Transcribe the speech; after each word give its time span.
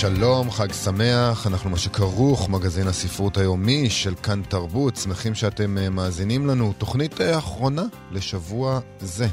שלום, 0.00 0.50
חג 0.50 0.72
שמח, 0.72 1.46
אנחנו 1.46 1.70
מה 1.70 1.78
שכרוך, 1.78 2.48
מגזין 2.48 2.86
הספרות 2.86 3.36
היומי 3.36 3.90
של 3.90 4.14
כאן 4.14 4.42
תרבות, 4.48 4.96
שמחים 4.96 5.34
שאתם 5.34 5.78
אה, 5.78 5.90
מאזינים 5.90 6.46
לנו. 6.46 6.72
תוכנית 6.78 7.20
אה, 7.20 7.38
אחרונה 7.38 7.82
לשבוע 8.12 8.80
זה. 9.00 9.26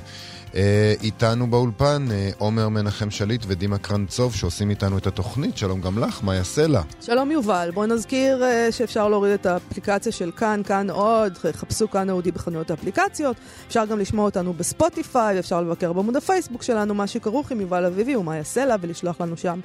אה, 0.56 0.94
איתנו 1.04 1.48
באולפן 1.48 2.08
עומר 2.38 2.70
מנחם 2.70 3.12
שליט 3.12 3.44
ודימה 3.48 3.78
קרנצוב 3.78 4.36
שעושים 4.36 4.70
איתנו 4.70 4.98
את 4.98 5.08
התוכנית. 5.08 5.58
שלום 5.58 5.82
גם 5.82 6.00
לך, 6.00 6.24
מה 6.24 6.36
יעשה 6.36 6.68
לה? 6.68 6.82
שלום 7.02 7.32
יובל, 7.32 7.72
בואו 7.74 7.86
נזכיר 7.86 8.44
שאפשר 8.72 9.10
להוריד 9.10 9.34
את 9.34 9.46
האפליקציה 9.46 10.12
של 10.12 10.32
כאן, 10.32 10.62
כאן 10.66 10.90
עוד, 10.90 11.38
חפשו 11.38 11.90
כאן 11.92 12.10
אודי 12.10 12.32
בחנויות 12.32 12.72
האפליקציות. 12.72 13.38
אפשר 13.68 13.86
גם 13.86 14.00
לשמוע 14.00 14.26
אותנו 14.26 14.54
בספוטיפיי, 14.54 15.40
אפשר 15.40 15.62
לבקר 15.62 15.94
בעמוד 15.94 16.16
הפייסבוק 16.16 16.64
שלנו, 16.64 16.94
מה 16.94 17.08
שכרוך 17.08 17.52
עם 17.52 17.62
יובל 17.62 17.86
אביבי 17.86 18.16
ומה 18.16 18.38
יעשה 18.38 18.66
לה, 18.66 18.76
ולשלוח 18.82 19.22
לנו 19.22 19.38
שם 19.38 19.60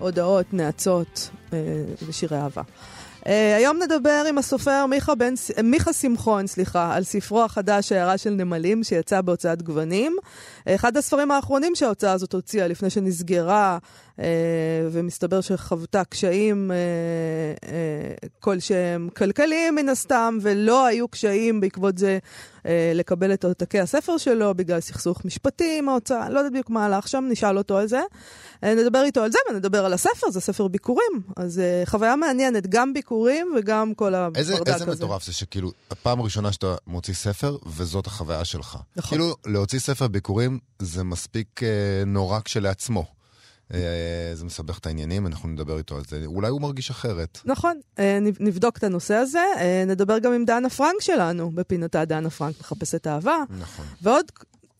הודעות, 0.00 0.46
נאצות 0.52 1.30
אה, 1.52 1.58
ושירי 2.06 2.36
אהבה. 2.36 2.62
Uh, 3.20 3.28
היום 3.56 3.78
נדבר 3.82 4.24
עם 4.28 4.38
הסופר 4.38 4.86
מיכה, 4.86 5.14
בן, 5.14 5.34
מיכה 5.64 5.92
שמחון, 5.92 6.46
סליחה, 6.46 6.94
על 6.94 7.04
ספרו 7.04 7.42
החדש, 7.42 7.92
הערה 7.92 8.18
של 8.18 8.30
נמלים, 8.30 8.84
שיצא 8.84 9.20
בהוצאת 9.20 9.62
גוונים. 9.62 10.16
אחד 10.68 10.96
הספרים 10.96 11.30
האחרונים 11.30 11.74
שההוצאה 11.74 12.12
הזאת 12.12 12.32
הוציאה 12.32 12.68
לפני 12.68 12.90
שנסגרה, 12.90 13.78
ומסתבר 14.90 15.40
שחוותה 15.40 16.04
קשיים 16.04 16.70
uh, 16.70 17.64
uh, 17.64 18.28
כלשהם 18.40 19.08
כלכליים 19.16 19.74
מן 19.74 19.88
הסתם, 19.88 20.38
ולא 20.42 20.86
היו 20.86 21.08
קשיים 21.08 21.60
בעקבות 21.60 21.98
זה 21.98 22.18
לקבל 22.94 23.34
את 23.34 23.44
עותקי 23.44 23.80
הספר 23.80 24.18
שלו 24.18 24.54
בגלל 24.54 24.80
סכסוך 24.80 25.24
משפטי 25.24 25.78
עם 25.78 25.88
ההוצאה. 25.88 26.30
לא 26.30 26.38
יודעת 26.38 26.52
בדיוק 26.52 26.70
מה 26.70 26.86
הלך 26.86 27.08
שם, 27.08 27.24
נשאל 27.30 27.58
אותו 27.58 27.78
על 27.78 27.86
זה. 27.86 28.00
נדבר 28.62 29.02
איתו 29.02 29.22
על 29.22 29.32
זה 29.32 29.38
ונדבר 29.50 29.84
על 29.84 29.92
הספר, 29.92 30.30
זה 30.30 30.40
ספר 30.40 30.68
ביקורים. 30.68 31.22
אז 31.36 31.62
חוויה 31.84 32.16
מעניינת, 32.16 32.66
גם 32.66 32.92
ביקורים 32.92 33.52
וגם 33.56 33.94
כל 33.94 34.14
הברדק 34.14 34.40
הזה. 34.40 34.74
איזה 34.74 34.86
מטורף 34.86 35.24
זה 35.24 35.32
שכאילו, 35.32 35.72
הפעם 35.90 36.20
הראשונה 36.20 36.52
שאתה 36.52 36.74
מוציא 36.86 37.14
ספר, 37.14 37.56
וזאת 37.66 38.06
החוויה 38.06 38.44
שלך. 38.44 38.78
נכון. 38.96 39.18
כאילו, 39.18 39.34
להוציא 39.46 39.78
ספר 39.78 40.08
ביקורים 40.08 40.58
זה 40.78 41.04
מספיק 41.04 41.62
אה, 41.62 41.68
נורא 42.06 42.40
כשלעצמו. 42.44 43.19
אה, 43.74 44.30
זה 44.34 44.44
מסבך 44.44 44.78
את 44.78 44.86
העניינים, 44.86 45.26
אנחנו 45.26 45.48
נדבר 45.48 45.78
איתו 45.78 45.96
על 45.96 46.02
זה. 46.08 46.22
אולי 46.26 46.48
הוא 46.48 46.60
מרגיש 46.60 46.90
אחרת. 46.90 47.38
נכון, 47.44 47.80
אה, 47.98 48.18
נבדוק 48.40 48.78
את 48.78 48.84
הנושא 48.84 49.14
הזה. 49.14 49.44
אה, 49.56 49.84
נדבר 49.86 50.18
גם 50.18 50.32
עם 50.32 50.44
דנה 50.44 50.70
פרנק 50.70 51.00
שלנו, 51.00 51.50
בפינתה 51.50 52.04
דנה 52.04 52.30
פרנק 52.30 52.60
מחפשת 52.60 53.06
אהבה. 53.06 53.36
נכון. 53.60 53.86
ועוד 54.02 54.24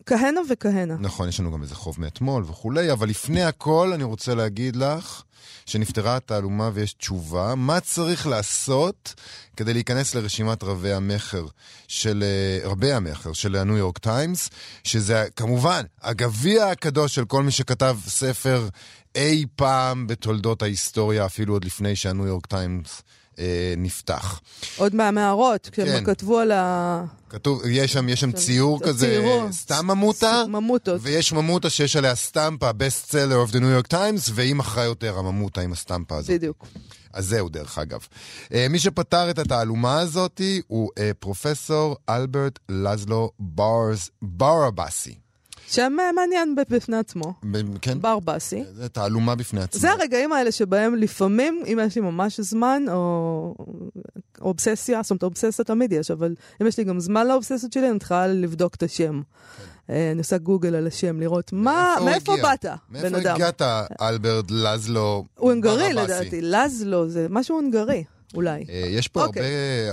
כהנה 0.06 0.40
וכהנה. 0.50 0.96
נכון, 1.00 1.28
יש 1.28 1.40
לנו 1.40 1.52
גם 1.52 1.62
איזה 1.62 1.74
חוב 1.74 1.96
מאתמול 2.00 2.42
וכולי, 2.42 2.92
אבל 2.92 3.08
לפני 3.08 3.42
הכל 3.42 3.92
אני 3.94 4.04
רוצה 4.04 4.34
להגיד 4.34 4.76
לך 4.76 5.22
שנפתרה 5.66 6.16
התעלומה 6.16 6.70
ויש 6.74 6.92
תשובה, 6.92 7.54
מה 7.54 7.80
צריך 7.80 8.26
לעשות 8.26 9.14
כדי 9.56 9.72
להיכנס 9.72 10.14
לרשימת 10.14 10.62
רבי 10.62 10.92
המכר 10.92 11.46
של, 11.88 12.24
אה, 12.26 12.68
רבי 12.68 12.92
המכר 12.92 13.32
של 13.32 13.56
הניו 13.56 13.76
יורק 13.76 13.98
טיימס, 13.98 14.50
שזה 14.84 15.26
כמובן 15.36 15.82
הגביע 16.02 16.66
הקדוש 16.66 17.14
של 17.14 17.24
כל 17.24 17.42
מי 17.42 17.50
שכתב 17.50 17.98
ספר 18.06 18.68
אי 19.14 19.44
פעם 19.56 20.06
בתולדות 20.06 20.62
ההיסטוריה, 20.62 21.26
אפילו 21.26 21.54
עוד 21.54 21.64
לפני 21.64 21.96
שהניו 21.96 22.26
יורק 22.26 22.46
טיימס 22.46 23.02
אה, 23.38 23.74
נפתח. 23.76 24.40
עוד 24.76 24.94
מהמערות, 24.94 25.68
כשהם 25.72 25.86
כן. 25.86 26.04
כתבו 26.04 26.38
על 26.38 26.52
ה... 26.52 27.04
כתוב, 27.28 27.62
יש 27.66 27.92
שם, 27.92 28.08
יש 28.08 28.20
שם 28.20 28.32
ציור 28.32 28.80
כזה, 28.82 29.06
ציירו. 29.06 29.52
סתם 29.52 29.86
ממוטה, 29.86 30.44
ממוטות. 30.48 31.00
ויש 31.04 31.32
ממוטה 31.32 31.70
שיש 31.70 31.96
עליה 31.96 32.14
סטמפה, 32.14 32.70
best 32.70 33.10
seller 33.10 33.48
of 33.48 33.52
the 33.52 33.56
New 33.56 33.86
York 33.88 33.92
Times, 33.92 34.30
והיא 34.34 34.54
מכרה 34.54 34.84
יותר, 34.84 35.18
הממוטה 35.18 35.60
עם 35.60 35.72
הסטמפה 35.72 36.16
הזאת. 36.16 36.30
בדיוק. 36.30 36.66
אז 37.12 37.26
זהו, 37.26 37.48
דרך 37.48 37.78
אגב. 37.78 38.06
אה, 38.54 38.66
מי 38.70 38.78
שפתר 38.78 39.30
את 39.30 39.38
התעלומה 39.38 40.00
הזאת 40.00 40.40
הוא 40.66 40.90
אה, 40.98 41.10
פרופסור 41.18 41.96
אלברט 42.08 42.58
לזלו 42.68 43.30
ברס, 43.38 44.10
ברבאסי. 44.22 45.29
שם 45.70 45.96
מעניין 46.14 46.54
בפני 46.70 46.96
עצמו. 46.96 47.34
כן. 47.80 48.00
ברבסי. 48.00 48.64
זה 48.74 48.88
תעלומה 48.88 49.34
בפני 49.34 49.60
עצמו. 49.60 49.80
זה 49.80 49.90
הרגעים 49.90 50.32
האלה 50.32 50.52
שבהם 50.52 50.94
לפעמים, 50.94 51.62
אם 51.66 51.78
יש 51.86 51.96
לי 51.96 52.00
ממש 52.00 52.40
זמן, 52.40 52.84
או 52.88 53.54
אובססיה, 54.40 55.02
זאת 55.02 55.10
אומרת, 55.10 55.22
אובססיה 55.22 55.64
תמיד 55.64 55.92
יש, 55.92 56.10
אבל 56.10 56.34
אם 56.62 56.66
יש 56.66 56.78
לי 56.78 56.84
גם 56.84 57.00
זמן 57.00 57.26
לאובססיות 57.26 57.72
שלי, 57.72 57.90
אני 57.90 57.98
צריכה 57.98 58.26
לבדוק 58.26 58.74
את 58.74 58.82
השם. 58.82 59.20
כן. 59.86 59.94
אני 59.94 60.18
עושה 60.18 60.38
גוגל 60.38 60.74
על 60.74 60.86
השם, 60.86 61.20
לראות 61.20 61.52
מה, 61.52 61.94
מאיפה 62.04 62.36
באת, 62.42 62.64
בן 62.64 63.14
אדם. 63.14 63.14
מאיפה 63.14 63.30
הגעת, 63.30 63.62
אלברט 64.00 64.50
לזלו? 64.50 65.24
הוא 65.38 65.50
הונגרי 65.50 65.92
לדעתי, 65.92 66.40
לזלו 66.42 67.08
זה 67.08 67.26
משהו 67.30 67.56
הונגרי. 67.56 68.04
אולי. 68.34 68.64
אה, 68.68 68.84
יש 68.88 69.08
פה 69.08 69.22
הרבה 69.22 69.40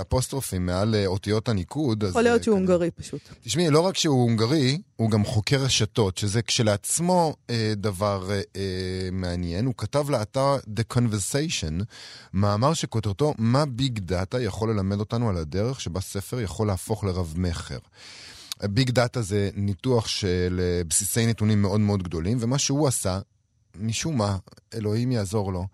אפוסטרופים 0.00 0.66
מעל 0.66 0.94
אה, 0.94 1.06
אותיות 1.06 1.48
הניקוד. 1.48 2.04
יכול 2.08 2.22
להיות 2.22 2.44
שהוא 2.44 2.54
הונגרי 2.54 2.90
פשוט. 2.90 3.20
תשמעי, 3.40 3.70
לא 3.70 3.80
רק 3.80 3.96
שהוא 3.96 4.22
הונגרי, 4.22 4.80
הוא 4.96 5.10
גם 5.10 5.24
חוקר 5.24 5.56
רשתות, 5.56 6.18
שזה 6.18 6.42
כשלעצמו 6.42 7.36
אה, 7.50 7.72
דבר 7.76 8.30
מעניין. 9.12 9.66
הוא 9.66 9.74
כתב 9.76 10.10
לאתר 10.10 10.56
The 10.56 10.96
Conversation 10.96 11.84
מאמר 12.32 12.74
שכותרתו 12.74 13.34
מה 13.38 13.66
big 13.66 13.98
data 13.98 14.42
יכול 14.42 14.70
ללמד 14.70 15.00
אותנו 15.00 15.28
על 15.28 15.36
הדרך 15.36 15.80
שבה 15.80 16.00
ספר 16.00 16.40
יכול 16.40 16.66
להפוך 16.66 17.04
לרב-מכר. 17.04 17.78
big 18.62 18.90
data 18.90 19.22
זה 19.22 19.50
ניתוח 19.54 20.06
של 20.06 20.60
בסיסי 20.88 21.26
נתונים 21.26 21.62
מאוד 21.62 21.80
מאוד 21.80 22.02
גדולים, 22.02 22.38
ומה 22.40 22.58
שהוא 22.58 22.88
עשה 22.88 23.18
משום 23.74 24.18
מה, 24.18 24.36
אלוהים 24.74 25.12
יעזור 25.12 25.52
לו, 25.52 25.66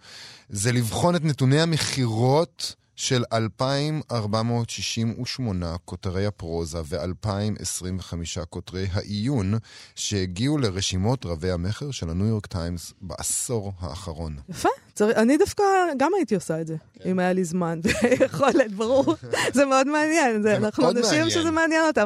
זה 0.49 0.73
לבחון 0.73 1.17
את 1.17 1.25
נתוני 1.25 1.61
המכירות 1.61 2.75
של 2.97 3.25
2,468 3.33 5.77
כותרי 5.85 6.27
הפרוזה 6.27 6.79
ו-2,025 6.85 8.45
כותרי 8.51 8.87
העיון 8.93 9.55
שהגיעו 9.95 10.59
לרשימות 10.59 11.27
רבי 11.27 11.51
המכר 11.51 11.91
של 11.91 12.11
הניו 12.11 12.27
יורק 12.27 12.47
טיימס 12.47 12.93
בעשור 13.01 13.73
האחרון. 13.81 14.37
יפה. 14.49 14.69
צר... 14.95 15.11
אני 15.17 15.37
דווקא 15.37 15.63
גם 15.97 16.11
הייתי 16.17 16.35
עושה 16.35 16.61
את 16.61 16.67
זה, 16.67 16.77
כן. 16.95 17.11
אם 17.11 17.19
היה 17.19 17.33
לי 17.33 17.45
זמן 17.45 17.81
ויכולת, 17.83 18.73
ברור. 18.73 19.15
זה 19.57 19.65
מאוד 19.65 19.87
מעניין, 19.87 20.43
זה, 20.43 20.57
אנחנו 20.57 20.91
אנשים 20.91 21.31
שזה 21.31 21.51
מעניין 21.51 21.83
אותם. 21.87 22.05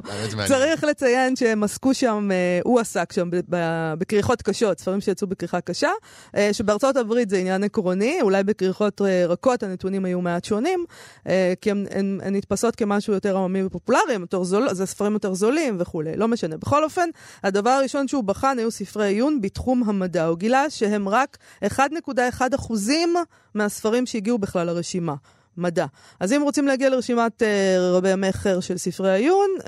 צריך 0.48 0.84
לציין 0.84 1.36
שהם 1.36 1.62
עסקו 1.62 1.94
שם, 1.94 2.28
אה, 2.32 2.60
הוא 2.64 2.80
עסק 2.80 3.12
שם 3.12 3.28
בכריכות 3.98 4.42
קשות, 4.42 4.80
ספרים 4.80 5.00
שיצאו 5.00 5.26
בכריכה 5.26 5.60
קשה, 5.60 5.90
אה, 6.36 6.52
שבארצות 6.52 6.96
הברית 6.96 7.30
זה 7.30 7.38
עניין 7.38 7.64
עקרוני, 7.64 8.22
אולי 8.22 8.44
בכריכות 8.44 9.02
אה, 9.02 9.26
רכות 9.26 9.62
הנתונים 9.62 10.04
היו 10.04 10.20
מעט 10.20 10.44
שונים, 10.44 10.77
כי 11.60 11.70
הן 11.70 12.20
נתפסות 12.30 12.76
כמשהו 12.76 13.12
יותר 13.12 13.36
עממי 13.36 13.62
ופופולרי, 13.62 14.14
זול, 14.42 14.74
זה 14.74 14.86
ספרים 14.86 15.12
יותר 15.12 15.34
זולים 15.34 15.76
וכולי, 15.78 16.16
לא 16.16 16.28
משנה. 16.28 16.56
בכל 16.56 16.84
אופן, 16.84 17.08
הדבר 17.42 17.70
הראשון 17.70 18.08
שהוא 18.08 18.24
בחן 18.24 18.58
היו 18.58 18.70
ספרי 18.70 19.06
עיון 19.06 19.40
בתחום 19.40 19.82
המדע. 19.86 20.24
הוא 20.24 20.38
גילה 20.38 20.70
שהם 20.70 21.08
רק 21.08 21.38
1.1 21.64 21.80
אחוזים 22.54 23.14
מהספרים 23.54 24.06
שהגיעו 24.06 24.38
בכלל 24.38 24.66
לרשימה. 24.66 25.14
מדע. 25.58 25.86
אז 26.20 26.32
אם 26.32 26.42
רוצים 26.42 26.66
להגיע 26.66 26.90
לרשימת 26.90 27.42
uh, 27.42 27.44
רבי 27.80 28.10
המכר 28.10 28.60
של 28.60 28.78
ספרי 28.78 29.10
העיון, 29.10 29.46
uh, 29.60 29.64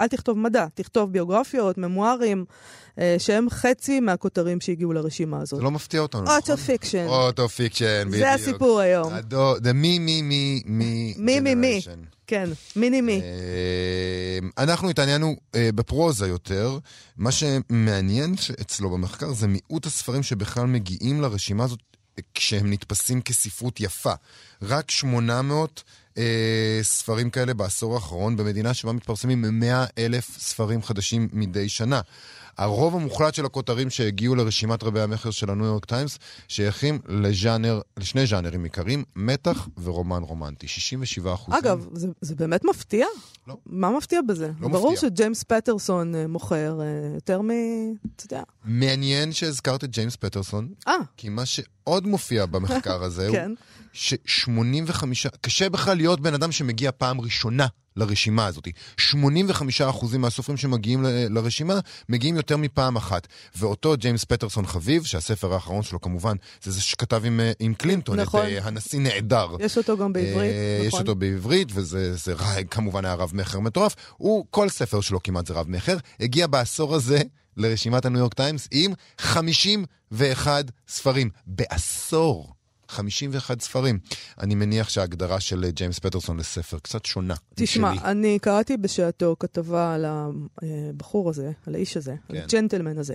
אל 0.00 0.08
תכתוב 0.08 0.38
מדע, 0.38 0.66
תכתוב 0.74 1.12
ביוגרפיות, 1.12 1.78
ממוארים, 1.78 2.44
uh, 2.94 3.00
שהם 3.18 3.50
חצי 3.50 4.00
מהכותרים 4.00 4.60
שהגיעו 4.60 4.92
לרשימה 4.92 5.40
הזאת. 5.40 5.58
זה 5.58 5.64
לא 5.64 5.70
מפתיע 5.70 6.00
אותנו, 6.00 6.22
נכון? 6.22 6.36
אוטו 6.36 6.56
פיקשן. 6.56 7.06
אוטו 7.06 7.48
פיקשן, 7.48 8.08
בדיוק. 8.08 8.24
זה 8.24 8.32
הסיפור 8.32 8.80
היום. 8.80 9.12
the 9.14 9.72
מי 9.74 9.98
מי 9.98 10.22
מי 10.22 10.62
מי 10.66 11.14
מי 11.18 11.40
מי 11.40 11.54
מי. 11.54 11.80
כן, 12.26 12.48
מיני 12.76 13.00
מי. 13.00 13.22
אנחנו 14.58 14.90
התעניינו 14.90 15.36
בפרוזה 15.56 16.26
יותר. 16.26 16.78
מה 17.16 17.30
שמעניין 17.32 18.34
אצלו 18.60 18.90
במחקר 18.90 19.32
זה 19.32 19.46
מיעוט 19.48 19.86
הספרים 19.86 20.22
שבכלל 20.22 20.66
מגיעים 20.66 21.20
לרשימה 21.20 21.64
הזאת 21.64 21.78
כשהם 22.34 22.72
נתפסים 22.72 23.22
כספרות 23.22 23.80
יפה. 23.80 24.12
רק 24.62 24.90
800 24.90 25.82
אה, 26.18 26.78
ספרים 26.82 27.30
כאלה 27.30 27.54
בעשור 27.54 27.94
האחרון, 27.94 28.36
במדינה 28.36 28.74
שבה 28.74 28.92
מתפרסמים 28.92 29.44
100 29.60 29.84
אלף 29.98 30.38
ספרים 30.38 30.82
חדשים 30.82 31.28
מדי 31.32 31.68
שנה. 31.68 32.00
הרוב 32.58 32.94
המוחלט 32.94 33.34
של 33.34 33.44
הכותרים 33.44 33.90
שהגיעו 33.90 34.34
לרשימת 34.34 34.82
רבי 34.82 35.00
המכר 35.00 35.30
של 35.30 35.50
הניו 35.50 35.66
יורק 35.66 35.84
טיימס 35.84 36.18
שייכים 36.48 36.98
לז'אנר, 37.08 37.80
לשני 37.96 38.26
ז'אנרים 38.26 38.64
עיקריים, 38.64 39.04
מתח 39.16 39.68
ורומן 39.82 40.22
רומנטי. 40.22 40.68
67 40.68 41.34
אחוזים. 41.34 41.60
אגב, 41.60 41.86
זה, 41.92 42.08
זה 42.20 42.34
באמת 42.34 42.64
מפתיע? 42.64 43.06
לא. 43.46 43.56
מה 43.66 43.90
מפתיע 43.90 44.20
בזה? 44.28 44.50
לא 44.60 44.68
ברור 44.68 44.92
מפתיע. 44.92 45.10
שג'יימס 45.10 45.42
פטרסון 45.42 46.14
אה, 46.14 46.26
מוכר 46.26 46.80
אה, 46.80 46.86
יותר 47.14 47.40
מ... 47.42 47.50
אתה 48.16 48.24
יודע. 48.26 48.42
מעניין 48.64 49.32
שהזכרת 49.32 49.84
את 49.84 49.90
ג'יימס 49.90 50.16
פטרסון, 50.16 50.68
אה, 50.88 50.94
כי 51.16 51.28
מה 51.28 51.46
שעוד 51.46 52.06
מופיע 52.06 52.46
במחקר 52.46 53.02
הזה 53.02 53.28
הוא 53.28 53.36
כן. 53.36 53.52
ש-85, 53.92 55.04
קשה 55.40 55.68
בכלל 55.68 55.96
להיות 55.96 56.20
בן 56.20 56.34
אדם 56.34 56.52
שמגיע 56.52 56.90
פעם 56.98 57.20
ראשונה 57.20 57.66
לרשימה 58.00 58.46
הזאת. 58.46 58.68
85% 59.00 60.16
מהסופרים 60.18 60.56
שמגיעים 60.56 61.04
ל- 61.04 61.38
לרשימה 61.38 61.78
מגיעים 62.08 62.36
יותר 62.36 62.56
מפעם 62.56 62.96
אחת. 62.96 63.26
ואותו 63.56 63.96
ג'יימס 63.96 64.24
פטרסון 64.24 64.66
חביב, 64.66 65.04
שהספר 65.04 65.54
האחרון 65.54 65.82
שלו 65.82 66.00
כמובן, 66.00 66.36
זה 66.62 66.70
זה 66.70 66.80
שכתב 66.80 67.22
עם, 67.24 67.40
אה, 67.40 67.52
עם 67.58 67.74
קלינטון, 67.74 68.20
נכון. 68.20 68.40
את 68.40 68.46
אה, 68.46 68.58
הנשיא 68.66 69.00
נעדר. 69.00 69.48
יש 69.60 69.78
אותו 69.78 69.96
גם 69.96 70.12
בעברית, 70.12 70.50
אה, 70.50 70.76
נכון. 70.76 70.86
יש 70.88 70.94
אותו 70.94 71.14
בעברית, 71.14 71.68
וזה 71.74 72.16
זה, 72.16 72.34
כמובן 72.70 73.04
היה 73.04 73.14
רב 73.14 73.30
מכר 73.34 73.60
מטורף. 73.60 73.96
הוא, 74.16 74.44
כל 74.50 74.68
ספר 74.68 75.00
שלו 75.00 75.22
כמעט 75.22 75.46
זה 75.46 75.54
רב 75.54 75.68
מכר. 75.68 75.96
הגיע 76.20 76.46
בעשור 76.46 76.94
הזה 76.94 77.20
לרשימת 77.56 78.04
הניו 78.04 78.20
יורק 78.20 78.34
טיימס 78.34 78.68
עם 78.70 78.92
51 79.18 80.64
ספרים. 80.88 81.30
בעשור. 81.46 82.59
51 82.90 83.60
ספרים. 83.60 83.98
אני 84.40 84.54
מניח 84.54 84.88
שההגדרה 84.88 85.40
של 85.40 85.64
אה, 85.64 85.70
ג'יימס 85.70 85.98
פטרסון 85.98 86.36
לספר 86.36 86.78
קצת 86.78 87.04
שונה 87.04 87.34
תשמע, 87.54 87.92
משלי. 87.92 88.04
אני 88.10 88.38
קראתי 88.38 88.76
בשעתו 88.76 89.36
כתבה 89.38 89.94
על 89.94 90.04
הבחור 90.08 91.30
הזה, 91.30 91.52
על 91.66 91.74
האיש 91.74 91.96
הזה, 91.96 92.14
על 92.28 92.36
כן. 92.36 92.42
הג'נטלמן 92.42 92.98
הזה. 92.98 93.14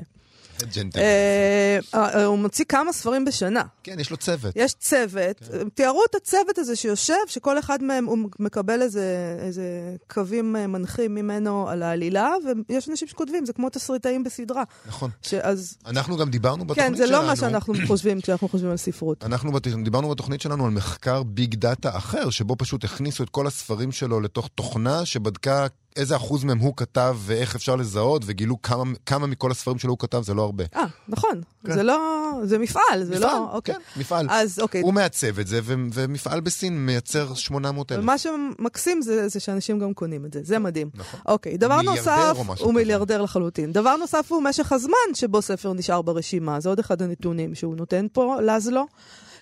ג'נטלמן. 0.64 1.06
אה, 1.06 1.80
אה, 1.94 2.26
הוא 2.26 2.38
מוציא 2.38 2.66
כמה 2.66 2.94
ספרים 2.94 3.26
בשנה. 3.26 3.64
כן, 3.84 4.00
יש 4.00 4.12
לו 4.12 4.18
צוות. 4.18 4.54
יש 4.56 4.74
צוות, 4.74 5.42
הם 5.62 5.70
תיארו 5.70 6.02
את 6.10 6.16
הצוות 6.16 6.58
הזה 6.58 6.76
שיושב, 6.76 7.14
שכל 7.28 7.60
אחד 7.60 7.84
מהם 7.84 8.06
הוא 8.06 8.18
מקבל 8.40 8.82
איזה, 8.82 9.96
קווים 10.08 10.56
אה, 10.56 10.68
מנחים 10.68 11.16
ממנו 11.16 11.70
על 11.70 11.84
העלילה, 11.84 12.34
ויש 12.70 12.90
אנשים 12.90 13.08
שכותבים, 13.08 13.46
זה 13.46 13.54
כמו 13.54 13.70
תסריטאים 13.70 14.24
בסדרה. 14.24 14.64
נכון. 14.88 15.10
שאז, 15.22 15.78
אנחנו 15.86 16.18
גם 16.18 16.30
דיברנו 16.30 16.66
בתוכנית 16.66 16.88
כן, 16.88 16.96
שלנו. 16.96 17.08
זה 17.08 17.14
לא 17.14 17.28
מה 17.28 17.36
שאנחנו 17.36 17.74
חושבים 17.88 18.22
כשאנחנו 18.22 18.50
חושבים 18.50 18.72
על 18.72 18.78
ספרות. 18.78 19.24
אנחנו 19.24 19.60
דיברנו 19.84 20.10
בתוכנית 20.10 20.42
שלנו 20.42 20.66
על 20.66 20.72
מחקר 20.72 21.24
ביג 21.24 21.56
דאטה 21.56 21.98
אחר, 21.98 22.30
שבו 22.30 22.56
פשוט 22.56 22.84
הכניסו 22.84 23.24
את 23.24 23.30
כל 23.30 23.48
הספרים 23.48 23.92
שלו 23.92 24.22
לתוך 24.22 24.50
תוכנה 24.56 25.06
שבדקה 25.06 25.68
איזה 25.96 26.16
אחוז 26.16 26.44
מהם 26.44 26.58
הוא 26.58 26.74
כתב 26.78 27.18
ואיך 27.20 27.56
אפשר 27.56 27.76
לזהות, 27.76 28.22
וגילו 28.26 28.62
כמה, 28.62 28.84
כמה 29.06 29.28
מכל 29.28 29.52
הספרים 29.52 29.78
שלו 29.78 29.92
הוא 29.92 30.00
כתב, 30.00 30.22
זה 30.22 30.34
לא 30.34 30.42
הרבה. 30.42 30.64
אה, 30.76 30.86
נכון. 31.08 31.42
כן. 31.66 31.74
זה 31.74 31.84
לא... 31.84 32.22
זה 32.44 32.58
מפעל, 32.58 33.04
זה 33.04 33.16
מפעל, 33.16 33.22
לא... 33.22 33.50
אוקיי. 33.52 33.76
כן, 33.76 33.82
מפעל. 34.00 34.28
אז 34.30 34.60
אוקיי. 34.60 34.82
הוא 34.82 34.94
מעצב 34.94 35.40
את 35.40 35.48
זה, 35.48 35.60
ו- 35.64 35.74
ומפעל 35.94 36.40
בסין 36.40 36.86
מייצר 36.86 37.34
800 37.34 37.92
אלף. 37.92 38.00
ומה 38.04 38.18
שמקסים 38.18 39.02
זה, 39.02 39.28
זה 39.28 39.40
שאנשים 39.40 39.80
גם 39.80 39.94
קונים 39.94 40.26
את 40.26 40.34
זה, 40.34 40.40
זה 40.44 40.60
מדהים. 40.60 40.90
נכון. 40.94 41.20
אוקיי, 41.26 41.58
דבר 41.58 41.82
נוסף, 41.82 42.38
הוא. 42.60 42.74
מיליארדר 42.74 43.22
לחלוטין. 43.22 43.72
דבר 43.72 43.96
נוסף 43.96 44.32
הוא 44.32 44.44
משך 44.44 44.72
הזמן 44.72 45.14
שבו 45.14 45.42
ספר 45.42 45.74
נשאר 45.74 46.02
ברשימה, 46.02 46.60
זה 46.60 46.70
עוד 46.70 46.80
אחד 46.80 47.02
הנתונים 47.02 47.56
שהוא 47.56 47.76
נותן 47.76 48.06
פה, 48.14 48.38
לזלו. 48.42 48.86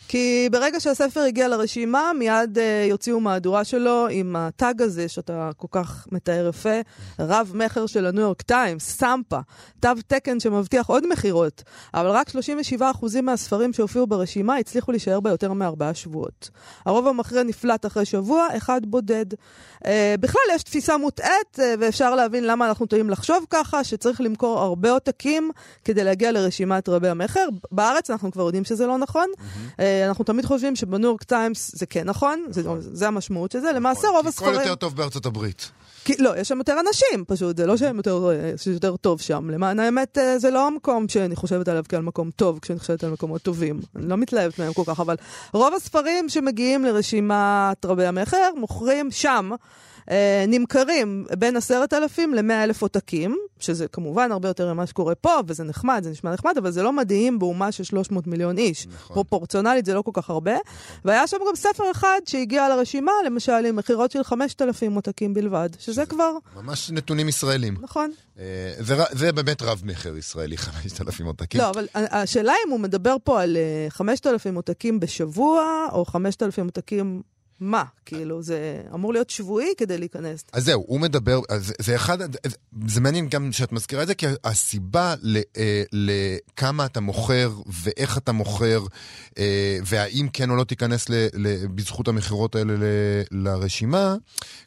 כי 0.08 0.50
ברגע 0.52 0.80
שהספר 0.80 1.20
הגיע 1.20 1.48
לרשימה, 1.48 2.12
מיד 2.20 2.58
uh, 2.58 2.90
יוציאו 2.90 3.20
מהדורה 3.20 3.64
שלו 3.64 4.08
עם 4.12 4.36
הטאג 4.36 4.82
הזה 4.82 5.08
שאתה 5.08 5.50
כל 5.58 5.68
כך 5.72 6.08
מתאר 6.12 6.48
יפה, 6.50 6.80
רב 7.20 7.52
מכר 7.56 7.86
של 7.86 8.06
הניו 8.06 8.22
יורק 8.22 8.42
טיימס, 8.42 8.98
סמפה, 8.98 9.40
תו 9.80 9.90
תקן 10.08 10.40
שמבטיח 10.40 10.88
עוד 10.88 11.12
מכירות, 11.12 11.64
אבל 11.94 12.10
רק 12.10 12.30
37% 12.80 13.22
מהספרים 13.24 13.74
שהופיעו 13.74 14.08
ברשימה 14.08 14.56
הצליחו 14.58 14.92
להישאר 14.92 15.20
בה 15.20 15.30
יותר 15.30 15.54
מארבעה 15.54 15.94
שבועות. 15.94 16.50
הרוב 16.86 17.08
המכריע 17.08 17.44
נפלט 17.44 17.86
אחרי 17.86 18.06
שבוע, 18.06 18.48
אחד 18.58 18.82
בודד. 18.86 19.26
Uh, 19.34 19.88
בכלל, 20.20 20.42
יש 20.56 20.64
תפיסה 20.64 20.98
מוטעית, 20.98 21.56
uh, 21.56 21.62
ואפשר 21.80 22.16
להבין 22.16 22.44
למה 22.44 22.68
אנחנו 22.68 22.86
טועים 22.86 23.10
לחשוב 23.10 23.46
ככה, 23.50 23.84
שצריך 23.84 24.22
למכור 24.22 24.60
הרבה 24.60 24.92
עותקים 24.92 25.52
כדי 25.86 26.04
להגיע 26.04 26.32
לרשימת 26.32 26.90
רבי 26.90 27.10
המכר. 27.10 27.48
בארץ 27.72 28.10
אנחנו 28.10 28.32
כבר 28.32 28.44
יודעים 28.44 28.64
שזה 28.64 28.88
לא 28.88 28.98
נכון. 28.98 29.28
Uh, 29.72 29.82
אנחנו 30.08 30.26
תמיד 30.26 30.46
חושבים 30.46 30.76
שבניו 30.76 31.10
יורק 31.10 31.24
טיימס 31.24 31.76
זה 31.76 31.86
כן 31.86 32.04
נכון, 32.04 32.46
זה, 32.50 32.62
זה 32.80 33.08
המשמעות 33.08 33.52
של 33.52 33.60
זה. 33.60 33.72
למעשה 33.72 34.08
רוב 34.08 34.20
הכל 34.20 34.28
הספרים... 34.28 34.54
יותר 34.54 34.76
טוב 34.76 34.96
בארצות 34.96 35.26
הברית. 35.26 35.72
כי, 36.06 36.14
לא, 36.20 36.38
יש 36.38 36.48
שם 36.48 36.58
יותר 36.58 36.80
אנשים, 36.80 37.26
פשוט, 37.28 37.58
זה 37.58 37.66
לא 37.66 37.78
שהם 37.78 37.98
יותר, 37.98 38.30
אה, 38.32 38.54
שיותר 38.58 38.96
טוב 38.96 39.22
שם. 39.22 39.50
למען 39.50 39.80
האמת, 39.80 40.18
אה, 40.18 40.40
זה 40.40 40.50
לא 40.50 40.68
המקום 40.68 41.08
שאני 41.08 41.36
חושבת 41.36 41.68
עליו 41.68 41.84
כעל 41.90 42.02
מקום 42.02 42.32
טוב, 42.32 42.60
כשאני 42.60 42.80
חושבת 42.80 43.04
על 43.04 43.10
מקומות 43.10 43.42
טובים. 43.42 43.80
אני 43.96 44.10
לא 44.10 44.18
מתלהבת 44.18 44.60
מהם 44.60 44.74
כל 44.74 44.84
כך, 44.86 45.00
אבל 45.00 45.16
רוב 45.54 45.74
הספרים 45.74 46.30
שמגיעים 46.30 46.86
לרשימת 46.86 47.86
רבי 47.86 48.06
המכר 48.06 48.50
מוכרים 48.58 49.12
שם. 49.12 49.52
אה, 50.12 50.46
נמכרים 50.48 51.26
בין 51.38 51.58
עשרת 51.58 51.94
אלפים 51.94 52.34
למאה 52.34 52.64
אלף 52.64 52.82
עותקים, 52.82 53.38
שזה 53.60 53.88
כמובן 53.88 54.32
הרבה 54.32 54.48
יותר 54.48 54.74
ממה 54.74 54.88
שקורה 54.88 55.16
פה, 55.16 55.40
וזה 55.48 55.64
נחמד, 55.64 56.02
זה 56.04 56.10
נשמע 56.10 56.34
נחמד, 56.34 56.58
אבל 56.58 56.72
זה 56.72 56.84
לא 56.84 56.94
מדהים 56.94 57.40
באומה 57.40 57.72
של 57.72 57.84
300 57.84 58.28
מיליון 58.28 58.58
איש. 58.58 58.88
נכון. 58.88 59.14
פרופורציונלית 59.14 59.86
זה 59.86 59.94
לא 59.94 60.02
כל 60.02 60.12
כך 60.14 60.30
הרבה. 60.30 60.54
והיה 61.06 61.28
שם 61.28 61.38
גם 61.50 61.56
ספר 61.56 61.84
אחד 61.92 62.20
שהגיע 62.26 62.70
לרשימה, 62.70 63.12
למשל 63.26 63.52
עם 63.52 63.76
מכירות 63.76 64.12
של 64.12 64.24
5,000 64.24 64.96
עותקים 64.96 65.34
בלבד, 65.34 65.70
שזה 65.80 66.06
כבר, 66.06 66.32
ממש 66.56 66.92
נתונים 66.92 67.30
ישראלים. 67.30 67.78
נכון. 67.82 68.12
אה, 68.40 68.74
זה 68.80 68.96
זה 69.12 69.32
באמת 69.32 69.62
רב 69.62 69.82
מכר 69.86 70.18
ישראלי, 70.18 70.58
5,000 70.74 71.26
עותקים. 71.26 71.62
לא, 71.62 71.70
אבל 71.70 71.88
השאלה 71.94 72.54
אם 72.68 72.72
הוא 72.72 72.80
מדבר 72.80 73.16
פה 73.24 73.42
על 73.42 73.58
אה, 73.58 73.90
5,000 73.90 74.56
עותקים 74.56 75.00
בשבוע, 75.00 75.88
או 75.92 76.06
5,000 76.06 76.66
עותקים... 76.66 77.22
מה? 77.64 77.84
כאילו, 78.06 78.42
זה 78.44 78.82
אמור 78.94 79.14
להיות 79.14 79.30
שבועי 79.30 79.68
כדי 79.78 79.98
להיכנס. 79.98 80.44
אז 80.54 80.66
זהו, 80.66 80.84
הוא 80.88 81.00
מדבר, 81.00 81.40
אז 81.50 81.74
זה 81.82 81.96
אחד, 81.96 82.18
זה 82.88 83.02
מעניין 83.02 83.30
גם 83.30 83.52
שאת 83.52 83.72
מזכירה 83.72 84.02
את 84.04 84.08
זה, 84.08 84.16
כי 84.16 84.26
הסיבה 84.44 85.16
ל- 85.22 85.38
אה, 85.58 85.84
לכמה 85.92 86.86
אתה 86.86 87.00
מוכר 87.00 87.52
ואיך 87.84 88.18
אתה 88.18 88.32
מוכר, 88.32 88.84
אה, 89.38 89.78
והאם 89.86 90.28
כן 90.34 90.50
או 90.50 90.56
לא 90.56 90.64
תיכנס 90.64 91.10
ל- 91.10 91.28
ל- 91.34 91.68
בזכות 91.68 92.08
המכירות 92.08 92.56
האלה 92.56 92.74
ל- 92.74 92.84
לרשימה, 93.32 94.16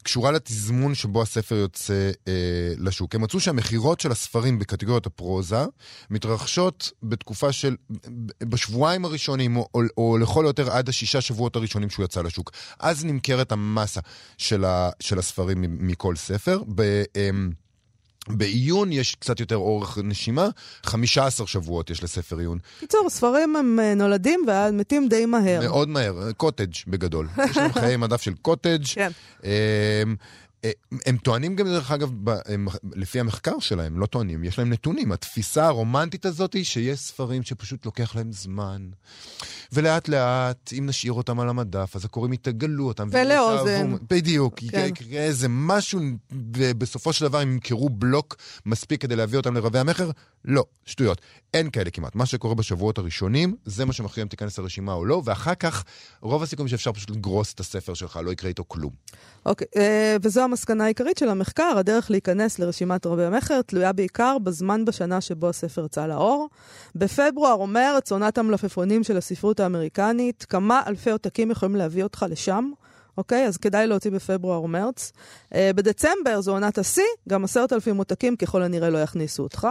קשורה 0.03 0.31
לתזמון 0.31 0.95
שבו 0.95 1.21
הספר 1.21 1.55
יוצא 1.55 2.11
אה, 2.27 2.33
לשוק. 2.77 3.15
הם 3.15 3.21
מצאו 3.21 3.39
שהמכירות 3.39 3.99
של 3.99 4.11
הספרים 4.11 4.59
בקטגוריית 4.59 5.05
הפרוזה 5.05 5.65
מתרחשות 6.09 6.91
בתקופה 7.03 7.51
של, 7.51 7.75
בשבועיים 8.43 9.05
הראשונים, 9.05 9.57
או, 9.57 9.67
או, 9.73 9.81
או 9.97 10.17
לכל 10.17 10.45
היותר 10.45 10.71
עד 10.71 10.89
השישה 10.89 11.21
שבועות 11.21 11.55
הראשונים 11.55 11.89
שהוא 11.89 12.05
יצא 12.05 12.21
לשוק. 12.21 12.51
אז 12.89 13.05
נמכרת 13.05 13.51
המסה 13.51 14.01
של, 14.37 14.65
ה, 14.65 14.89
של 14.99 15.19
הספרים 15.19 15.57
מכל 15.79 16.15
ספר. 16.15 16.61
ב, 16.75 17.03
אמ, 17.15 17.51
בעיון 18.29 18.91
יש 18.91 19.15
קצת 19.15 19.39
יותר 19.39 19.55
אורך 19.55 19.97
נשימה, 20.03 20.47
15 20.85 21.47
שבועות 21.47 21.89
יש 21.89 22.03
לספר 22.03 22.37
עיון. 22.37 22.59
קיצור, 22.79 23.09
ספרים 23.09 23.55
הם 23.55 23.79
אה, 23.79 23.93
נולדים 23.95 24.45
ומתים 24.47 25.07
די 25.09 25.25
מהר. 25.25 25.59
מאוד 25.61 25.89
מהר, 25.89 26.31
קוטג' 26.37 26.71
בגדול. 26.87 27.27
יש 27.49 27.57
להם 27.57 27.73
חיי 27.73 27.97
מדף 27.97 28.21
של 28.21 28.33
קוטג'. 28.41 28.85
כן. 28.85 29.11
אה, 30.65 30.71
הם 31.05 31.17
טוענים 31.17 31.55
גם, 31.55 31.65
דרך 31.67 31.91
אגב, 31.91 32.11
ב- 32.23 32.39
הם- 32.45 32.67
לפי 32.95 33.19
המחקר 33.19 33.59
שלהם, 33.59 33.99
לא 33.99 34.05
טוענים, 34.05 34.43
יש 34.43 34.59
להם 34.59 34.69
נתונים. 34.69 35.11
התפיסה 35.11 35.65
הרומנטית 35.67 36.25
הזאת 36.25 36.53
היא 36.53 36.63
שיש 36.63 36.99
ספרים 36.99 37.43
שפשוט 37.43 37.85
לוקח 37.85 38.15
להם 38.15 38.31
זמן. 38.31 38.89
ולאט 39.71 40.07
לאט, 40.07 40.73
אם 40.77 40.85
נשאיר 40.85 41.13
אותם 41.13 41.39
על 41.39 41.49
המדף, 41.49 41.95
אז 41.95 42.05
הקוראים 42.05 42.33
יתגלו 42.33 42.87
אותם. 42.87 43.07
ולאוזן. 43.11 43.95
בדיוק. 44.09 44.59
כן. 44.71 44.87
יקרה 44.87 45.19
איזה 45.21 45.47
משהו, 45.49 45.99
ובסופו 46.57 47.13
של 47.13 47.25
דבר 47.25 47.39
הם 47.39 47.51
ימכרו 47.51 47.89
בלוק 47.89 48.35
מספיק 48.65 49.01
כדי 49.01 49.15
להביא 49.15 49.37
אותם 49.37 49.53
לרבי 49.55 49.79
המכר? 49.79 50.11
לא, 50.45 50.63
שטויות. 50.85 51.21
אין 51.53 51.69
כאלה 51.69 51.89
כמעט. 51.89 52.15
מה 52.15 52.25
שקורה 52.25 52.55
בשבועות 52.55 52.97
הראשונים, 52.97 53.55
זה 53.65 53.85
מה 53.85 53.93
שמכריע 53.93 54.23
אם 54.23 54.29
תיכנס 54.29 54.59
לרשימה 54.59 54.93
או 54.93 55.05
לא, 55.05 55.21
ואחר 55.25 55.55
כך, 55.55 55.83
רוב 56.21 56.43
הסיכויים 56.43 56.67
שאפשר 56.67 56.91
פשוט 56.91 57.09
לגרוס 57.09 57.53
את 57.53 57.59
הספר 57.59 57.93
שלך, 57.93 58.19
לא 58.23 58.31
יקרה 58.31 58.49
איתו 58.49 58.63
כלום. 58.67 58.91
אוקיי, 59.45 59.67
אה, 59.77 60.15
וזו 60.23 60.45
המסקנה 60.47 60.83
העיקרית 60.83 61.17
של 61.17 61.29
המחקר, 61.29 61.73
הדרך 61.77 62.11
להיכנס 62.11 62.59
לרשימת 62.59 63.05
רבי 63.05 63.23
המכר 63.23 63.61
תלויה 63.61 63.93
בעיקר 63.93 64.37
בזמן 64.43 64.85
בשנה 64.85 65.21
שבו 65.21 65.49
הספר 65.49 65.85
יצא 65.85 66.07
לאור. 66.07 66.49
בפברואר 66.95 67.53
או 67.53 67.67
מרץ, 67.67 68.11
עונת 68.11 68.37
המלפפונים 68.37 69.03
של 69.03 69.17
הספרות 69.17 69.59
האמריקנית, 69.59 70.45
כמה 70.49 70.81
אלפי 70.87 71.11
עותקים 71.11 71.51
יכולים 71.51 71.75
להביא 71.75 72.03
אותך 72.03 72.25
לשם. 72.29 72.71
אוקיי? 73.17 73.47
אז 73.47 73.57
כדאי 73.57 73.87
להוציא 73.87 74.11
בפברואר 74.11 74.57
או 74.57 74.67
מרץ. 74.67 75.11
Uh, 75.53 75.55
בדצמבר 75.75 76.41
זו 76.41 76.51
עונת 76.51 76.77
השיא, 76.77 77.03
גם 77.29 77.43
עשרת 77.43 77.73
אלפים 77.73 77.97
עותקים 77.97 78.35
ככל 78.35 78.63
הנראה 78.63 78.89
לא 78.89 78.97
יכניסו 78.97 79.43
אותך. 79.43 79.67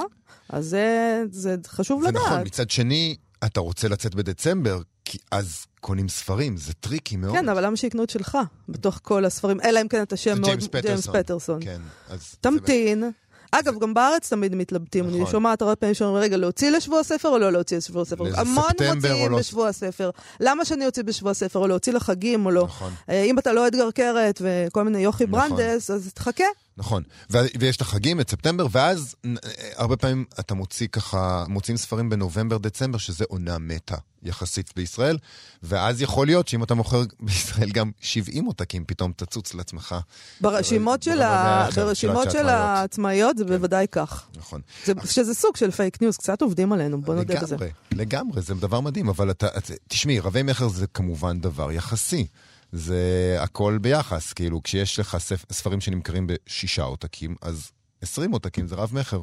אז 0.49 0.65
זה, 0.67 1.23
זה 1.31 1.57
חשוב 1.67 2.03
זה 2.03 2.09
לדעת. 2.09 2.23
נכון, 2.27 2.41
מצד 2.41 2.71
שני, 2.71 3.17
אתה 3.45 3.61
רוצה 3.61 3.89
לצאת 3.89 4.15
בדצמבר, 4.15 4.81
כי 5.09 5.19
אז 5.31 5.65
קונים 5.81 6.09
ספרים, 6.09 6.57
זה 6.57 6.73
טריקי 6.73 7.17
מאוד. 7.17 7.33
כן, 7.35 7.49
אבל 7.49 7.67
למה 7.67 7.77
שיקנו 7.77 8.05
את 8.05 8.11
שלך 8.11 8.39
בתוך 8.69 9.01
כל 9.03 9.25
הספרים? 9.25 9.61
אלא 9.61 9.81
אם 9.83 9.89
כן 9.89 10.03
אתה 10.03 10.17
שם 10.17 10.41
מאוד... 10.41 10.59
ג'יימס 10.73 11.07
פטרסון. 11.07 11.59
כן, 11.65 11.81
אז... 12.09 12.21
זה- 12.21 12.37
תמתין. 12.41 13.05
אגב, 13.51 13.79
גם 13.79 13.95
בארץ 13.95 14.29
תמיד 14.29 14.55
מתלבטים. 14.55 15.07
נכון. 15.07 15.21
אני 15.21 15.31
שומעת 15.31 15.63
הרבה 15.63 15.77
פעמים 15.77 15.95
שאומרים, 15.95 16.23
רגע, 16.23 16.37
להוציא 16.37 16.71
לשבוע 16.71 17.01
הספר 17.01 17.29
או 17.29 17.39
לא 17.39 17.53
להוציא 17.53 17.77
לשבוע 17.77 18.03
הספר? 18.03 18.25
לספטמבר 18.25 18.51
המון 18.51 18.65
מוציאים 18.95 19.31
לא? 19.33 19.39
בשבוע 19.39 19.69
הספר. 19.69 20.11
למה 20.41 20.65
שאני 20.65 20.87
אוציא 20.87 21.03
בשבוע 21.03 21.31
הספר, 21.31 21.59
או 21.59 21.67
להוציא 21.67 21.93
לחגים 21.93 22.47
או 22.47 22.51
לא? 22.51 22.65
נכון. 22.65 22.93
אה, 23.09 23.23
אם 23.23 23.39
אתה 23.39 23.53
לא 23.53 23.67
אדגר 23.67 23.91
קרת 23.91 24.43
וכל 24.45 24.83
מיני 24.83 24.99
יוכי 24.99 25.25
נכון. 25.27 25.51
ברנדס, 25.57 25.91
אז 25.91 26.11
תחכה. 26.15 26.45
נכון, 26.79 27.03
ויש 27.31 27.77
את 27.77 27.81
החגים, 27.81 28.21
את 28.21 28.31
ספטמבר, 28.31 28.67
ואז 28.71 29.15
אה, 29.27 29.31
הרבה 29.77 29.97
פעמים 29.97 30.25
אתה 30.41 30.55
מוציא 30.55 30.87
ככה, 30.93 31.45
מוציאים 31.49 31.77
ספרים 31.79 32.11
בנובמבר-דצמבר, 32.11 32.99
שזה 32.99 33.25
עונה 33.29 33.59
מתה 33.59 33.95
יחסית 34.23 34.73
בישראל, 34.77 35.19
ואז 35.63 36.03
יכול 36.03 36.27
להיות 36.27 36.49
שאם 36.49 36.63
אתה 36.63 36.75
מוכר 36.75 37.03
בישראל 37.21 37.71
גם 37.71 37.91
70 38.01 38.45
עותקים, 38.45 38.85
פתאום 38.87 39.13
תצוץ 39.17 39.55
לעצמך. 39.55 39.95
ברשימות 40.41 41.03
של 41.03 41.23
ה- 41.23 41.69
ברשימות 41.77 42.31
של 42.31 42.49
העצמאיות. 42.49 43.39
זה 43.39 43.45
בוודאי 43.45 43.87
כך. 43.93 44.27
נכון. 44.37 44.61
זה- 44.85 44.93
שזה 45.05 45.35
סוג 45.35 45.57
של 45.57 45.71
fake 45.71 46.03
news, 46.03 46.17
קצת 46.17 46.43
עובדים 46.43 46.73
עלינו, 46.73 47.01
בוא 47.01 47.15
נודה 47.15 47.41
בזה. 47.41 47.55
לגמרי, 47.57 47.71
לגמרי, 47.93 48.43
זה 48.43 48.55
דבר 48.55 48.81
מדהים, 48.81 49.09
אבל 49.09 49.31
אתה, 49.31 49.47
את, 49.59 49.71
תשמעי, 49.89 50.21
רבי 50.21 50.43
מכר 50.43 50.69
זה 50.69 50.87
כמובן 50.87 51.41
דבר 51.41 51.73
יחסי. 51.73 52.27
זה 52.73 53.37
הכל 53.41 53.79
ביחס, 53.81 54.33
כאילו, 54.33 54.63
כשיש 54.63 54.99
לך 55.01 55.17
ספ, 55.19 55.53
ספרים 55.53 55.81
שנמכרים 55.81 56.27
בשישה 56.27 56.83
עותקים, 56.83 57.35
אז 57.43 57.71
עשרים 58.01 58.33
עותקים 58.33 58.69
זה 58.69 58.75
רב 58.75 58.91
מכר. 58.95 59.23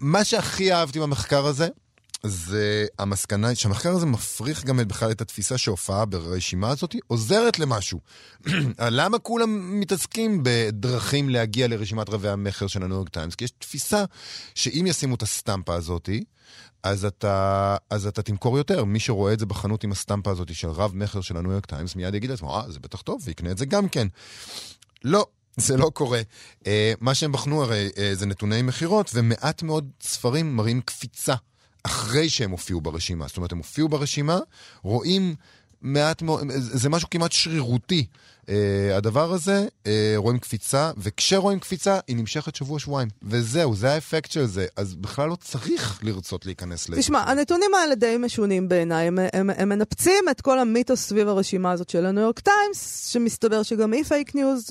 מה 0.00 0.24
שהכי 0.24 0.72
אהבתי 0.72 1.00
במחקר 1.00 1.46
הזה, 1.46 1.68
זה 2.26 2.86
המסקנה 2.98 3.54
שהמחקר 3.54 3.90
הזה 3.90 4.06
מפריך 4.06 4.64
גם 4.64 4.80
את- 4.80 4.86
בכלל 4.88 5.10
את 5.10 5.20
התפיסה 5.20 5.58
שהופעה 5.58 6.04
ברשימה 6.04 6.70
הזאת, 6.70 6.94
עוזרת 7.06 7.58
למשהו. 7.58 8.00
למה 8.78 9.18
כולם 9.18 9.80
מתעסקים 9.80 10.40
בדרכים 10.42 11.28
להגיע 11.28 11.68
לרשימת 11.68 12.08
רבי 12.08 12.28
המכר 12.28 12.66
של 12.66 12.82
הניו 12.82 12.96
יורק 12.96 13.08
טיימס? 13.08 13.34
כי 13.34 13.44
יש 13.44 13.50
תפיסה 13.58 14.04
שאם 14.54 14.84
ישימו 14.88 15.14
את 15.14 15.22
הסטמפה 15.22 15.74
הזאת, 15.74 16.08
אז 16.84 17.04
אתה, 17.04 17.76
אז 17.90 18.06
אתה 18.06 18.22
תמכור 18.22 18.58
יותר. 18.58 18.84
מי 18.84 19.00
שרואה 19.00 19.32
את 19.32 19.38
זה 19.38 19.46
בחנות 19.46 19.84
עם 19.84 19.92
הסטמפה 19.92 20.30
הזאת 20.30 20.54
של 20.54 20.68
רב 20.68 20.92
מכר 20.94 21.20
של 21.20 21.36
הניו 21.36 21.52
יורק 21.52 21.66
טיימס, 21.66 21.96
מיד 21.96 22.14
יגיד 22.14 22.30
לעצמו, 22.30 22.56
אה, 22.56 22.70
זה 22.70 22.80
בטח 22.80 23.02
טוב, 23.02 23.22
ויקנה 23.24 23.50
את 23.50 23.58
זה 23.58 23.66
גם 23.66 23.88
כן. 23.88 24.08
לא, 25.04 25.26
זה 25.56 25.76
לא 25.76 25.90
קורה. 25.94 26.22
אה, 26.60 26.66
מה 27.00 27.14
שהם 27.14 27.32
בחנו 27.32 27.62
הרי 27.62 27.88
אה, 27.94 27.98
זה 28.12 28.26
נתוני 28.26 28.62
מכירות, 28.62 29.10
ומעט 29.14 29.62
מאוד 29.62 29.90
ספרים 30.02 30.56
מראים 30.56 30.80
קפיצה 30.80 31.34
אחרי 31.82 32.28
שהם 32.28 32.50
הופיעו 32.50 32.80
ברשימה. 32.80 33.26
זאת 33.28 33.36
אומרת, 33.36 33.52
הם 33.52 33.58
הופיעו 33.58 33.88
ברשימה, 33.88 34.38
רואים 34.82 35.34
מעט 35.82 36.22
מאוד, 36.22 36.46
זה 36.56 36.88
משהו 36.88 37.10
כמעט 37.10 37.32
שרירותי. 37.32 38.06
אה, 38.46 38.96
הדבר 38.96 39.32
הזה, 39.32 39.66
אה, 39.84 39.86
רואים 40.16 40.38
קפיצה, 40.38 40.90
וכשרואים 40.98 41.58
קפיצה, 41.58 41.98
היא 42.08 42.16
נמשכת 42.16 42.54
שבוע-שבועיים. 42.54 43.08
וזהו, 43.22 43.74
זה 43.74 43.92
האפקט 43.92 44.30
של 44.30 44.46
זה. 44.46 44.66
אז 44.76 44.94
בכלל 44.94 45.28
לא 45.28 45.36
צריך 45.36 46.00
לרצות 46.02 46.46
להיכנס 46.46 46.88
לזה. 46.88 47.00
תשמע, 47.00 47.18
הנתונים 47.18 47.74
האלה 47.74 47.94
די 47.94 48.16
משונים 48.18 48.68
בעיניי, 48.68 49.06
הם, 49.06 49.18
הם, 49.32 49.50
הם 49.56 49.68
מנפצים 49.68 50.24
את 50.30 50.40
כל 50.40 50.58
המיתוס 50.58 51.00
סביב 51.00 51.28
הרשימה 51.28 51.72
הזאת 51.72 51.90
של 51.90 52.06
הניו 52.06 52.22
יורק 52.22 52.40
טיימס, 52.40 53.08
שמסתבר 53.12 53.62
שגם 53.62 53.92
היא 53.92 54.04
פייק 54.04 54.34
ניוז, 54.34 54.70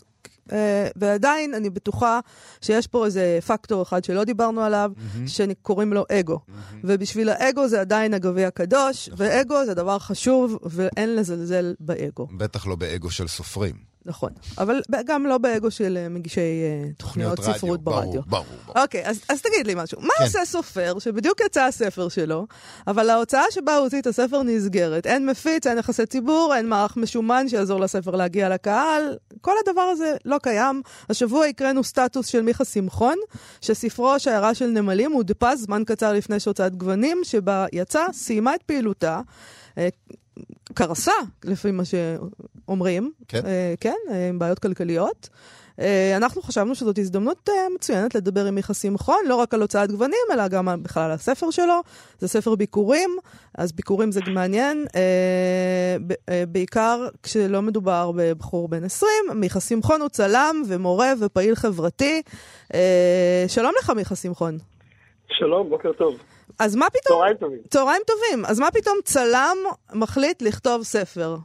ועדיין 0.96 1.54
אני 1.54 1.70
בטוחה 1.70 2.20
שיש 2.62 2.88
פה 2.88 3.06
איזה 3.06 3.40
פקטור 3.48 3.82
אחד 3.84 4.04
שלא 4.04 4.24
דיברנו 4.24 4.62
עליו, 4.62 4.92
שקוראים 5.28 5.94
לו 5.94 6.06
אגו. 6.12 6.40
ובשביל 6.84 7.30
האגו 7.30 7.68
זה 7.68 7.82
עדיין 7.82 8.14
הגביע 8.14 8.48
הקדוש, 8.48 9.10
ואגו 9.18 9.66
זה 9.66 9.74
דבר 9.74 10.00
חשוב, 10.00 10.60
ואין 10.64 11.16
לזלזל 11.16 11.74
באגו. 11.80 12.28
בטח 12.38 12.68
לא 12.68 12.76
באגו 12.76 13.12
של 13.12 13.28
סופרים. 13.28 13.93
נכון. 14.06 14.30
אבל 14.58 14.82
גם 15.06 15.26
לא 15.26 15.38
באגו 15.38 15.72
של 15.72 15.98
אה, 15.98 16.10
מגישי 16.10 16.40
אה, 16.40 16.90
תוכניות 16.98 17.44
ספרות 17.44 17.84
ברדיו. 17.84 18.22
ברור, 18.28 18.46
ברור. 18.66 18.84
אוקיי, 18.84 19.06
אז, 19.06 19.22
אז 19.30 19.42
תגיד 19.42 19.68
לי 19.68 19.74
משהו. 19.76 20.02
מה 20.02 20.08
כן. 20.18 20.24
עושה 20.24 20.46
סופר 20.46 21.00
שבדיוק 21.00 21.42
יצא 21.42 21.64
הספר 21.64 22.10
שלו, 22.10 22.48
אבל 22.88 23.10
ההוצאה 23.10 23.44
שבה 23.52 23.76
הוא 23.76 23.84
הוציא 23.84 24.02
את 24.02 24.08
הספר 24.08 24.44
נסגרת? 24.44 25.08
אין 25.08 25.26
מפיץ, 25.26 25.68
אין 25.68 25.78
יחסי 25.78 26.06
ציבור, 26.06 26.54
אין 26.56 26.70
מערך 26.70 26.98
משומן 26.98 27.50
שיעזור 27.50 27.80
לספר 27.80 28.12
להגיע 28.12 28.50
לקהל. 28.50 29.18
כל 29.42 29.54
הדבר 29.66 29.82
הזה 29.82 30.16
לא 30.26 30.38
קיים. 30.44 30.82
השבוע 31.10 31.46
הקראנו 31.46 31.84
סטטוס 31.84 32.28
של 32.28 32.42
מיכה 32.42 32.66
שמחון, 32.66 33.16
שספרו 33.62 34.20
שיירה 34.20 34.54
של 34.54 34.68
נמלים 34.68 35.12
הודפס 35.12 35.60
זמן 35.60 35.84
קצר 35.86 36.14
לפני 36.14 36.40
שהוצאת 36.40 36.76
גוונים, 36.76 37.22
שבה 37.24 37.66
יצא, 37.74 38.06
סיימה 38.14 38.56
את 38.56 38.64
פעילותה. 38.64 39.22
קרסה, 40.74 41.12
לפי 41.44 41.72
מה 41.72 41.84
שאומרים, 41.86 43.12
כן. 43.28 43.46
אה, 43.46 43.74
כן, 43.80 43.96
אה, 44.12 44.30
עם 44.30 44.40
בעיות 44.40 44.60
כלכליות. 44.60 45.30
אה, 45.80 46.18
אנחנו 46.18 46.42
חשבנו 46.42 46.76
שזאת 46.76 46.98
הזדמנות 46.98 47.50
אה, 47.50 47.54
מצוינת 47.76 48.16
לדבר 48.16 48.46
עם 48.46 48.56
מיכה 48.56 48.74
שמחון, 48.74 49.18
לא 49.28 49.36
רק 49.36 49.54
על 49.54 49.62
הוצאת 49.62 49.92
גוונים, 49.92 50.20
אלא 50.34 50.48
גם 50.48 50.84
בכלל 50.84 51.04
על 51.04 51.12
הספר 51.12 51.52
שלו. 51.52 51.82
זה 52.20 52.28
ספר 52.28 52.56
ביקורים, 52.56 53.18
אז 53.58 53.72
ביקורים 53.72 54.12
זה 54.12 54.22
מעניין, 54.34 54.86
אה, 54.96 55.96
ב- 56.08 56.14
אה, 56.30 56.44
בעיקר 56.48 57.08
כשלא 57.24 57.62
מדובר 57.62 58.12
בבחור 58.16 58.68
בן 58.68 58.84
20. 58.84 59.12
מיכה 59.36 59.60
שמחון 59.60 60.02
הוא 60.02 60.10
צלם 60.10 60.64
ומורה 60.68 61.14
ופעיל 61.20 61.56
חברתי. 61.56 62.22
אה, 62.74 63.46
שלום 63.48 63.72
לך, 63.80 63.90
מיכה 63.90 64.16
שמחון. 64.16 64.58
שלום, 65.30 65.70
בוקר 65.70 65.92
טוב. 65.94 66.18
אז 66.60 66.76
מה 66.76 66.86
פתאום... 66.90 67.18
צהריים 67.18 67.38
טובים. 67.38 67.60
צהריים 67.70 68.02
טובים. 68.08 68.46
אז 68.46 68.60
מה 68.60 68.72
פתאום 68.72 68.98
צלם 69.04 69.58
מחליט 69.94 70.42
לכתוב 70.42 70.84
ספר? 70.84 71.36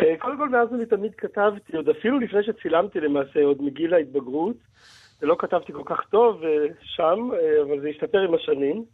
אה, 0.00 0.14
קודם 0.18 0.36
כל, 0.36 0.48
מאז 0.48 0.68
ומתמיד 0.72 1.14
כתבתי, 1.14 1.76
עוד 1.76 1.88
אפילו 1.88 2.18
לפני 2.18 2.40
שצילמתי 2.42 3.00
למעשה, 3.00 3.44
עוד 3.44 3.62
מגיל 3.62 3.94
ההתבגרות. 3.94 4.56
ולא 5.22 5.36
כתבתי 5.38 5.72
כל 5.72 5.82
כך 5.84 6.00
טוב 6.10 6.44
אה, 6.44 6.66
שם, 6.80 7.30
אה, 7.32 7.62
אבל 7.62 7.80
זה 7.80 7.88
השתפר 7.88 8.18
עם 8.18 8.34
השנים. 8.34 8.84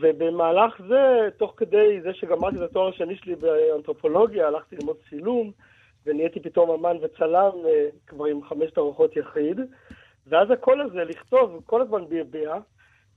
ובמהלך 0.00 0.80
זה, 0.88 1.28
תוך 1.36 1.54
כדי 1.56 2.00
זה 2.02 2.14
שגמרתי 2.14 2.56
את 2.56 2.62
התואר 2.62 2.88
השני 2.88 3.16
שלי 3.16 3.34
באנתרופולוגיה, 3.34 4.46
הלכתי 4.46 4.76
ללמוד 4.76 4.96
צילום, 5.10 5.50
ונהייתי 6.06 6.40
פתאום 6.40 6.70
אמן 6.70 6.96
וצלם 7.02 7.50
כבר 8.06 8.24
עם 8.24 8.42
חמש 8.42 8.70
תערוכות 8.70 9.16
יחיד. 9.16 9.60
ואז 10.26 10.50
הקול 10.50 10.80
הזה, 10.80 11.04
לכתוב, 11.04 11.62
כל 11.66 11.82
הזמן 11.82 12.04
ביביע, 12.08 12.54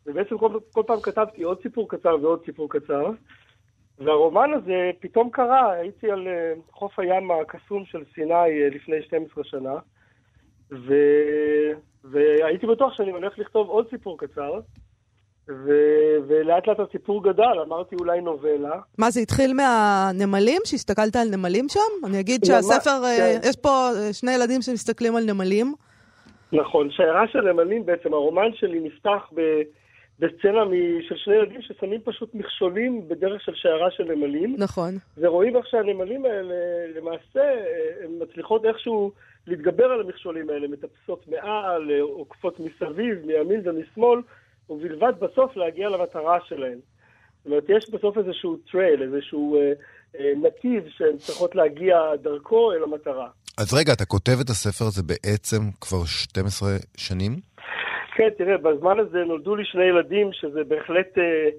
ובעצם 0.08 0.38
כל, 0.38 0.60
כל 0.74 0.84
פעם 0.88 1.00
כתבתי 1.02 1.44
עוד 1.44 1.62
סיפור 1.62 1.90
קצר 1.90 2.18
ועוד 2.22 2.46
סיפור 2.46 2.70
קצר. 2.70 3.12
והרומן 4.00 4.50
הזה 4.54 4.92
פתאום 5.00 5.30
קרה, 5.30 5.72
הייתי 5.72 6.12
על 6.12 6.28
אה, 6.28 6.54
חוף 6.72 7.00
הים 7.00 7.32
הקסום 7.32 7.86
של 7.86 8.04
סיני 8.16 8.34
אה, 8.34 8.70
לפני 8.72 9.02
12 9.02 9.44
שנה, 9.44 9.74
ו... 10.72 10.94
והייתי 12.04 12.68
בטוח 12.68 12.94
שאני 12.94 13.12
הולך 13.12 13.40
לכתוב 13.40 13.70
עוד 13.70 13.90
סיפור 13.90 14.18
קצר, 14.18 14.60
ו... 15.50 15.72
ולאט 16.28 16.68
לאט 16.68 16.80
הסיפור 16.80 17.24
גדל, 17.24 17.60
אמרתי 17.68 17.96
אולי 17.96 18.22
נובלה. 18.22 18.80
מה, 18.98 19.12
זה 19.12 19.20
התחיל 19.20 19.54
מהנמלים? 19.54 20.62
שהסתכלת 20.66 21.16
על 21.16 21.28
נמלים 21.32 21.66
שם? 21.70 22.08
אני 22.08 22.20
אגיד 22.20 22.46
שהספר, 22.46 23.04
אה, 23.04 23.18
כן. 23.18 23.50
יש 23.50 23.56
פה 23.56 23.90
שני 24.12 24.32
ילדים 24.32 24.62
שמסתכלים 24.62 25.16
על 25.16 25.24
נמלים. 25.24 25.74
נכון, 26.52 26.92
שיירה 26.92 27.28
של 27.28 27.42
נמלים 27.42 27.86
בעצם, 27.86 28.14
הרומן 28.14 28.54
שלי 28.54 28.80
נפתח 28.80 29.30
ב... 29.36 29.42
בסצנה 30.20 30.64
של 31.08 31.16
שני 31.16 31.36
ילדים 31.36 31.62
ששמים 31.62 32.02
פשוט 32.04 32.34
מכשולים 32.34 33.08
בדרך 33.08 33.42
של 33.42 33.56
שיירה 33.56 33.92
של 33.92 34.04
נמלים. 34.04 34.56
נכון. 34.58 34.98
ורואים 35.18 35.58
איך 35.58 35.68
שהנמלים 35.68 36.26
האלה, 36.26 36.56
למעשה, 36.96 37.44
הן 38.04 38.12
מצליחות 38.22 38.66
איכשהו 38.66 39.12
להתגבר 39.48 39.86
על 39.86 40.02
המכשולים 40.02 40.50
האלה, 40.50 40.68
מטפסות 40.68 41.28
מעל, 41.28 41.92
עוקפות 42.02 42.60
מסביב, 42.60 43.26
מימין 43.26 43.62
ומשמאל, 43.66 44.20
ובלבד 44.70 45.14
בסוף 45.20 45.58
להגיע 45.58 45.90
למטרה 45.90 46.38
שלהן. 46.48 46.80
זאת 47.38 47.46
אומרת, 47.46 47.64
יש 47.70 47.90
בסוף 47.90 48.18
איזשהו 48.18 48.58
trail, 48.72 49.02
איזשהו 49.04 49.58
אה, 49.58 49.74
אה, 50.20 50.32
נתיב 50.42 50.84
שהן 50.98 51.18
צריכות 51.18 51.56
להגיע 51.56 51.98
דרכו 52.24 52.72
אל 52.74 52.84
המטרה. 52.84 53.30
אז 53.58 53.74
רגע, 53.74 53.94
אתה 53.94 54.06
כותב 54.06 54.40
את 54.42 54.50
הספר 54.50 54.86
הזה 54.86 55.04
בעצם 55.04 55.62
כבר 55.82 56.06
12 56.06 56.70
שנים? 56.98 57.40
כן, 58.16 58.30
תראה, 58.38 58.58
בזמן 58.58 59.00
הזה 59.00 59.24
נולדו 59.24 59.56
לי 59.56 59.66
שני 59.66 59.84
ילדים, 59.84 60.30
שזה 60.34 60.64
בהחלט 60.64 61.18
אה, 61.18 61.50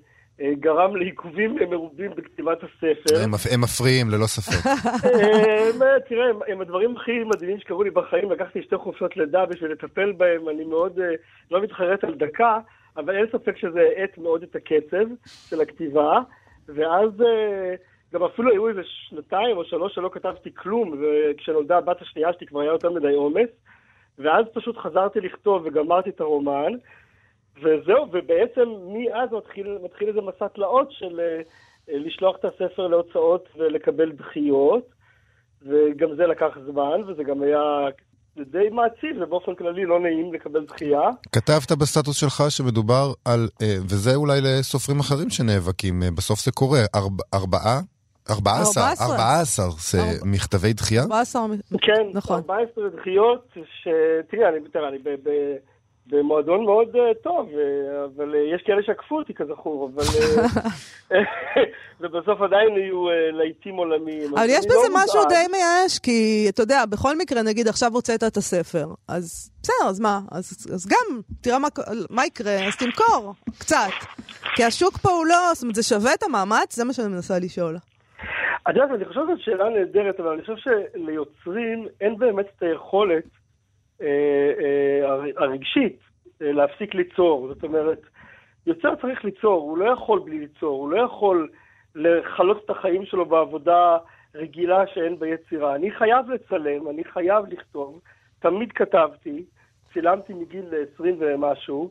אה, 0.40 0.54
גרם 0.54 0.96
לעיכובים 0.96 1.56
מרובים 1.70 2.10
בכתיבת 2.16 2.58
הספר. 2.62 3.22
הם, 3.25 3.30
הם 3.52 3.60
מפריעים, 3.60 4.10
ללא 4.10 4.26
ספק. 4.26 4.66
אה, 4.66 6.00
תראה, 6.08 6.30
הם, 6.30 6.38
הם 6.48 6.60
הדברים 6.60 6.96
הכי 6.96 7.25
מדהימים 7.25 7.60
שקרו 7.60 7.82
לי 7.82 7.90
בחיים. 7.90 8.30
לקחתי 8.30 8.62
שתי 8.62 8.76
חופשות 8.76 9.16
לידה 9.16 9.46
בשביל 9.46 9.72
לטפל 9.72 10.12
בהם. 10.12 10.48
אני 10.48 10.64
מאוד 10.64 11.00
אה, 11.00 11.14
לא 11.50 11.62
מתחרט 11.62 12.04
על 12.04 12.14
דקה, 12.14 12.58
אבל 12.96 13.16
אין 13.16 13.26
ספק 13.32 13.56
שזה 13.56 13.80
האט 13.96 14.18
מאוד 14.18 14.42
את 14.42 14.56
הקצב 14.56 15.06
של 15.48 15.60
הכתיבה. 15.60 16.20
ואז 16.68 17.10
אה, 17.20 17.75
גם 18.14 18.22
אפילו 18.22 18.50
היו 18.50 18.68
איזה 18.68 18.80
שנתיים 18.84 19.56
או 19.56 19.64
שלוש 19.64 19.94
שלא 19.94 20.10
כתבתי 20.12 20.54
כלום, 20.54 21.02
וכשנולדה 21.02 21.78
הבת 21.78 22.02
השנייה 22.02 22.32
שלי 22.38 22.46
כבר 22.46 22.60
היה 22.60 22.72
יותר 22.72 22.90
מדי 22.90 23.14
עומס. 23.14 23.48
ואז 24.18 24.44
פשוט 24.54 24.76
חזרתי 24.76 25.20
לכתוב 25.20 25.62
וגמרתי 25.64 26.11
את 26.11 26.20
הרומן. 26.20 26.73
וזהו, 27.62 28.06
ובעצם 28.12 28.68
מאז 28.92 29.28
מתחיל, 29.32 29.78
מתחיל 29.85 30.08
איזה 30.08 30.20
מסע 30.20 30.49
תלאות 30.49 30.88
של 30.92 31.20
אה, 31.20 31.40
אה, 31.88 31.99
לשלוח 31.99 32.37
את 32.40 32.44
הספר 32.44 32.87
להוצאות 32.87 33.49
ולקבל 33.56 34.12
דחיות, 34.12 34.88
וגם 35.62 36.16
זה 36.16 36.26
לקח 36.26 36.58
זמן, 36.66 37.02
וזה 37.06 37.23
גם 37.25 37.42
היה 37.42 37.61
די 38.37 38.68
מעציב, 38.68 39.16
ובאופן 39.20 39.54
כללי 39.54 39.87
לא 39.87 40.00
נעים 40.00 40.35
לקבל 40.35 40.64
דחייה. 40.64 41.11
כתבת 41.32 41.73
בסטטוס 41.73 42.16
שלך 42.16 42.42
שמדובר 42.49 43.12
על, 43.25 43.49
אה, 43.62 43.76
וזה 43.82 44.14
אולי 44.14 44.40
לסופרים 44.42 45.00
אחרים 45.00 45.30
שנאבקים, 45.30 46.02
בסוף 46.16 46.40
זה 46.44 46.52
קורה, 46.52 46.80
ארבע, 46.94 47.25
ארבעה? 47.35 47.80
ארבעה 48.30 48.61
עשר, 48.61 48.80
ארבעה 48.80 49.40
עשר 49.40 49.68
זה 49.78 49.99
מכתבי 50.25 50.73
דחייה? 50.73 51.02
ארבעה 51.02 51.21
עשר, 51.21 51.40
כן, 51.80 52.06
נכון. 52.14 52.37
ארבעה 52.37 52.59
עשר 52.61 52.88
דחיות, 53.00 53.49
שתראי, 53.52 54.49
אני, 54.49 54.68
תראה, 54.73 54.88
אני 54.88 54.99
ב... 54.99 55.09
ב 55.09 55.30
במועדון 56.09 56.64
מאוד 56.64 56.88
uh, 56.88 56.99
טוב, 57.23 57.49
uh, 57.49 58.16
אבל 58.16 58.33
uh, 58.33 58.54
יש 58.54 58.62
כאלה 58.66 58.83
שעקפו 58.83 59.18
אותי 59.18 59.35
כזכור, 59.35 59.90
אבל... 59.95 60.04
ובסוף 62.00 62.40
עדיין 62.40 62.76
יהיו 62.76 63.04
להיטים 63.33 63.76
עולמיים. 63.76 64.35
אבל 64.35 64.47
יש 64.49 64.66
בזה 64.66 64.88
לא 64.88 64.95
משהו 64.95 65.25
די 65.28 65.45
מייאש, 65.50 65.99
כי 65.99 66.47
אתה 66.49 66.62
יודע, 66.62 66.87
בכל 66.87 67.18
מקרה, 67.18 67.42
נגיד 67.42 67.68
עכשיו 67.68 67.95
הוצאת 67.95 68.25
את 68.25 68.37
הספר, 68.37 68.87
אז 69.09 69.50
בסדר, 69.62 69.88
אז 69.88 70.00
מה? 70.00 70.21
אז, 70.30 70.66
אז 70.75 70.87
גם, 70.87 71.21
תראה 71.40 71.59
מה, 71.59 71.68
מה 72.11 72.26
יקרה, 72.26 72.66
אז 72.68 72.76
תמכור, 72.76 73.35
קצת. 73.59 73.90
כי 74.54 74.64
השוק 74.64 74.99
פה 74.99 75.11
הוא 75.11 75.26
לא, 75.26 75.50
זאת 75.54 75.62
אומרת, 75.62 75.75
זה 75.75 75.83
שווה 75.83 76.14
את 76.14 76.23
המאמץ? 76.23 76.76
זה 76.76 76.85
מה 76.85 76.92
שאני 76.92 77.09
מנסה 77.09 77.38
לשאול. 77.38 77.76
את 78.70 78.76
יודעת, 78.76 78.90
אני 78.90 79.04
חושב 79.04 79.20
שזו 79.20 79.42
שאלה 79.42 79.68
נהדרת, 79.68 80.20
אבל 80.20 80.32
אני 80.32 80.42
חושב 80.42 80.56
שליוצרים 80.56 81.87
אין 82.00 82.18
באמת 82.18 82.46
את 82.56 82.62
היכולת 82.62 83.25
אה, 84.02 84.06
אה, 84.61 85.30
הרגשית 85.37 85.99
אה, 86.42 86.52
להפסיק 86.52 86.94
ליצור. 86.94 87.49
זאת 87.49 87.64
אומרת, 87.64 88.00
יוצר 88.66 88.94
צריך 88.96 89.25
ליצור, 89.25 89.62
הוא 89.62 89.78
לא 89.78 89.85
יכול 89.92 90.20
בלי 90.25 90.38
ליצור, 90.38 90.80
הוא 90.80 90.90
לא 90.90 91.00
יכול 91.00 91.49
לכלות 91.94 92.64
את 92.64 92.70
החיים 92.70 93.04
שלו 93.04 93.26
בעבודה 93.26 93.99
רגילה 94.35 94.87
שאין 94.87 95.18
ביצירה. 95.18 95.75
אני 95.75 95.90
חייב 95.90 96.30
לצלם, 96.30 96.88
אני 96.88 97.04
חייב 97.04 97.44
לכתוב, 97.49 98.00
תמיד 98.38 98.73
כתבתי, 98.73 99.44
צילמתי 99.92 100.35
מגיל 100.35 100.64
20 100.94 101.16
ומשהו. 101.18 101.90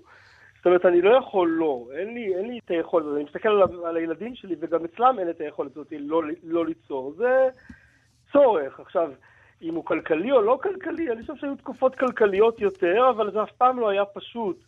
זאת 0.66 0.68
אומרת, 0.68 0.86
אני 0.86 1.02
לא 1.02 1.18
יכול 1.18 1.50
לא, 1.50 1.88
אין 1.98 2.14
לי, 2.14 2.36
אין 2.36 2.48
לי 2.48 2.60
את 2.66 2.72
היכולת 2.72 3.06
הזאת. 3.06 3.16
אני 3.16 3.24
מסתכל 3.24 3.50
על, 3.50 3.86
על 3.86 3.98
הילדים 3.98 4.36
שלי, 4.36 4.56
וגם 4.60 4.86
אצלם 4.86 5.20
אין 5.20 5.30
את 5.30 5.42
היכולת 5.42 5.72
הזאת 5.72 5.94
לא, 6.00 6.22
לא 6.44 6.66
ליצור. 6.66 7.14
זה 7.18 7.48
צורך. 8.32 8.80
עכשיו, 8.80 9.12
אם 9.62 9.76
הוא 9.76 9.86
כלכלי 9.86 10.32
או 10.32 10.42
לא 10.42 10.60
כלכלי, 10.64 11.12
אני 11.12 11.22
חושב 11.22 11.36
שהיו 11.36 11.56
תקופות 11.56 11.96
כלכליות 11.96 12.60
יותר, 12.60 13.10
אבל 13.10 13.32
זה 13.32 13.44
אף 13.44 13.52
פעם 13.52 13.80
לא 13.80 13.90
היה 13.90 14.06
פשוט. 14.06 14.64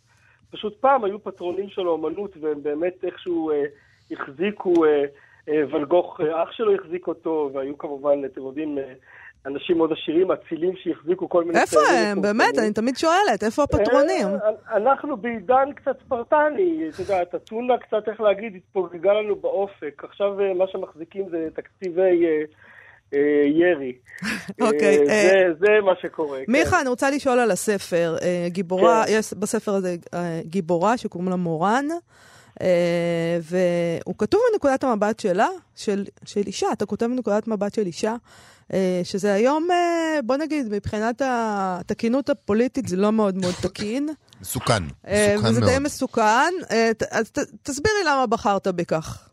פשוט 0.50 0.80
פעם 0.80 1.04
היו 1.04 1.22
פטרונים 1.22 1.68
של 1.68 1.86
האומנות, 1.86 2.36
והם 2.40 2.62
באמת 2.62 3.04
איכשהו 3.04 3.50
אה, 3.50 3.64
החזיקו, 4.10 4.84
אה, 4.84 5.04
אה, 5.48 5.62
ולגוך, 5.70 6.20
אה, 6.20 6.42
אח 6.42 6.52
שלו 6.52 6.74
החזיק 6.74 7.06
אותו, 7.06 7.50
והיו 7.54 7.78
כמובן, 7.78 8.24
אתם 8.24 8.40
יודעים, 8.42 8.78
אה, 8.78 8.92
אנשים 9.48 9.78
מאוד 9.78 9.90
עשירים, 9.92 10.30
אצילים 10.30 10.72
שהחזיקו 10.82 11.28
כל 11.28 11.44
מיני... 11.44 11.60
איפה 11.60 11.80
הם? 11.80 12.22
באמת, 12.22 12.58
אני 12.58 12.72
תמיד 12.72 12.96
שואלת, 12.96 13.44
איפה 13.44 13.62
הפטרונים? 13.62 14.26
אה, 14.26 14.76
אנחנו 14.76 15.16
בעידן 15.16 15.72
קצת 15.74 15.96
ספרטני, 16.04 16.88
את 16.88 16.98
יודעת, 16.98 17.34
אתונה 17.34 17.78
קצת, 17.78 18.08
איך 18.08 18.20
להגיד, 18.20 18.56
התפוגגה 18.56 19.12
לנו 19.12 19.36
באופק. 19.36 20.04
עכשיו 20.04 20.40
אה, 20.40 20.54
מה 20.54 20.64
שמחזיקים 20.72 21.28
זה 21.30 21.48
תקציבי... 21.54 22.26
אה, 22.26 22.44
אה, 23.14 23.44
ירי. 23.46 23.92
אוקיי. 24.66 25.08
אה, 25.08 25.12
אה, 25.12 25.54
זה 25.60 25.66
מה 25.84 25.92
שקורה. 26.02 26.38
כן. 26.46 26.52
מיכה, 26.52 26.80
אני 26.80 26.88
רוצה 26.88 27.10
לשאול 27.10 27.38
על 27.38 27.50
הספר. 27.50 28.16
גיבורה, 28.46 29.04
כן. 29.06 29.12
יש 29.12 29.34
בספר 29.34 29.74
הזה 29.74 29.96
גיבורה 30.42 30.96
שקוראים 30.96 31.30
לה 31.30 31.36
מורן. 31.36 31.84
והוא 33.42 34.14
כתוב 34.18 34.40
מנקודת 34.52 34.84
המבט 34.84 35.20
שלה, 35.20 35.48
של, 35.76 36.04
של 36.24 36.40
אישה, 36.46 36.66
אתה 36.72 36.86
כותב 36.86 37.06
מנקודת 37.06 37.48
מבט 37.48 37.74
של 37.74 37.86
אישה, 37.86 38.14
שזה 39.04 39.34
היום, 39.34 39.68
בוא 40.24 40.36
נגיד, 40.36 40.66
מבחינת 40.72 41.22
התקינות 41.24 42.30
הפוליטית 42.30 42.88
זה 42.88 42.96
לא 42.96 43.12
מאוד 43.12 43.34
מאוד 43.34 43.54
תקין. 43.62 44.08
מסוכן, 44.40 44.82
מסוכן 44.82 45.42
מאוד. 45.42 45.46
וזה 45.46 45.60
די 45.60 45.78
מסוכן. 45.80 46.52
אז 47.10 47.32
תסבירי 47.62 48.04
למה 48.06 48.26
בחרת 48.26 48.66
בכך. 48.66 49.28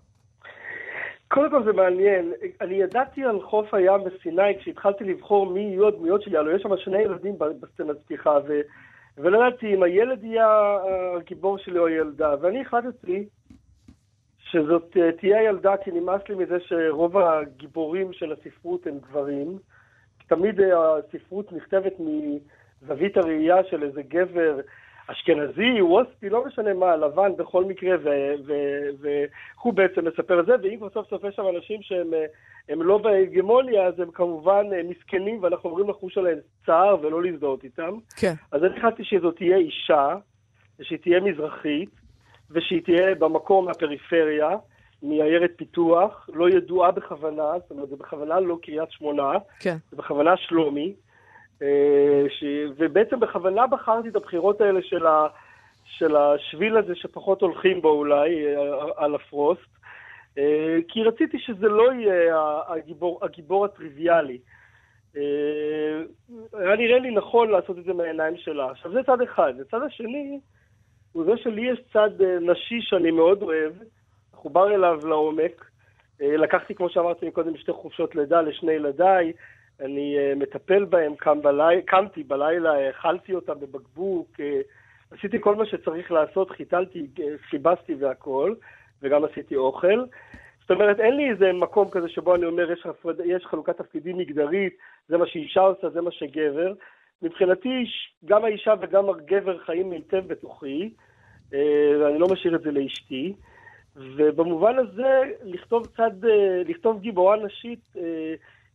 קודם 1.28 1.50
כל 1.52 1.64
זה 1.64 1.74
מעניין, 1.74 2.32
אני 2.62 2.76
ידעתי 2.76 3.24
על 3.24 3.42
חוף 3.42 3.74
הים 3.74 4.02
בסיני 4.06 4.60
כשהתחלתי 4.60 5.04
לבחור 5.04 5.52
מי 5.52 5.60
יהיו 5.60 5.88
הדמויות 5.88 6.22
שלי, 6.22 6.38
הלוא 6.38 6.56
יש 6.56 6.62
שם 6.62 6.70
שני 6.78 7.02
ילדים 7.02 7.36
בסצנת 7.38 7.98
פתיחה, 8.06 8.38
ו... 8.48 8.62
ולא 9.18 9.48
ידעתי 9.48 9.74
אם 9.74 9.84
הילד 9.84 10.24
יהיה 10.24 10.78
הגיבור 11.18 11.58
שלי 11.58 11.80
או 11.80 11.88
הילדה, 11.88 12.36
ואני 12.42 12.62
החלטתי 12.62 13.26
שזאת 14.52 14.98
אה, 14.98 15.12
תהיה 15.12 15.40
הילדה, 15.40 15.78
כי 15.78 15.92
נמאס 15.92 16.22
לי 16.30 16.36
מזה 16.36 16.58
שרוב 16.60 17.18
הגיבורים 17.18 18.14
של 18.14 18.32
הספרות 18.32 18.88
הם 18.88 19.00
גברים. 19.00 19.58
תמיד 20.28 20.62
אה, 20.62 20.98
הספרות 20.98 21.54
נכתבת 21.54 21.94
מזווית 22.00 23.18
הראייה 23.18 23.64
של 23.70 23.84
איזה 23.84 24.02
גבר 24.02 24.60
אשכנזי, 25.08 25.82
ווסטי, 25.82 26.30
לא 26.30 26.46
משנה 26.46 26.74
מה, 26.74 26.96
לבן 26.96 27.32
בכל 27.38 27.66
מקרה, 27.66 27.96
והוא 29.00 29.74
בעצם 29.74 30.08
מספר 30.08 30.40
את 30.40 30.46
זה, 30.46 30.54
ואם 30.64 30.78
כבר 30.78 30.90
סוף 30.90 31.10
סוף 31.10 31.24
יש 31.24 31.36
שם 31.36 31.44
אנשים 31.56 31.82
שהם 31.82 32.12
הם 32.70 32.82
לא 32.82 32.98
בהגמוניה, 32.98 33.88
אז 33.88 34.00
הם 34.00 34.12
כמובן 34.12 34.66
אה, 34.74 34.82
מסכנים, 34.84 35.44
ואנחנו 35.44 35.70
אומרים 35.70 35.90
לחוש 35.90 36.18
עליהם 36.18 36.38
צער 36.66 36.98
ולא 37.02 37.24
להזדהות 37.24 37.64
איתם. 37.64 37.98
כן. 38.18 38.34
אז 38.52 38.64
אני 38.64 38.78
החלטתי 38.78 39.04
שזאת 39.04 39.36
תהיה 39.36 39.58
אישה, 39.58 40.16
ושהיא 40.80 41.00
תהיה 41.00 41.20
מזרחית, 41.20 41.90
ושהיא 42.52 42.82
תהיה 42.84 43.16
במקום 43.16 43.66
מהפריפריה, 43.66 44.50
מעיירת 45.04 45.52
פיתוח, 45.56 46.30
לא 46.34 46.50
ידועה 46.50 46.92
בכוונה, 46.92 47.52
זאת 47.60 47.72
אומרת, 47.72 47.90
זה 47.90 47.96
בכוונה 47.96 48.40
לא 48.40 48.58
קריית 48.62 48.92
שמונה, 48.92 49.32
כן. 49.60 49.76
זה 49.92 49.98
בכוונה 49.98 50.38
שלומי. 50.38 50.94
אה, 51.62 52.24
ש... 52.30 52.44
ובעצם 52.78 53.20
בכוונה 53.20 53.68
בחרתי 53.68 54.10
את 54.10 54.16
הבחירות 54.16 54.62
האלה 54.62 54.80
של, 54.84 55.06
ה... 55.06 55.28
של 55.86 56.16
השביל 56.16 56.78
הזה 56.78 56.96
שפחות 56.96 57.42
הולכים 57.42 57.82
בו 57.82 57.90
אולי, 57.90 58.46
אה, 58.46 58.86
על 58.96 59.16
הפרוסט, 59.16 59.70
אה, 60.38 60.78
כי 60.88 61.04
רציתי 61.04 61.40
שזה 61.40 61.68
לא 61.68 61.94
יהיה 61.94 62.60
הגיבור, 62.68 63.20
הגיבור 63.22 63.66
הטריוויאלי. 63.66 64.38
היה 66.54 66.76
נראה 66.78 67.00
לי 67.00 67.12
נכון 67.12 67.50
לעשות 67.50 67.78
את 67.78 67.84
זה 67.84 67.94
מהעיניים 67.94 68.38
שלה. 68.38 68.72
עכשיו 68.72 68.92
זה 68.92 69.04
צד 69.06 69.22
אחד. 69.22 69.54
הצד 69.62 69.82
השני 69.82 70.40
הוא 71.16 71.26
זה 71.26 71.32
שלי 71.38 71.72
יש 71.72 71.80
צד 71.94 72.22
נשי 72.42 72.82
שאני 72.82 73.12
מאוד 73.12 73.42
אוהב, 73.42 73.74
מחובר 74.34 74.76
אליו 74.76 75.00
לעומק. 75.04 75.66
לקחתי, 76.20 76.76
כמו 76.76 76.90
שאמרתי 76.90 77.32
קודם, 77.32 77.58
שתי 77.58 77.72
חופשות 77.72 78.16
לידה 78.16 78.42
לשני 78.42 78.72
ילדיי. 78.72 79.34
אני 79.80 80.16
uh, 80.18 80.40
מטפל 80.40 80.86
בהם, 80.86 81.16
קם 81.16 81.42
בלי... 81.42 81.82
קמתי 81.82 82.24
בלילה, 82.24 82.90
אכלתי 82.90 83.34
אותם 83.34 83.54
בבקבוק, 83.60 84.28
עשיתי 85.12 85.38
כל 85.42 85.56
מה 85.56 85.66
שצריך 85.66 86.12
לעשות, 86.12 86.52
חיתלתי, 86.52 87.08
חיבסתי 87.50 87.96
והכול, 87.96 88.56
וגם 89.02 89.24
עשיתי 89.26 89.56
אוכל. 89.56 90.04
זאת 90.62 90.72
אומרת, 90.72 91.00
אין 91.00 91.16
לי 91.16 91.30
איזה 91.30 91.54
מקום 91.54 91.90
כזה 91.90 92.10
שבו 92.10 92.36
אני 92.36 92.46
אומר, 92.46 92.72
יש, 92.72 92.86
הפרד... 92.86 93.20
יש 93.26 93.46
חלוקת 93.46 93.78
תפקידים 93.78 94.18
מגדרית, 94.18 94.78
זה 95.08 95.18
מה 95.18 95.28
שאישה 95.28 95.62
עושה, 95.62 95.90
זה 95.90 96.02
מה 96.02 96.12
שגבר. 96.12 96.74
מבחינתי, 97.22 97.86
גם 98.26 98.46
האישה 98.46 98.74
וגם 98.82 99.10
הגבר 99.10 99.58
חיים 99.58 99.92
היטב 99.92 100.28
בתוכי, 100.28 100.90
ואני 102.00 102.20
לא 102.20 102.28
משאיר 102.28 102.56
את 102.56 102.62
זה 102.62 102.72
לאשתי. 102.72 103.34
ובמובן 103.96 104.76
הזה, 104.78 105.22
לכתוב 105.44 105.86
צד, 105.86 106.12
לכתוב 106.66 107.00
גיבורה 107.00 107.36
נשית, 107.36 107.94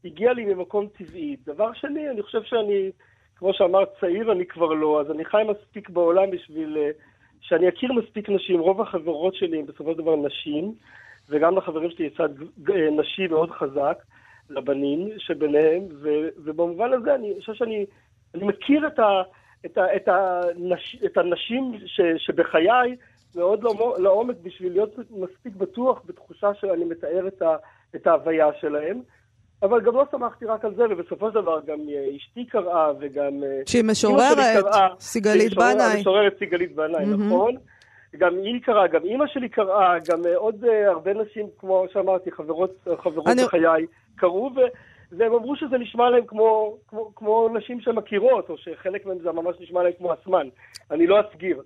הגיע 0.04 0.32
לי 0.32 0.44
ממקום 0.44 0.86
טבעי. 0.86 1.36
דבר 1.46 1.72
שני, 1.72 2.10
אני 2.10 2.22
חושב 2.22 2.42
שאני, 2.42 2.90
כמו 3.36 3.54
שאמרת, 3.54 3.88
צעיר 4.00 4.32
אני 4.32 4.46
כבר 4.46 4.72
לא, 4.72 5.00
אז 5.00 5.10
אני 5.10 5.24
חי 5.24 5.42
מספיק 5.48 5.88
בעולם 5.88 6.30
בשביל 6.30 6.76
שאני 7.40 7.68
אכיר 7.68 7.92
מספיק 7.92 8.28
נשים. 8.28 8.60
רוב 8.60 8.80
החברות 8.80 9.34
שלי 9.34 9.58
הם 9.58 9.66
בסופו 9.66 9.92
של 9.92 9.98
דבר 9.98 10.16
נשים, 10.16 10.74
וגם 11.28 11.56
לחברים 11.56 11.90
שלי 11.90 12.06
יצד 12.06 12.28
אה, 12.74 12.90
נשי 12.90 13.26
מאוד 13.26 13.50
חזק, 13.50 13.98
לבנים 14.50 15.08
שביניהם, 15.18 15.82
ו, 16.02 16.08
ובמובן 16.36 16.92
הזה 16.92 17.14
אני 17.14 17.34
חושב 17.40 17.54
שאני 17.54 17.86
אני 18.34 18.44
מכיר 18.44 18.86
את, 18.86 18.98
ה, 18.98 19.22
את, 19.66 19.78
ה, 19.78 19.96
את, 19.96 20.08
הנש, 20.08 21.02
את 21.04 21.16
הנשים 21.16 21.72
ש, 21.86 22.00
שבחיי 22.16 22.96
מאוד 23.36 23.64
לעומק 23.98 24.36
בשביל 24.42 24.72
להיות 24.72 24.98
מספיק 25.10 25.54
בטוח 25.56 26.02
בתחושה 26.06 26.54
שאני 26.54 26.84
מתאר 26.84 27.28
את, 27.28 27.42
ה, 27.42 27.56
את 27.96 28.06
ההוויה 28.06 28.46
שלהם. 28.60 29.00
אבל 29.62 29.80
גם 29.80 29.94
לא 29.94 30.04
שמחתי 30.10 30.44
רק 30.44 30.64
על 30.64 30.74
זה, 30.74 30.82
ובסופו 30.90 31.28
של 31.28 31.34
דבר 31.34 31.60
גם 31.66 31.78
אה, 31.88 32.16
אשתי 32.16 32.44
קראה, 32.44 32.92
וגם... 33.00 33.44
אה, 33.44 33.60
שהיא 33.66 33.84
משוררת, 33.84 34.38
סיגלית 35.00 35.54
בנאי. 35.54 36.00
משוררת 36.00 36.38
סיגלית 36.38 36.74
בנאי, 36.74 37.06
נכון. 37.06 37.54
גם 38.16 38.36
היא 38.36 38.62
קראה, 38.62 38.86
גם 38.86 39.04
אימא 39.04 39.26
שלי 39.26 39.48
קראה, 39.48 39.98
גם 40.08 40.26
אה, 40.26 40.36
עוד 40.36 40.64
הרבה 40.86 41.12
נשים, 41.14 41.46
כמו 41.58 41.84
שאמרתי, 41.92 42.30
חברות, 42.30 42.88
חברות 43.02 43.26
אני... 43.26 43.44
בחיי, 43.44 43.86
קראו, 44.16 44.50
ו... 44.56 44.60
והם 45.12 45.34
אמרו 45.34 45.56
שזה 45.56 45.78
נשמע 45.78 46.10
להם 46.10 46.26
כמו, 46.26 46.76
כמו, 46.88 47.12
כמו 47.16 47.48
נשים 47.58 47.80
שמכירות, 47.80 48.50
או 48.50 48.54
שחלק 48.58 49.06
מהם 49.06 49.18
זה 49.22 49.32
ממש 49.32 49.56
נשמע 49.60 49.82
להם 49.82 49.92
כמו 49.98 50.14
אסמן. 50.14 50.48
אני 50.90 51.06
לא 51.06 51.16
אסגיר. 51.20 51.62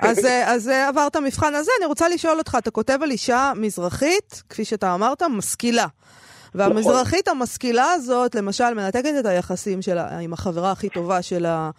אז, 0.00 0.26
אז 0.46 0.68
עברת 0.68 1.16
מבחן 1.16 1.54
הזה, 1.54 1.70
אני 1.78 1.86
רוצה 1.86 2.08
לשאול 2.08 2.38
אותך, 2.38 2.56
אתה 2.58 2.70
כותב 2.70 2.98
על 3.02 3.10
אישה 3.10 3.52
מזרחית, 3.56 4.42
כפי 4.48 4.64
שאתה 4.64 4.94
אמרת, 4.94 5.22
משכילה. 5.22 5.86
והמזרחית 6.54 7.28
נכון. 7.28 7.40
המשכילה 7.40 7.92
הזאת, 7.92 8.34
למשל, 8.34 8.74
מנתקת 8.74 9.12
את 9.20 9.26
היחסים 9.26 9.82
שלה 9.82 10.18
עם 10.18 10.32
החברה 10.32 10.72
הכי 10.72 10.88
טובה 10.88 11.22
שלה 11.22 11.70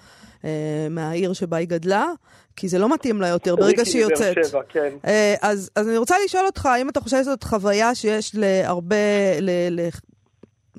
אה, 0.45 0.87
מהעיר 0.89 1.33
שבה 1.33 1.57
היא 1.57 1.67
גדלה, 1.67 2.07
כי 2.55 2.67
זה 2.67 2.79
לא 2.79 2.93
מתאים 2.93 3.21
לה 3.21 3.27
יותר 3.27 3.55
ברגע 3.55 3.85
שהיא 3.85 4.01
יוצאת. 4.01 4.37
שבע, 4.45 4.61
כן. 4.69 4.93
אה, 5.05 5.35
אז, 5.41 5.71
אז 5.75 5.87
אני 5.89 5.97
רוצה 5.97 6.15
לשאול 6.25 6.45
אותך, 6.45 6.65
האם 6.65 6.89
אתה 6.89 7.01
חושב 7.01 7.17
שזאת 7.17 7.43
חוויה 7.43 7.95
שיש 7.95 8.35
להרבה, 8.35 8.95
ל, 9.41 9.49
ל, 9.71 9.89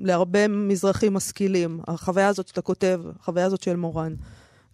להרבה 0.03 0.47
מזרחים 0.47 1.13
משכילים, 1.13 1.79
החוויה 1.87 2.27
הזאת 2.27 2.47
שאתה 2.47 2.61
כותב, 2.61 3.01
החוויה 3.19 3.45
הזאת 3.45 3.61
של 3.61 3.75
מורן? 3.75 4.13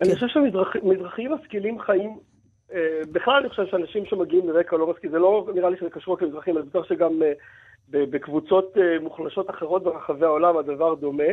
אני 0.02 0.10
כן. 0.10 0.16
חושב 0.16 0.28
שמזרחים 0.28 1.32
משכילים 1.34 1.80
חיים 1.80 2.18
אה, 2.74 3.02
בכלל 3.12 3.40
אני 3.40 3.50
חושב 3.50 3.66
שאנשים 3.66 4.06
שמגיעים 4.06 4.48
מרקע 4.48 4.78
לא 4.78 4.88
מסכים, 4.88 5.12
זה 5.12 5.20
לא 5.20 5.48
נראה 5.56 5.70
לי 5.70 5.78
שזה 5.78 5.90
קשור 5.90 6.14
רק 6.14 6.22
למזרחים, 6.22 6.58
אני 6.58 6.66
בטוח 6.66 6.86
שגם 6.86 7.24
אה, 7.24 7.34
בקבוצות 7.92 8.78
אה, 8.78 9.00
מוחלשות 9.02 9.50
אחרות 9.50 9.84
ברחבי 9.84 10.26
העולם 10.26 10.58
הדבר 10.58 10.94
דומה. 10.94 11.24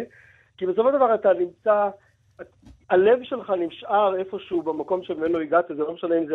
כי 0.57 0.67
בסופו 0.67 0.89
של 0.91 0.97
דבר 0.97 1.15
אתה 1.15 1.33
נמצא, 1.33 1.89
הלב 2.91 3.19
שלך 3.23 3.53
נשאר 3.59 4.17
איפשהו 4.17 4.63
במקום 4.63 5.03
שממנו 5.03 5.39
הגעת, 5.39 5.65
זה 5.69 5.83
לא 5.83 5.93
משנה 5.93 6.19
אם 6.19 6.27
זה 6.27 6.35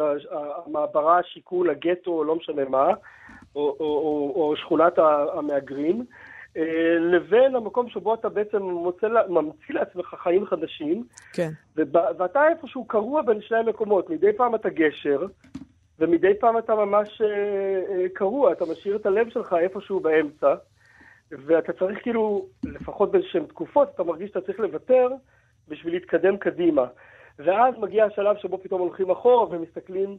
המעברה, 0.66 1.20
השיקול, 1.20 1.70
הגטו, 1.70 2.24
לא 2.24 2.36
משנה 2.36 2.66
מה, 2.70 2.88
או, 3.56 3.76
או, 3.80 3.86
או, 3.86 4.34
או 4.36 4.56
שכונת 4.56 5.00
המהגרים. 5.34 6.06
אה, 6.58 6.98
לבין 7.00 7.56
המקום 7.56 7.90
שבו 7.90 8.14
אתה 8.14 8.30
בעצם 8.30 8.64
מוצא, 8.64 9.08
ממציא 9.30 9.76
לעצמך 9.76 10.16
חיים 10.24 10.46
חדשים. 10.46 11.04
כן. 11.34 11.50
ואתה 11.76 12.48
איפשהו 12.48 12.86
קרוע 12.86 13.22
בין 13.22 13.42
שני 13.42 13.58
המקומות. 13.58 14.10
מדי 14.10 14.34
פעם 14.34 14.56
אתה 14.56 14.70
גשר, 14.70 15.26
ומדי 16.00 16.34
פעם 16.40 16.58
אתה 16.58 16.76
ממש 16.76 17.22
אה, 17.22 17.28
אה, 17.28 18.10
קרוע, 18.14 18.52
אתה 18.52 18.66
משאיר 18.72 18.96
את 18.96 19.06
הלב 19.06 19.30
שלך 19.30 19.56
איפשהו 19.60 20.00
באמצע, 20.00 20.56
ואתה 21.32 21.74
צריך 21.74 22.02
כאילו, 22.02 22.46
לפחות 22.64 23.12
באיזשהן 23.12 23.46
תקופות, 23.46 23.90
אתה 23.96 24.04
מרגיש 24.04 24.30
שאתה 24.30 24.42
צריך 24.42 24.60
לוותר 24.60 25.10
בשביל 25.68 25.94
להתקדם 25.94 26.38
קדימה. 26.38 26.86
ואז 27.40 27.74
מגיע 27.78 28.06
השלב 28.06 28.38
שבו 28.38 28.58
פתאום 28.58 28.82
הולכים 28.82 29.10
אחורה 29.10 29.50
ומסתכלים 29.50 30.18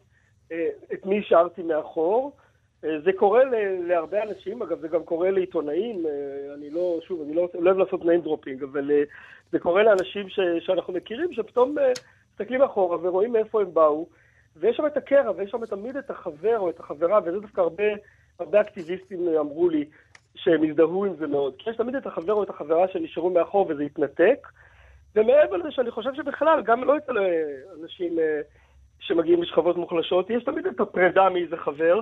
את 0.92 1.06
מי 1.06 1.18
השארתי 1.18 1.62
מאחור. 1.62 2.36
אה, 2.84 3.00
זה 3.04 3.12
קורה 3.12 3.42
להרבה 3.86 4.22
אנשים, 4.22 4.62
אגב 4.62 4.80
זה 4.80 4.88
גם 4.88 5.02
קורה 5.04 5.30
לעיתונאים, 5.30 6.06
אה, 6.06 6.54
אני 6.54 6.70
לא, 6.70 7.00
שוב, 7.06 7.22
אני 7.22 7.34
לא, 7.34 7.48
לא 7.54 7.70
אוהב 7.70 7.78
לעשות 7.78 8.02
name 8.02 8.26
dropping, 8.26 8.64
אבל 8.64 8.90
אה, 8.90 9.02
זה 9.52 9.58
קורה 9.58 9.82
לאנשים 9.82 10.28
ש, 10.28 10.40
שאנחנו 10.60 10.92
מכירים, 10.92 11.32
שפתאום 11.32 11.76
מסתכלים 12.32 12.62
אחורה 12.62 12.98
ורואים 13.02 13.32
מאיפה 13.32 13.60
הם 13.60 13.74
באו, 13.74 14.06
ויש 14.56 14.76
שם 14.76 14.86
את 14.86 14.96
הקרע, 14.96 15.32
ויש 15.36 15.50
שם 15.50 15.66
תמיד 15.66 15.96
את 15.96 16.10
החבר 16.10 16.58
או 16.58 16.70
את 16.70 16.80
החברה, 16.80 17.20
וזה 17.24 17.40
דווקא 17.40 17.60
הרבה, 17.60 17.84
הרבה 18.38 18.60
אקטיביסטים 18.60 19.28
אמרו 19.40 19.68
לי 19.68 19.84
שהם 20.34 20.70
הזדהו 20.70 21.04
עם 21.04 21.16
זה 21.16 21.26
מאוד, 21.26 21.54
כי 21.58 21.70
יש 21.70 21.76
תמיד 21.76 21.94
את 21.94 22.06
החבר 22.06 22.32
או 22.32 22.42
את 22.42 22.50
החברה 22.50 22.88
שנשארו 22.88 23.30
מאחור 23.30 23.66
וזה 23.68 23.82
התנתק, 23.82 24.48
ומעבר 25.16 25.56
לזה 25.56 25.70
שאני 25.70 25.90
חושב 25.90 26.14
שבכלל, 26.14 26.62
גם 26.62 26.84
לא 26.84 26.96
אצל 26.96 27.18
אנשים 27.82 28.18
שמגיעים 29.00 29.40
משכבות 29.40 29.76
מוחלשות, 29.76 30.30
יש 30.30 30.44
תמיד 30.44 30.66
את 30.66 30.80
הפרידה 30.80 31.28
מאיזה 31.28 31.56
חבר, 31.56 32.00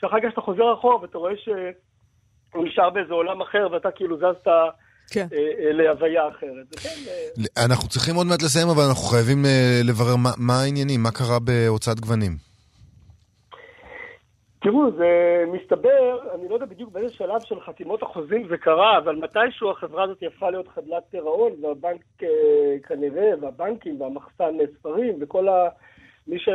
שאחר 0.00 0.20
כך 0.20 0.32
אתה 0.32 0.40
חוזר 0.40 0.74
אחורה 0.74 1.00
ואתה 1.02 1.18
רואה 1.18 1.32
שהוא 1.36 2.66
נשאר 2.66 2.90
באיזה 2.90 3.12
עולם 3.12 3.40
אחר 3.40 3.68
ואתה 3.72 3.90
כאילו 3.90 4.16
זזת 4.16 4.48
כן. 5.10 5.26
אה, 5.32 5.38
אה, 5.38 5.72
להוויה 5.72 6.28
אחרת. 6.28 6.66
כן, 6.82 6.88
אה, 7.58 7.64
אנחנו 7.64 7.88
צריכים 7.88 8.14
עוד 8.14 8.26
מעט 8.26 8.42
לסיים, 8.42 8.68
אבל 8.68 8.82
אנחנו 8.88 9.02
חייבים 9.02 9.44
לברר 9.84 10.16
מה, 10.16 10.30
מה 10.38 10.62
העניינים, 10.62 11.02
מה 11.02 11.10
קרה 11.10 11.38
בהוצאת 11.38 12.00
גוונים. 12.00 12.32
תראו, 14.62 14.90
זה 14.96 15.44
מסתבר, 15.52 16.18
אני 16.34 16.48
לא 16.48 16.54
יודע 16.54 16.66
בדיוק 16.66 16.92
באיזה 16.92 17.14
שלב 17.14 17.40
של 17.44 17.60
חתימות 17.60 18.02
החוזים 18.02 18.48
זה 18.48 18.56
קרה, 18.56 18.98
אבל 18.98 19.16
מתישהו 19.16 19.70
החברה 19.70 20.04
הזאת 20.04 20.22
הפכה 20.26 20.50
להיות 20.50 20.68
חדלת 20.68 21.02
פירעון, 21.10 21.52
והבנק 21.62 22.02
כנראה, 22.88 23.30
והבנקים, 23.40 24.00
והמחסן 24.00 24.54
ספרים, 24.78 25.14
וכל 25.20 25.48
ה... 25.48 25.68
מי, 26.26 26.38
ש... 26.38 26.48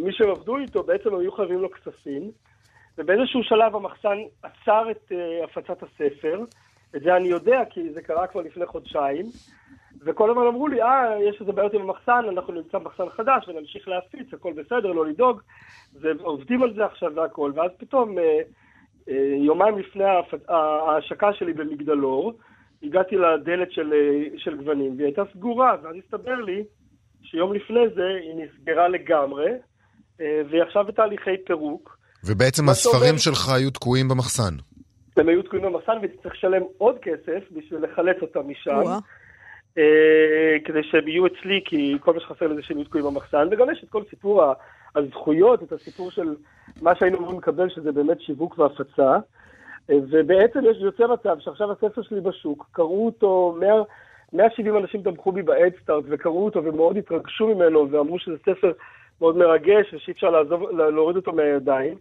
מי 0.00 0.12
שעבדו 0.12 0.56
איתו 0.56 0.82
בעצם 0.82 1.14
היו 1.14 1.32
חייבים 1.32 1.60
לו 1.60 1.70
כספים. 1.70 2.30
ובאיזשהו 2.98 3.42
שלב 3.42 3.76
המחסן 3.76 4.18
עצר 4.42 4.90
את 4.90 5.12
uh, 5.12 5.44
הפצת 5.44 5.82
הספר. 5.82 6.44
את 6.96 7.02
זה 7.02 7.16
אני 7.16 7.28
יודע, 7.28 7.62
כי 7.70 7.92
זה 7.92 8.02
קרה 8.02 8.26
כבר 8.26 8.40
לפני 8.40 8.66
חודשיים. 8.66 9.26
וכל 10.00 10.30
הזמן 10.30 10.46
אמרו 10.46 10.68
לי, 10.68 10.82
אה, 10.82 11.16
יש 11.28 11.40
איזה 11.40 11.52
בעיות 11.52 11.74
עם 11.74 11.80
המחסן, 11.80 12.24
אנחנו 12.28 12.52
נמצא 12.52 12.78
מחסן 12.78 13.08
חדש 13.08 13.48
ונמשיך 13.48 13.88
להפיץ, 13.88 14.34
הכל 14.34 14.52
בסדר, 14.52 14.92
לא 14.92 15.06
לדאוג. 15.06 15.40
ועובדים 16.00 16.62
על 16.62 16.74
זה 16.74 16.84
עכשיו 16.84 17.12
והכל. 17.14 17.52
ואז 17.54 17.70
פתאום, 17.78 18.18
אה, 18.18 18.40
אה, 19.08 19.34
יומיים 19.36 19.78
לפני 19.78 20.04
ההשקה 20.48 21.32
שלי 21.32 21.52
במגדלור, 21.52 22.32
הגעתי 22.82 23.16
לדלת 23.16 23.72
של, 23.72 23.92
אה, 23.92 24.38
של 24.38 24.56
גוונים, 24.56 24.94
והיא 24.96 25.06
הייתה 25.06 25.22
סגורה, 25.32 25.76
ואז 25.82 25.96
הסתבר 25.96 26.34
לי 26.34 26.64
שיום 27.22 27.52
לפני 27.52 27.88
זה 27.94 28.08
היא 28.22 28.34
נסגרה 28.34 28.88
לגמרי, 28.88 29.50
אה, 30.20 30.42
והיא 30.50 30.62
עכשיו 30.62 30.84
בתהליכי 30.84 31.44
פירוק. 31.46 31.98
ובעצם 32.26 32.68
הספרים 32.68 33.18
שלך 33.18 33.48
היו 33.48 33.70
תקועים 33.70 34.08
במחסן. 34.08 34.54
הם 35.16 35.28
היו 35.28 35.42
תקועים 35.42 35.64
במחסן 35.64 35.92
וצריך 36.02 36.34
לשלם 36.34 36.62
עוד 36.78 36.96
כסף 37.02 37.42
בשביל 37.50 37.84
לחלץ 37.84 38.16
אותם 38.22 38.48
משם. 38.48 38.82
אה, 39.78 40.56
כדי 40.64 40.82
שהם 40.82 41.08
יהיו 41.08 41.26
אצלי, 41.26 41.60
כי 41.64 41.96
כל 42.00 42.14
מה 42.14 42.20
שחסר 42.20 42.46
לזה 42.46 42.62
שהם 42.62 42.76
יהיו 42.76 42.86
תקועים 42.86 43.06
במחסן, 43.06 43.48
וגם 43.50 43.70
יש 43.70 43.84
את 43.84 43.88
כל 43.88 44.02
סיפור 44.10 44.42
הזכויות, 44.96 45.62
את 45.62 45.72
הסיפור 45.72 46.10
של 46.10 46.34
מה 46.82 46.94
שהיינו 46.94 47.18
אמורים 47.18 47.38
לקבל, 47.38 47.68
שזה 47.68 47.92
באמת 47.92 48.20
שיווק 48.20 48.58
והפצה. 48.58 49.16
אה, 49.90 49.96
ובעצם 50.10 50.60
יש 50.70 50.76
יוצא 50.80 51.06
מצב 51.06 51.36
שעכשיו 51.38 51.72
הספר 51.72 52.02
שלי 52.02 52.20
בשוק, 52.20 52.66
קראו 52.72 53.06
אותו, 53.06 53.56
100, 53.60 53.82
170 54.32 54.76
אנשים 54.76 55.02
תמכו 55.02 55.32
בי 55.32 55.42
באדסטארט 55.42 56.04
וקראו 56.08 56.44
אותו 56.44 56.64
ומאוד 56.64 56.96
התרגשו 56.96 57.54
ממנו 57.54 57.90
ואמרו 57.90 58.18
שזה 58.18 58.36
ספר 58.38 58.72
מאוד 59.20 59.36
מרגש 59.36 59.94
ושאי 59.94 60.12
אפשר 60.12 60.30
לעזוב, 60.30 60.62
להוריד 60.70 61.16
אותו 61.16 61.32
מהידיים. 61.32 61.94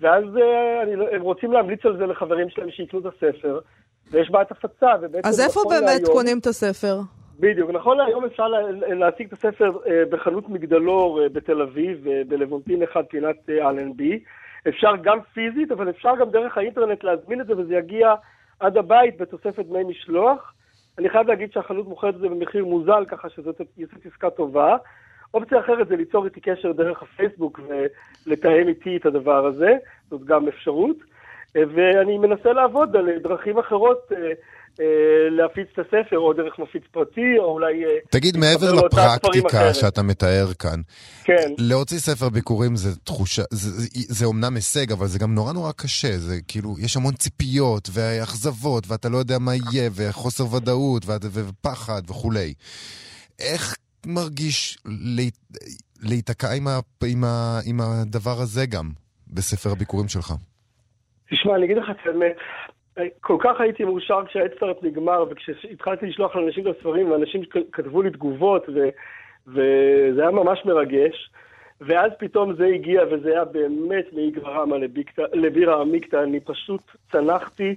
ואז 0.00 0.24
אה, 0.36 0.82
אני, 0.82 0.96
לא- 0.96 1.08
הם 1.12 1.22
רוצים 1.22 1.52
להמליץ 1.52 1.86
על 1.86 1.96
זה 1.96 2.06
לחברים 2.06 2.50
שלהם 2.50 2.70
שיקנו 2.70 3.00
את 3.00 3.06
הספר, 3.06 3.60
ויש 4.10 4.30
בעיית 4.30 4.50
הפצה, 4.50 4.90
ובעצם 5.02 5.28
אז 5.28 5.40
איפה 5.40 5.60
נכון 5.60 5.72
באמת 5.72 6.00
להיום, 6.00 6.12
קונים 6.12 6.38
את 6.38 6.46
הספר? 6.46 7.00
בדיוק, 7.40 7.70
נכון 7.70 7.98
להיום 7.98 8.24
אפשר 8.24 8.48
לה, 8.48 8.58
להשיג 8.94 9.26
את 9.26 9.32
הספר 9.32 9.72
אה, 9.86 10.02
בחנות 10.10 10.48
מגדלור 10.48 11.22
אה, 11.22 11.28
בתל 11.28 11.62
אביב, 11.62 12.06
בלוונטין 12.28 12.82
אחד, 12.82 13.02
פינת 13.10 13.36
אלנבי. 13.50 14.20
אפשר 14.68 14.92
גם 15.02 15.18
פיזית, 15.34 15.72
אבל 15.72 15.90
אפשר 15.90 16.16
גם 16.20 16.30
דרך 16.30 16.58
האינטרנט 16.58 17.04
להזמין 17.04 17.40
את 17.40 17.46
זה, 17.46 17.56
וזה 17.56 17.74
יגיע 17.74 18.14
עד 18.60 18.76
הבית 18.76 19.20
בתוספת 19.20 19.64
דמי 19.66 19.84
משלוח. 19.84 20.54
אני 20.98 21.08
חייב 21.08 21.28
להגיד 21.28 21.52
שהחנות 21.52 21.86
מוכרת 21.88 22.14
את 22.14 22.20
זה 22.20 22.28
במחיר 22.28 22.64
מוזל, 22.64 23.04
ככה 23.08 23.28
שזאת 23.28 23.60
יוצאת 23.76 24.06
עסקה 24.06 24.30
טובה. 24.30 24.76
אופציה 25.34 25.60
אחרת 25.60 25.88
זה 25.88 25.96
ליצור 25.96 26.24
איתי 26.24 26.40
קשר 26.40 26.72
דרך 26.72 27.02
הפייסבוק 27.02 27.60
ולתאם 28.26 28.68
איתי 28.68 28.96
את 28.96 29.06
הדבר 29.06 29.46
הזה, 29.46 29.72
זאת 30.10 30.24
גם 30.24 30.48
אפשרות. 30.48 30.96
ואני 31.54 32.18
מנסה 32.18 32.52
לעבוד 32.52 32.96
על 32.96 33.08
דרכים 33.22 33.58
אחרות 33.58 34.12
אה, 34.12 34.16
אה, 34.80 35.30
להפיץ 35.30 35.66
את 35.72 35.78
הספר, 35.78 36.18
או 36.18 36.32
דרך 36.32 36.58
מפיץ 36.58 36.82
פרטי, 36.90 37.38
או 37.38 37.44
אולי... 37.44 37.84
אה, 37.84 37.90
תגיד, 38.10 38.36
מעבר 38.36 38.72
לפרקטיקה 38.72 39.74
שאתה 39.74 40.02
מתאר 40.02 40.46
כאן, 40.58 40.80
כן. 41.24 41.50
להוציא 41.58 41.98
ספר 41.98 42.28
ביקורים 42.28 42.76
זה 42.76 42.96
תחושה, 42.96 43.42
זה, 43.50 43.70
זה, 43.70 43.86
זה 43.92 44.26
אומנם 44.26 44.54
הישג, 44.54 44.92
אבל 44.92 45.06
זה 45.06 45.18
גם 45.18 45.34
נורא 45.34 45.52
נורא 45.52 45.72
קשה, 45.72 46.18
זה 46.18 46.34
כאילו, 46.48 46.74
יש 46.78 46.96
המון 46.96 47.14
ציפיות, 47.14 47.88
ואכזבות, 47.92 48.84
ואתה 48.88 49.08
לא 49.08 49.18
יודע 49.18 49.38
מה 49.38 49.52
יהיה, 49.54 49.90
וחוסר 49.96 50.54
ודאות, 50.54 51.02
ופחד 51.06 52.02
וכולי. 52.10 52.54
איך 53.40 53.76
מרגיש 54.06 54.78
להיתקע 56.02 56.46
עם, 56.56 56.66
עם, 57.06 57.24
עם 57.66 57.80
הדבר 57.80 58.36
הזה 58.42 58.66
גם 58.66 58.90
בספר 59.26 59.70
הביקורים 59.72 60.08
שלך? 60.08 60.32
תשמע, 61.30 61.54
אני 61.54 61.64
אגיד 61.64 61.76
לך 61.76 61.90
את 61.90 62.06
האמת, 62.06 62.36
כל 63.20 63.36
כך 63.40 63.60
הייתי 63.60 63.84
מאושר 63.84 64.26
כשהאדסטארט 64.26 64.76
נגמר, 64.82 65.24
וכשהתחלתי 65.30 66.06
לשלוח 66.06 66.36
לאנשים 66.36 66.68
את 66.68 66.76
הספרים, 66.76 67.10
ואנשים 67.10 67.42
כתבו 67.72 68.02
לי 68.02 68.10
תגובות, 68.10 68.66
ו, 68.68 68.88
וזה 69.46 70.22
היה 70.22 70.30
ממש 70.30 70.58
מרגש. 70.64 71.30
ואז 71.80 72.10
פתאום 72.18 72.54
זה 72.56 72.66
הגיע, 72.66 73.02
וזה 73.10 73.28
היה 73.28 73.44
באמת 73.44 74.04
מאי 74.12 74.30
גרמה 74.30 74.76
לבירה 75.32 75.80
עמיקתא, 75.80 76.16
אני 76.16 76.40
פשוט 76.40 76.80
צנחתי, 77.12 77.74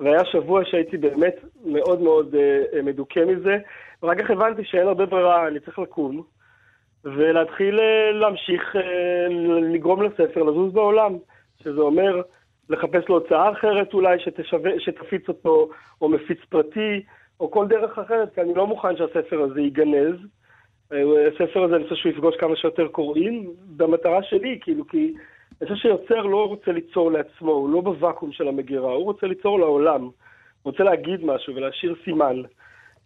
והיה 0.00 0.24
שבוע 0.24 0.64
שהייתי 0.64 0.96
באמת 0.96 1.34
מאוד 1.64 2.00
מאוד 2.00 2.34
uh, 2.34 2.82
מדוכא 2.82 3.20
מזה. 3.20 3.58
ואחר 4.02 4.14
כך 4.14 4.30
הבנתי 4.30 4.64
שאין 4.64 4.88
הרבה 4.88 5.06
ברירה, 5.06 5.48
אני 5.48 5.60
צריך 5.60 5.78
לקום, 5.78 6.22
ולהתחיל 7.04 7.80
אה, 7.80 8.12
להמשיך 8.12 8.76
אה, 8.76 9.26
לגרום 9.72 10.02
לספר 10.02 10.42
לזוז 10.42 10.72
בעולם, 10.72 11.16
שזה 11.62 11.80
אומר 11.80 12.22
לחפש 12.70 13.08
לו 13.08 13.14
הוצאה 13.14 13.52
אחרת 13.52 13.94
אולי 13.94 14.18
שתשווה, 14.20 14.70
שתפיץ 14.78 15.28
אותו, 15.28 15.68
או 16.00 16.08
מפיץ 16.08 16.38
פרטי, 16.48 17.02
או 17.40 17.50
כל 17.50 17.66
דרך 17.66 17.98
אחרת, 17.98 18.34
כי 18.34 18.40
אני 18.40 18.54
לא 18.54 18.66
מוכן 18.66 18.96
שהספר 18.96 19.40
הזה 19.40 19.60
ייגנז. 19.60 20.14
אה, 20.92 21.28
הספר 21.28 21.62
הזה, 21.62 21.76
אני 21.76 21.84
חושב 21.84 21.96
שהוא 21.96 22.12
יפגוש 22.12 22.36
כמה 22.36 22.56
שיותר 22.56 22.88
קוראים, 22.88 23.52
במטרה 23.76 24.22
שלי, 24.22 24.58
כאילו, 24.62 24.86
כי 24.86 25.14
אני 25.60 25.68
חושב 25.68 25.82
שיוצר 25.82 26.22
לא 26.22 26.48
רוצה 26.48 26.72
ליצור 26.72 27.12
לעצמו, 27.12 27.52
הוא 27.52 27.70
לא 27.70 27.80
בוואקום 27.80 28.32
של 28.32 28.48
המגירה, 28.48 28.92
הוא 28.92 29.04
רוצה 29.04 29.26
ליצור 29.26 29.60
לעולם. 29.60 30.08
רוצה 30.64 30.82
להגיד 30.82 31.24
משהו 31.24 31.54
ולהשאיר 31.54 31.94
סימן. 32.04 32.36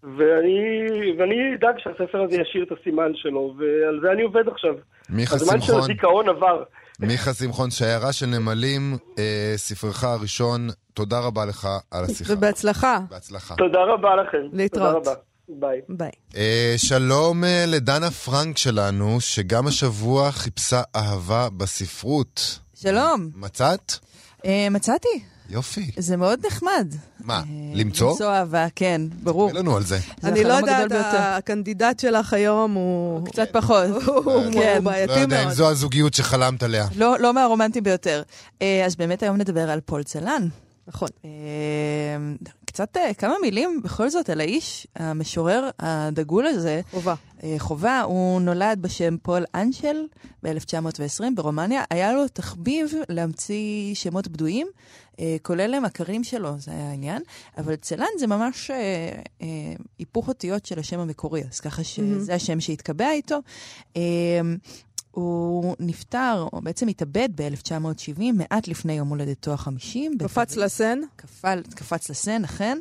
ואני, 0.03 0.87
ואני 1.19 1.55
אדאג 1.55 1.75
שהספר 1.79 2.23
הזה 2.23 2.37
ישאיר 2.41 2.65
את 2.65 2.79
הסימן 2.81 3.13
שלו, 3.15 3.55
ועל 3.59 4.01
זה 4.03 4.13
אני 4.13 4.23
עובד 4.23 4.49
עכשיו. 4.49 4.75
מיכה 5.11 5.35
הזמן 5.35 5.61
של 5.61 5.67
שמחון, 5.67 5.81
הזיכרון 5.81 6.29
עבר. 6.29 6.63
מיכה 7.01 7.33
שמחון, 7.33 7.71
שיירה 7.71 8.13
של 8.13 8.27
נמלים, 8.27 8.83
אה, 9.19 9.53
ספרך 9.57 10.05
הראשון, 10.05 10.61
תודה 10.95 11.21
רבה 11.21 11.45
לך 11.47 11.69
על 11.91 12.05
השיחה. 12.05 12.33
ובהצלחה. 12.35 12.99
בהצלחה. 13.11 13.55
תודה 13.55 13.85
רבה 13.85 14.17
לכם. 14.17 14.43
להתראות. 14.53 14.95
תודה 14.95 15.11
רבה. 15.11 15.32
ביי. 15.61 15.81
ביי. 15.89 16.11
אה, 16.37 16.75
שלום 16.77 17.45
אה, 17.45 17.65
לדנה 17.67 18.11
פרנק 18.11 18.59
שלנו, 18.59 19.21
שגם 19.21 19.67
השבוע 19.67 20.33
חיפשה 20.33 20.83
אהבה 20.97 21.49
בספרות. 21.57 22.59
שלום. 22.75 23.31
מצאת? 23.35 23.93
אה, 24.45 24.69
מצאתי. 24.71 25.09
יופי. 25.51 25.91
זה 25.97 26.17
מאוד 26.17 26.47
נחמד. 26.47 26.95
מה, 27.21 27.43
למצוא? 27.75 28.11
למצוא 28.11 28.33
אהבה, 28.33 28.67
כן, 28.75 29.03
ברור. 29.23 29.51
תראי 29.51 29.63
לנו 29.63 29.77
על 29.77 29.83
זה. 29.83 29.99
אני 30.25 30.45
לא 30.45 30.53
יודעת. 30.53 30.93
הקנדידט 31.15 32.01
שלך 32.01 32.33
היום 32.33 32.75
הוא... 32.75 33.27
קצת 33.27 33.49
פחות. 33.53 33.85
הוא 34.07 34.53
כן. 34.53 34.75
לא 34.75 34.81
בעייתי 34.81 35.21
יודע 35.21 35.41
אם 35.41 35.45
מאוד. 35.45 35.57
זו 35.57 35.71
הזוגיות 35.71 36.15
שחלמת 36.15 36.63
עליה. 36.63 36.87
לא, 36.97 37.19
לא 37.19 37.35
מהרומנטי 37.35 37.81
ביותר. 37.81 38.23
אז 38.87 38.97
באמת 38.97 39.23
היום 39.23 39.37
נדבר 39.37 39.71
על 39.71 39.81
פול 39.81 40.03
צלן. 40.03 40.49
נכון. 40.87 41.09
אה, 41.25 41.31
קצת, 42.65 42.97
אה, 42.97 43.15
כמה 43.15 43.35
מילים 43.43 43.81
בכל 43.85 44.11
זאת 44.11 44.31
על 44.31 44.41
האיש, 44.41 44.87
המשורר 44.97 45.71
הדגול 45.79 46.47
הזה, 46.47 46.81
חובה. 46.91 47.15
אה, 47.43 47.55
חובה, 47.59 48.01
הוא 48.01 48.41
נולד 48.41 48.79
בשם 48.83 49.17
פול 49.23 49.45
אנשל 49.55 50.07
ב-1920 50.43 51.25
ברומניה. 51.35 51.83
היה 51.91 52.13
לו 52.13 52.29
תחביב 52.29 52.93
להמציא 53.09 53.95
שמות 53.95 54.29
בדויים, 54.29 54.67
כולל 55.43 55.75
המכרים 55.75 56.25
שלו, 56.25 56.59
זה 56.59 56.71
היה 56.71 56.89
העניין. 56.89 57.23
אבל 57.59 57.77
צלן 57.77 58.07
זה 58.19 58.27
ממש 58.27 58.71
היפוך 59.99 60.29
אותיות 60.29 60.67
של 60.67 60.79
השם 60.79 61.01
המקורי, 61.01 61.43
אז 61.51 61.61
ככה 61.61 61.85
שזה 61.85 62.35
השם 62.35 62.61
שהתקבע 62.61 63.11
איתו. 63.11 63.39
הוא 65.13 65.77
נפטר, 65.81 66.47
או 66.53 66.61
בעצם 66.63 66.89
התאבד 66.89 67.29
ב-1970, 67.35 68.23
מעט 68.35 68.69
לפני 68.69 68.93
יום 68.93 69.09
הולדתו 69.09 69.53
ה-50. 69.53 69.99
קפץ 70.19 70.57
לסן. 70.57 70.99
קפל, 71.17 71.63
קפץ 71.75 72.11
לסן, 72.11 72.45
אכן. 72.45 72.79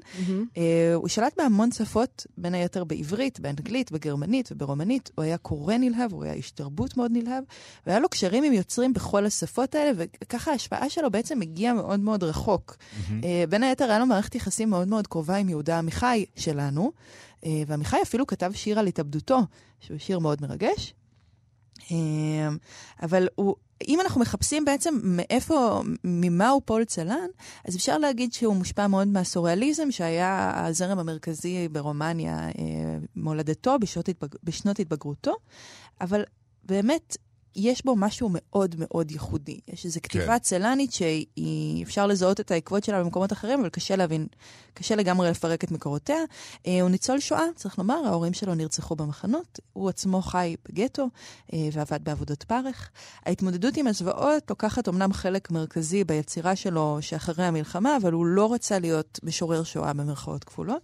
אה, 0.57 0.93
הוא 0.95 1.07
שלט 1.07 1.33
בהמון 1.37 1.71
שפות, 1.71 2.27
בין 2.37 2.53
היתר 2.53 2.83
בעברית, 2.83 3.39
באנגלית, 3.39 3.91
בגרמנית 3.91 4.51
וברומנית. 4.51 5.11
הוא 5.15 5.23
היה 5.23 5.37
קורא 5.37 5.77
נלהב, 5.77 6.13
הוא 6.13 6.23
היה 6.23 6.33
איש 6.33 6.51
תרבות 6.51 6.97
מאוד 6.97 7.11
נלהב, 7.11 7.43
והיה 7.85 7.99
לו 7.99 8.09
קשרים 8.09 8.43
עם 8.43 8.53
יוצרים 8.53 8.93
בכל 8.93 9.25
השפות 9.25 9.75
האלה, 9.75 9.91
וככה 9.95 10.51
ההשפעה 10.51 10.89
שלו 10.89 11.11
בעצם 11.11 11.41
הגיעה 11.41 11.73
מאוד 11.73 11.99
מאוד 11.99 12.23
רחוק. 12.23 12.77
אה, 13.23 13.43
בין 13.49 13.63
היתר 13.63 13.85
היה 13.89 13.99
לו 13.99 14.05
מערכת 14.05 14.35
יחסים 14.35 14.69
מאוד 14.69 14.87
מאוד 14.87 15.07
קרובה 15.07 15.35
עם 15.35 15.49
יהודה 15.49 15.77
עמיחי 15.77 16.25
שלנו, 16.35 16.91
אה, 17.45 17.63
ועמיחי 17.67 17.97
אפילו 18.01 18.27
כתב 18.27 18.51
שיר 18.55 18.79
על 18.79 18.87
התאבדותו, 18.87 19.39
שהוא 19.79 19.97
שיר 19.97 20.19
מאוד 20.19 20.41
מרגש. 20.41 20.93
אה, 21.91 21.97
אבל 23.03 23.27
הוא, 23.35 23.55
אם 23.87 24.01
אנחנו 24.01 24.21
מחפשים 24.21 24.65
בעצם 24.65 24.99
מאיפה, 25.03 25.81
ממה 26.03 26.49
הוא 26.49 26.61
פול 26.65 26.85
צלן, 26.85 27.27
אז 27.65 27.75
אפשר 27.75 27.97
להגיד 27.97 28.33
שהוא 28.33 28.55
מושפע 28.55 28.87
מאוד 28.87 29.07
מהסוריאליזם, 29.07 29.91
שהיה 29.91 30.65
הזרם 30.65 30.99
המרכזי 30.99 31.67
ברומניה, 31.67 32.37
אה, 32.39 32.51
מולדתו, 33.15 33.79
בשנות, 33.79 34.09
התבג... 34.09 34.27
בשנות 34.43 34.79
התבגרותו, 34.79 35.35
אבל 36.01 36.23
באמת, 36.63 37.17
יש 37.55 37.85
בו 37.85 37.95
משהו 37.95 38.29
מאוד 38.31 38.75
מאוד 38.79 39.11
ייחודי. 39.11 39.59
יש 39.67 39.85
איזו 39.85 39.99
כתיבה 40.03 40.25
כן. 40.25 40.39
צלנית 40.39 40.93
שאפשר 40.93 42.07
לזהות 42.07 42.39
את 42.39 42.51
העקבות 42.51 42.83
שלה 42.83 43.03
במקומות 43.03 43.33
אחרים, 43.33 43.59
אבל 43.59 43.69
קשה 43.69 43.95
להבין, 43.95 44.27
קשה 44.73 44.95
לגמרי 44.95 45.29
לפרק 45.29 45.63
את 45.63 45.71
מקורותיה. 45.71 46.17
אה, 46.67 46.81
הוא 46.81 46.89
ניצול 46.89 47.19
שואה, 47.19 47.43
צריך 47.55 47.77
לומר, 47.77 48.01
ההורים 48.05 48.33
שלו 48.33 48.55
נרצחו 48.55 48.95
במחנות, 48.95 49.59
הוא 49.73 49.89
עצמו 49.89 50.21
חי 50.21 50.55
בגטו 50.69 51.07
אה, 51.53 51.69
ועבד 51.73 52.03
בעבודות 52.03 52.43
פרך. 52.43 52.89
ההתמודדות 53.25 53.77
עם 53.77 53.87
הזוועות 53.87 54.49
לוקחת 54.49 54.89
אמנם 54.89 55.13
חלק 55.13 55.51
מרכזי 55.51 56.03
ביצירה 56.03 56.55
שלו 56.55 56.97
שאחרי 57.01 57.45
המלחמה, 57.45 57.97
אבל 57.97 58.13
הוא 58.13 58.25
לא 58.25 58.53
רצה 58.53 58.79
להיות 58.79 59.19
משורר 59.23 59.63
שואה 59.63 59.93
במרכאות 59.93 60.43
כפולות. 60.43 60.81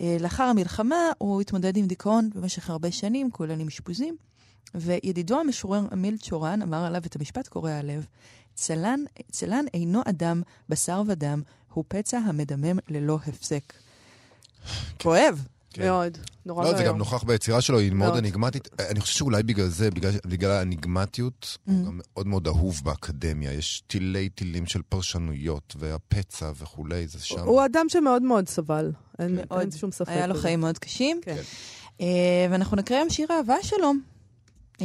אה, 0.00 0.16
לאחר 0.20 0.44
המלחמה 0.44 1.10
הוא 1.18 1.40
התמודד 1.40 1.76
עם 1.76 1.86
דיכאון 1.86 2.30
במשך 2.34 2.70
הרבה 2.70 2.92
שנים, 2.92 3.30
כולל 3.30 3.60
עם 3.60 3.66
אשפוזים. 3.66 4.29
וידידו 4.74 5.40
המשורר 5.40 5.82
אמיל 5.92 6.16
צ'ורן 6.18 6.62
אמר 6.62 6.84
עליו 6.84 7.02
את 7.06 7.16
המשפט 7.16 7.48
קורע 7.48 7.70
הלב, 7.72 8.06
צלן, 8.54 9.00
צלן 9.30 9.64
אינו 9.74 10.00
אדם, 10.08 10.42
בשר 10.68 11.02
ודם, 11.06 11.42
הוא 11.72 11.84
פצע 11.88 12.18
המדמם 12.18 12.78
ללא 12.88 13.18
הפסק. 13.26 13.72
כואב. 15.02 15.46
כן. 15.72 15.82
מאוד. 15.82 16.18
נורא 16.46 16.64
לא, 16.64 16.70
זה 16.70 16.76
גם 16.76 16.82
ואיום. 16.82 16.98
נוכח 16.98 17.22
ביצירה 17.22 17.60
שלו, 17.60 17.78
היא 17.78 17.92
מאוד 17.92 18.08
מאוד. 18.08 18.18
אניגמטית. 18.18 18.68
אני 18.90 19.00
חושב 19.00 19.18
שאולי 19.18 19.42
בגלל 19.42 19.68
זה, 19.68 19.90
בגלל, 19.90 20.12
בגלל 20.26 20.50
האניגמטיות, 20.50 21.58
Mm. 21.68 21.70
הוא 21.70 21.86
גם 21.86 22.00
מאוד 22.12 22.26
מאוד 22.26 22.46
אהוב 22.46 22.80
באקדמיה. 22.84 23.52
יש 23.52 23.82
תילי 23.86 24.28
תילים 24.28 24.66
של 24.66 24.82
פרשנויות, 24.88 25.76
והפצע 25.78 26.52
וכולי, 26.58 27.06
זה 27.06 27.18
שם. 27.24 27.38
הוא 27.40 27.64
אדם 27.64 27.86
שמאוד 27.88 28.22
מאוד 28.22 28.48
סבל. 28.48 28.92
אין 29.18 29.34
מאוד. 29.36 29.60
אין 29.60 29.70
שום 29.70 29.92
ספק. 29.92 30.08
היה 30.08 30.26
לו. 30.26 30.34
חיים 30.34 30.60
מאוד 30.60 30.78
קשים. 30.78 31.20
כן. 31.22 31.36
אה, 32.00 32.06
ואנחנו 32.50 32.76
נקרא 32.76 32.96
היום 32.96 33.10
שיר 33.10 33.28
אהבה 33.30 33.56
שלו. 33.62 33.92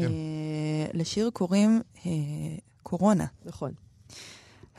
כן. 0.01 0.11
אה, 0.11 0.87
לשיר 0.93 1.29
קוראים 1.33 1.81
אה, 2.05 2.11
קורונה. 2.83 3.25
נכון. 3.45 3.71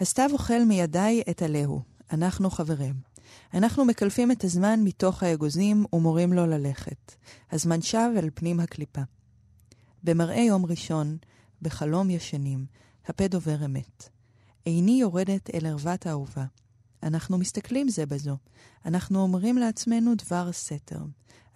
הסתיו 0.00 0.30
אוכל 0.32 0.64
מידיי 0.64 1.22
את 1.30 1.42
הלהו, 1.42 1.80
אנחנו 2.12 2.50
חברים. 2.50 2.94
אנחנו 3.54 3.84
מקלפים 3.84 4.32
את 4.32 4.44
הזמן 4.44 4.80
מתוך 4.84 5.22
האגוזים 5.22 5.84
ומורים 5.92 6.32
לו 6.32 6.46
ללכת. 6.46 7.14
הזמן 7.52 7.82
שב 7.82 8.10
אל 8.16 8.30
פנים 8.34 8.60
הקליפה. 8.60 9.00
במראה 10.02 10.40
יום 10.40 10.66
ראשון, 10.66 11.16
בחלום 11.62 12.10
ישנים, 12.10 12.66
הפה 13.06 13.28
דובר 13.28 13.64
אמת. 13.64 14.08
איני 14.66 15.00
יורדת 15.00 15.54
אל 15.54 15.66
ערוות 15.66 16.06
האהובה. 16.06 16.44
אנחנו 17.02 17.38
מסתכלים 17.38 17.88
זה 17.88 18.06
בזו. 18.06 18.36
אנחנו 18.84 19.22
אומרים 19.22 19.58
לעצמנו 19.58 20.14
דבר 20.14 20.52
סתר. 20.52 21.00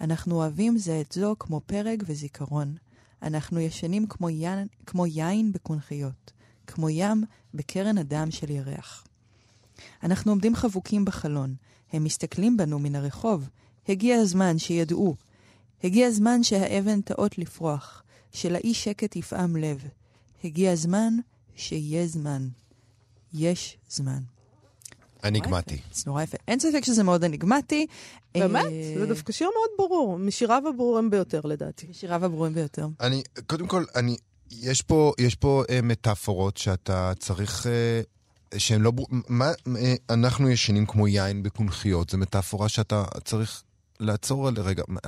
אנחנו 0.01 0.35
אוהבים 0.35 0.79
זה 0.79 1.01
את 1.01 1.13
זו 1.13 1.37
כמו 1.39 1.61
פרג 1.67 2.03
וזיכרון. 2.07 2.75
אנחנו 3.23 3.61
ישנים 3.61 4.07
כמו 4.07 4.31
יין, 4.31 4.67
כמו 4.87 5.07
יין 5.07 5.53
בקונכיות. 5.53 6.33
כמו 6.71 6.91
ים 6.91 7.25
בקרן 7.55 7.99
הדם 7.99 8.31
של 8.31 8.51
ירח. 8.51 9.05
אנחנו 10.03 10.33
עומדים 10.33 10.55
חבוקים 10.55 11.05
בחלון, 11.05 11.55
הם 11.93 12.05
מסתכלים 12.05 12.57
בנו 12.57 12.79
מן 12.79 12.95
הרחוב. 12.95 13.49
הגיע 13.89 14.17
הזמן 14.17 14.59
שידעו. 14.59 15.17
הגיע 15.85 16.07
הזמן 16.07 16.43
שהאבן 16.43 17.01
תאות 17.01 17.39
לפרוח, 17.39 18.03
שלאי 18.33 18.75
שקט 18.75 19.17
יפעם 19.17 19.57
לב. 19.57 19.85
הגיע 20.45 20.73
הזמן 20.73 21.15
שיהיה 21.57 22.07
זמן. 22.07 22.49
יש 23.33 23.77
זמן. 23.91 24.21
אניגמטי. 25.25 25.79
זה 25.93 26.03
נורא 26.07 26.23
יפה. 26.23 26.37
אין 26.49 26.61
ספק 26.61 26.85
שזה 26.85 27.03
מאוד 27.03 27.25
אניגמטי. 27.25 27.87
באמת? 28.35 28.65
אה, 28.65 28.95
זה 28.99 29.07
דווקא 29.07 29.33
שיר 29.33 29.49
מאוד 29.55 29.89
ברור, 29.89 30.19
משיריו 30.19 30.63
הברורים 30.69 31.11
ביותר 31.11 31.41
לדעתי. 31.45 31.87
שיריו 31.93 32.25
הברורים 32.25 32.55
ביותר. 32.55 32.87
אני, 33.01 33.23
קודם 33.47 33.67
כל, 33.67 33.85
אני, 33.97 34.17
יש 34.51 34.83
פה, 34.83 35.13
יש 35.19 35.35
פה 35.35 35.63
אה, 35.71 35.83
מטאפורות 35.83 36.57
שאתה 36.57 37.13
צריך, 37.19 37.67
אה, 37.67 38.01
שהן 38.59 38.81
לא, 38.81 38.93
מה, 39.29 39.53
אה, 39.77 39.95
אנחנו 40.11 40.51
ישנים 40.51 40.87
כמו 40.87 41.09
יין 41.09 41.43
בקונכיות, 41.43 42.11
זו 42.11 42.19
מטאפורה 42.19 42.69
שאתה 42.69 43.05
צריך 43.25 43.63
לעצור 44.01 44.49
על 44.49 44.55
רגע, 44.59 44.83
מה, 44.89 45.01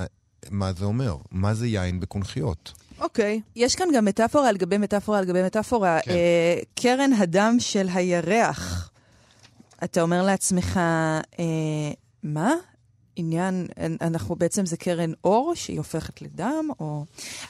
מה 0.51 0.73
זה 0.73 0.85
אומר? 0.85 1.15
מה 1.31 1.53
זה 1.53 1.67
יין 1.67 1.99
בקונכיות? 1.99 2.73
אוקיי. 2.99 3.41
יש 3.55 3.75
כאן 3.75 3.87
גם 3.95 4.05
מטאפורה 4.05 4.49
על 4.49 4.57
גבי 4.57 4.77
מטאפורה 4.77 5.19
על 5.19 5.25
גבי 5.25 5.43
מטאפורה. 5.43 5.99
כן. 6.03 6.11
אה, 6.11 6.59
קרן 6.75 7.13
הדם 7.13 7.55
של 7.59 7.87
הירח. 7.93 8.89
אתה 9.83 10.01
אומר 10.01 10.23
לעצמך, 10.23 10.77
אה, 11.39 11.91
מה? 12.23 12.53
עניין, 13.15 13.67
אנחנו 14.01 14.35
בעצם 14.35 14.65
זה 14.65 14.77
קרן 14.77 15.11
אור 15.23 15.53
שהיא 15.55 15.77
הופכת 15.77 16.21
לדם, 16.21 16.69
או... 16.79 17.05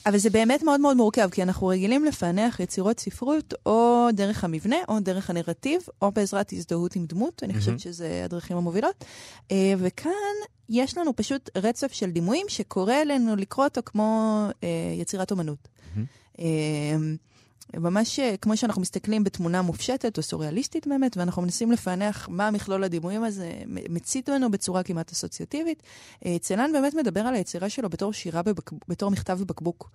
אבל 0.06 0.18
זה 0.18 0.30
באמת 0.30 0.64
מאוד 0.64 0.80
מאוד 0.80 0.98
מורכב, 0.98 1.30
כי 1.30 1.44
אנחנו 1.44 1.68
רגילים 1.68 2.06
לפענח 2.06 2.60
יצירות 2.60 3.00
ספרות 3.00 3.54
או 3.66 4.08
דרך 4.14 4.44
המבנה, 4.44 4.76
או 4.88 5.00
דרך 5.00 5.30
הנרטיב, 5.30 5.82
או 6.02 6.12
בעזרת 6.12 6.54
הזדהות 6.54 6.96
עם 6.96 7.06
דמות, 7.06 7.44
אני 7.44 7.54
חושבת 7.54 7.80
שזה 7.80 8.22
הדרכים 8.26 8.58
המובילות. 8.58 9.06
אה, 9.52 9.74
וכאן 9.78 10.12
יש 10.70 10.98
לנו 10.98 11.16
פשוט 11.16 11.50
רצף 11.58 11.94
של 11.94 12.12
דימויים 12.12 12.46
שקורא 12.50 12.94
אלינו 12.94 13.36
לקרוא 13.36 13.66
אותו 13.66 13.82
כמו 13.86 14.40
אה, 14.64 14.70
יצירת 15.02 15.32
אומנות. 15.32 15.68
ממש 17.78 18.20
אה, 18.20 18.36
כמו 18.38 18.58
שאנחנו 18.58 18.82
מסתכלים 18.82 19.24
בתמונה 19.24 19.62
מופשטת 19.62 20.18
או 20.18 20.24
סוריאליסטית 20.24 20.88
באמת, 20.88 21.18
ואנחנו 21.18 21.42
מנסים 21.42 21.72
לפענח 21.72 22.30
מה 22.32 22.52
מכלול 22.52 22.84
הדימויים 22.84 23.24
הזה 23.24 23.54
מצית 23.68 24.30
לנו 24.30 24.52
בצורה 24.52 24.84
כמעט 24.84 25.12
אסוציאטיבית. 25.12 25.84
אה, 26.26 26.38
צלן 26.40 26.72
באמת 26.74 26.94
מדבר 26.94 27.22
על 27.22 27.34
היצירה 27.36 27.70
שלו 27.70 27.90
בתור 27.90 28.14
שירה, 28.14 28.42
בבק... 28.42 28.72
בתור 28.88 29.12
מכתב 29.12 29.38
בבקבוק, 29.42 29.92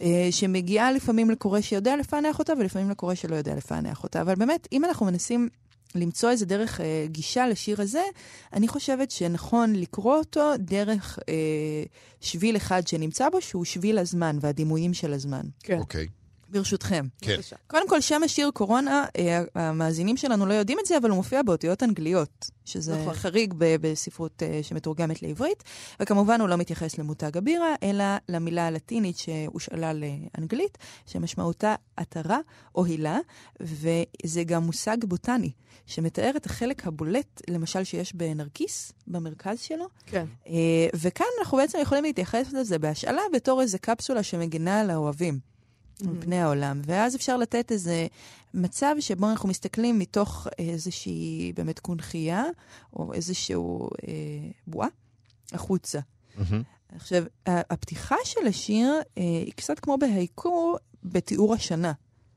אה, 0.00 0.28
שמגיעה 0.30 0.92
לפעמים 0.92 1.30
לקורא 1.30 1.60
שיודע 1.60 1.96
לפענח 1.96 2.38
אותה, 2.38 2.52
ולפעמים 2.58 2.90
לקורא 2.90 3.14
שלא 3.14 3.36
יודע 3.36 3.54
לפענח 3.54 4.02
אותה. 4.02 4.20
אבל 4.20 4.34
באמת, 4.34 4.68
אם 4.72 4.84
אנחנו 4.84 5.06
מנסים 5.06 5.48
למצוא 5.94 6.30
איזה 6.30 6.46
דרך 6.46 6.80
אה, 6.80 7.06
גישה 7.08 7.46
לשיר 7.46 7.82
הזה, 7.82 8.02
אני 8.52 8.68
חושבת 8.68 9.10
שנכון 9.10 9.72
לקרוא 9.72 10.16
אותו 10.16 10.52
דרך 10.58 11.18
אה, 11.28 11.34
שביל 12.20 12.56
אחד 12.56 12.86
שנמצא 12.86 13.28
בו, 13.28 13.40
שהוא 13.40 13.64
שביל 13.64 13.98
הזמן 13.98 14.38
והדימויים 14.40 14.94
של 14.94 15.12
הזמן. 15.12 15.42
כן. 15.62 15.78
אוקיי. 15.78 16.06
ברשותכם. 16.50 17.06
כן. 17.20 17.32
בבקשה. 17.34 17.56
קודם 17.66 17.88
כל, 17.88 18.00
שם 18.00 18.22
השיר 18.22 18.50
קורונה, 18.54 19.04
אה, 19.18 19.42
המאזינים 19.54 20.16
שלנו 20.16 20.46
לא 20.46 20.54
יודעים 20.54 20.78
את 20.80 20.86
זה, 20.86 20.96
אבל 20.96 21.10
הוא 21.10 21.16
מופיע 21.16 21.42
באותיות 21.42 21.82
אנגליות, 21.82 22.50
שזה 22.64 22.98
נכון. 22.98 23.14
חריג 23.14 23.54
ב- 23.58 23.76
בספרות 23.80 24.42
אה, 24.42 24.60
שמתורגמת 24.62 25.22
לעברית, 25.22 25.64
וכמובן 26.00 26.40
הוא 26.40 26.48
לא 26.48 26.56
מתייחס 26.56 26.98
למותג 26.98 27.36
הבירה, 27.36 27.74
אלא 27.82 28.04
למילה 28.28 28.66
הלטינית 28.66 29.18
שהושאלה 29.18 29.92
לאנגלית, 29.92 30.78
שמשמעותה 31.06 31.74
עטרה 31.96 32.38
או 32.74 32.84
הילה, 32.84 33.18
וזה 33.60 34.44
גם 34.44 34.62
מושג 34.62 34.96
בוטני, 35.04 35.50
שמתאר 35.86 36.32
את 36.36 36.46
החלק 36.46 36.86
הבולט, 36.86 37.42
למשל 37.50 37.84
שיש 37.84 38.14
בנרקיס, 38.14 38.92
במרכז 39.06 39.60
שלו, 39.60 39.86
כן. 40.06 40.24
אה, 40.46 40.52
וכאן 40.94 41.26
אנחנו 41.40 41.58
בעצם 41.58 41.78
יכולים 41.82 42.04
להתייחס 42.04 42.52
לזה 42.52 42.78
בהשאלה 42.78 43.22
בתור 43.34 43.62
איזה 43.62 43.78
קפסולה 43.78 44.22
שמגינה 44.22 44.80
על 44.80 44.90
האוהבים. 44.90 45.50
מפני 46.02 46.40
העולם. 46.40 46.80
ואז 46.84 47.16
אפשר 47.16 47.36
לתת 47.36 47.72
איזה 47.72 48.06
מצב 48.54 48.94
שבו 49.00 49.30
אנחנו 49.30 49.48
מסתכלים 49.48 49.98
מתוך 49.98 50.46
איזושהי 50.58 51.52
באמת 51.56 51.78
קונכייה, 51.78 52.44
או 52.92 53.12
איזשהו 53.12 53.90
אה, 54.08 54.12
בועה, 54.66 54.88
החוצה. 55.52 56.00
מהמם. 56.38 56.62
עכשיו, 56.96 57.24
הפתיחה 57.46 58.16
של 58.24 58.46
השיר 58.46 59.00
אה, 59.18 59.22
היא 59.22 59.52
קצת 59.56 59.80
כמו 59.80 59.98
בהייקו 59.98 60.76
בתיאור 61.04 61.54
השנה. 61.54 61.92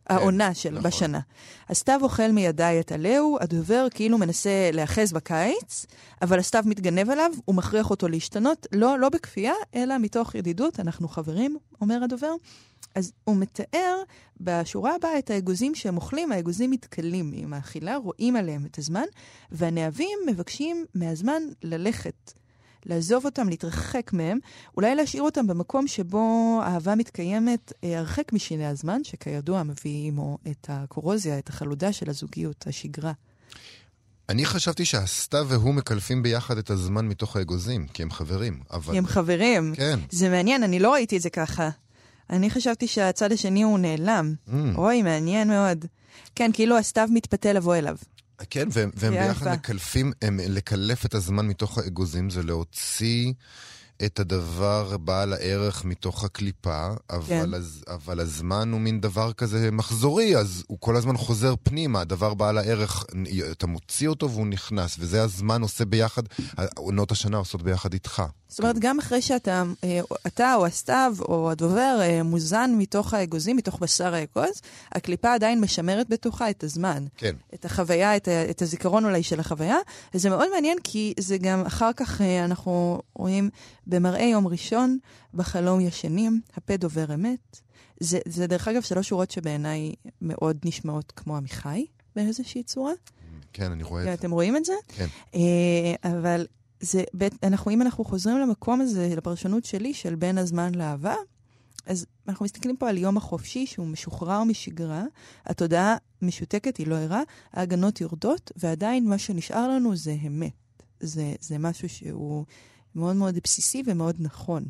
העונה 0.08 0.54
של, 0.54 0.70
נכון. 0.70 0.84
בשנה. 0.84 1.20
הסתיו 1.70 2.00
אוכל 2.04 2.32
מידיי 2.32 2.80
את 2.80 2.92
עלהו, 2.92 3.38
הדובר 3.42 3.88
כאילו 3.94 4.18
מנסה 4.18 4.70
להיאחז 4.74 5.14
בקיץ, 5.14 5.86
אבל 6.22 6.40
הסתיו 6.40 6.64
מתגנב 6.66 7.10
עליו, 7.10 7.32
הוא 7.46 7.56
מכריח 7.56 7.90
אותו 7.90 8.08
להשתנות, 8.08 8.68
לא, 8.72 9.00
לא 9.00 9.10
בכפייה, 9.10 9.54
אלא 9.76 9.98
מתוך 9.98 10.36
ידידות, 10.36 10.80
אנחנו 10.80 11.08
חברים, 11.08 11.58
אומר 11.82 12.04
הדובר. 12.04 12.34
אז 12.96 13.12
הוא 13.24 13.36
מתאר 13.36 14.02
בשורה 14.42 14.96
הבאה 14.96 15.20
את 15.20 15.30
האגוזים 15.30 15.76
שהם 15.76 15.96
אוכלים, 15.96 16.32
האגוזים 16.32 16.72
מתכלים 16.72 17.32
עם 17.34 17.54
האכילה, 17.54 17.98
רואים 17.98 18.36
עליהם 18.36 18.66
את 18.66 18.78
הזמן, 18.78 19.06
והנאבים 19.52 20.20
מבקשים 20.28 20.86
מהזמן 20.96 21.42
ללכת. 21.64 22.34
לעזוב 22.86 23.26
אותם, 23.26 23.50
להתרחק 23.50 24.14
מהם, 24.14 24.40
אולי 24.78 24.96
להשאיר 24.96 25.24
אותם 25.24 25.48
במקום 25.48 25.88
שבו 25.88 26.60
האהבה 26.64 26.96
מתקיימת 26.96 27.74
אה, 27.84 28.00
הרחק 28.00 28.34
משיני 28.34 28.66
הזמן, 28.66 29.04
שכידוע 29.04 29.64
מביא 29.64 30.08
עמו 30.08 30.38
את 30.52 30.68
הקורוזיה, 30.70 31.40
את 31.40 31.50
החלודה 31.50 31.94
של 31.94 32.10
הזוגיות, 32.10 32.68
השגרה. 32.68 33.12
אני 34.30 34.46
חשבתי 34.46 34.86
שהסתיו 34.86 35.46
והוא 35.50 35.74
מקלפים 35.74 36.24
ביחד 36.24 36.58
את 36.58 36.70
הזמן 36.70 37.08
מתוך 37.08 37.36
האגוזים, 37.36 37.88
כי 37.88 38.04
הם 38.04 38.12
חברים, 38.12 38.60
אבל... 38.72 38.94
כי 38.94 38.98
הם 38.98 39.06
חברים. 39.06 39.74
כן. 39.76 40.00
זה 40.10 40.30
מעניין, 40.30 40.64
אני 40.64 40.80
לא 40.80 40.94
ראיתי 40.94 41.18
את 41.18 41.22
זה 41.22 41.30
ככה. 41.30 41.70
אני 42.30 42.50
חשבתי 42.50 42.88
שהצד 42.88 43.32
השני 43.32 43.64
הוא 43.64 43.80
נעלם. 43.80 44.34
Mm. 44.48 44.52
אוי, 44.76 45.02
מעניין 45.02 45.48
מאוד. 45.48 45.86
כן, 46.36 46.52
כאילו 46.54 46.78
הסתיו 46.78 47.08
מתפתה 47.12 47.54
לבוא 47.54 47.76
אליו. 47.76 47.96
כן, 48.50 48.68
והם, 48.72 48.90
והם 48.96 49.14
ביחד. 49.14 49.54
מקלפים, 49.54 50.12
הם, 50.22 50.40
לקלף 50.50 51.06
את 51.06 51.14
הזמן 51.14 51.48
מתוך 51.48 51.78
האגוזים 51.78 52.30
זה 52.30 52.44
להוציא 52.44 53.34
את 54.06 54.20
הדבר 54.20 54.98
בעל 54.98 55.34
הערך 55.34 55.86
מתוך 55.86 56.24
הקליפה, 56.24 56.88
אבל, 57.10 57.28
כן. 57.28 57.54
אז, 57.54 57.84
אבל 57.88 58.20
הזמן 58.20 58.72
הוא 58.72 58.82
מין 58.82 59.02
דבר 59.02 59.34
כזה 59.34 59.72
מחזורי, 59.72 60.38
אז 60.38 60.64
הוא 60.68 60.78
כל 60.82 60.96
הזמן 60.96 61.18
חוזר 61.18 61.54
פנימה, 61.64 62.02
הדבר 62.02 62.34
בעל 62.34 62.58
הערך, 62.58 63.06
אתה 63.52 63.68
מוציא 63.68 64.08
אותו 64.08 64.32
והוא 64.32 64.48
נכנס, 64.48 64.96
וזה 65.00 65.24
הזמן 65.24 65.62
עושה 65.62 65.86
ביחד, 65.86 66.24
עונות 66.76 67.12
השנה 67.12 67.38
עושות 67.38 67.62
ביחד 67.62 67.94
איתך. 67.94 68.24
זאת 68.54 68.60
אומרת, 68.60 68.80
גם 68.80 69.00
אחרי 69.00 69.22
שאתה, 69.22 69.64
אה, 69.84 70.00
אתה 70.28 70.56
או 70.56 70.66
הסתיו 70.66 71.16
או 71.20 71.52
הדובר 71.52 72.00
אה, 72.02 72.24
מוזן 72.24 72.72
מתוך 72.78 73.14
האגוזים, 73.14 73.58
מתוך 73.58 73.80
בשר 73.80 74.14
האגוז, 74.14 74.62
הקליפה 74.92 75.34
עדיין 75.34 75.62
משמרת 75.62 76.10
בתוכה 76.10 76.50
את 76.50 76.64
הזמן. 76.64 77.06
כן. 77.18 77.36
את 77.54 77.66
החוויה, 77.66 78.16
את, 78.16 78.28
את 78.28 78.62
הזיכרון 78.62 79.06
אולי 79.06 79.24
של 79.24 79.40
החוויה, 79.40 79.78
וזה 80.14 80.30
מאוד 80.30 80.50
מעניין 80.54 80.78
כי 80.84 81.14
זה 81.20 81.38
גם 81.38 81.66
אחר 81.66 81.94
כך 81.96 82.22
אה, 82.22 82.46
אנחנו 82.46 83.02
רואים 83.16 83.50
במראה 83.88 84.24
יום 84.24 84.48
ראשון, 84.48 84.98
בחלום 85.34 85.80
ישנים, 85.80 86.42
הפה 86.56 86.78
דובר 86.78 87.14
אמת. 87.14 87.62
זה, 88.00 88.20
זה 88.26 88.48
דרך 88.48 88.68
אגב 88.68 88.82
שלוש 88.82 89.10
שורות 89.10 89.32
שבעיניי 89.32 89.94
מאוד 90.22 90.58
נשמעות 90.66 91.14
כמו 91.16 91.38
עמיחי 91.38 91.86
באיזושהי 92.16 92.64
צורה. 92.64 92.94
כן, 93.54 93.72
אני 93.72 93.84
רואה 93.84 94.02
את 94.02 94.08
זה. 94.08 94.14
אתם 94.14 94.32
רואים 94.32 94.58
את 94.58 94.66
זה? 94.66 94.74
כן. 94.88 95.08
אבל 96.04 96.46
זה, 96.84 97.04
אנחנו, 97.44 97.72
אם 97.72 97.82
אנחנו 97.82 98.04
חוזרים 98.04 98.38
למקום 98.38 98.82
הזה, 98.82 99.14
לפרשנות 99.18 99.66
שלי, 99.66 99.94
של 99.94 100.16
בין 100.16 100.38
הזמן 100.38 100.76
לאהבה, 100.76 101.16
אז 101.86 102.06
אנחנו 102.28 102.46
מסתכלים 102.46 102.78
פה 102.78 102.90
על 102.90 102.98
יום 102.98 103.18
החופשי 103.18 103.66
שהוא 103.66 103.88
משוחרר 103.88 104.44
משגרה, 104.44 105.04
התודעה 105.46 105.98
משותקת, 106.22 106.78
היא 106.78 106.88
לא 106.88 106.96
ערה, 106.96 107.22
ההגנות 107.54 108.02
יורדות, 108.02 108.52
ועדיין 108.56 109.10
מה 109.10 109.18
שנשאר 109.18 109.68
לנו 109.68 109.96
זה 109.96 110.16
אמת. 110.28 110.52
זה, 111.00 111.36
זה 111.40 111.58
משהו 111.58 111.90
שהוא 111.90 112.46
מאוד 112.96 113.16
מאוד 113.16 113.36
בסיסי 113.44 113.84
ומאוד 113.86 114.16
נכון. 114.20 114.66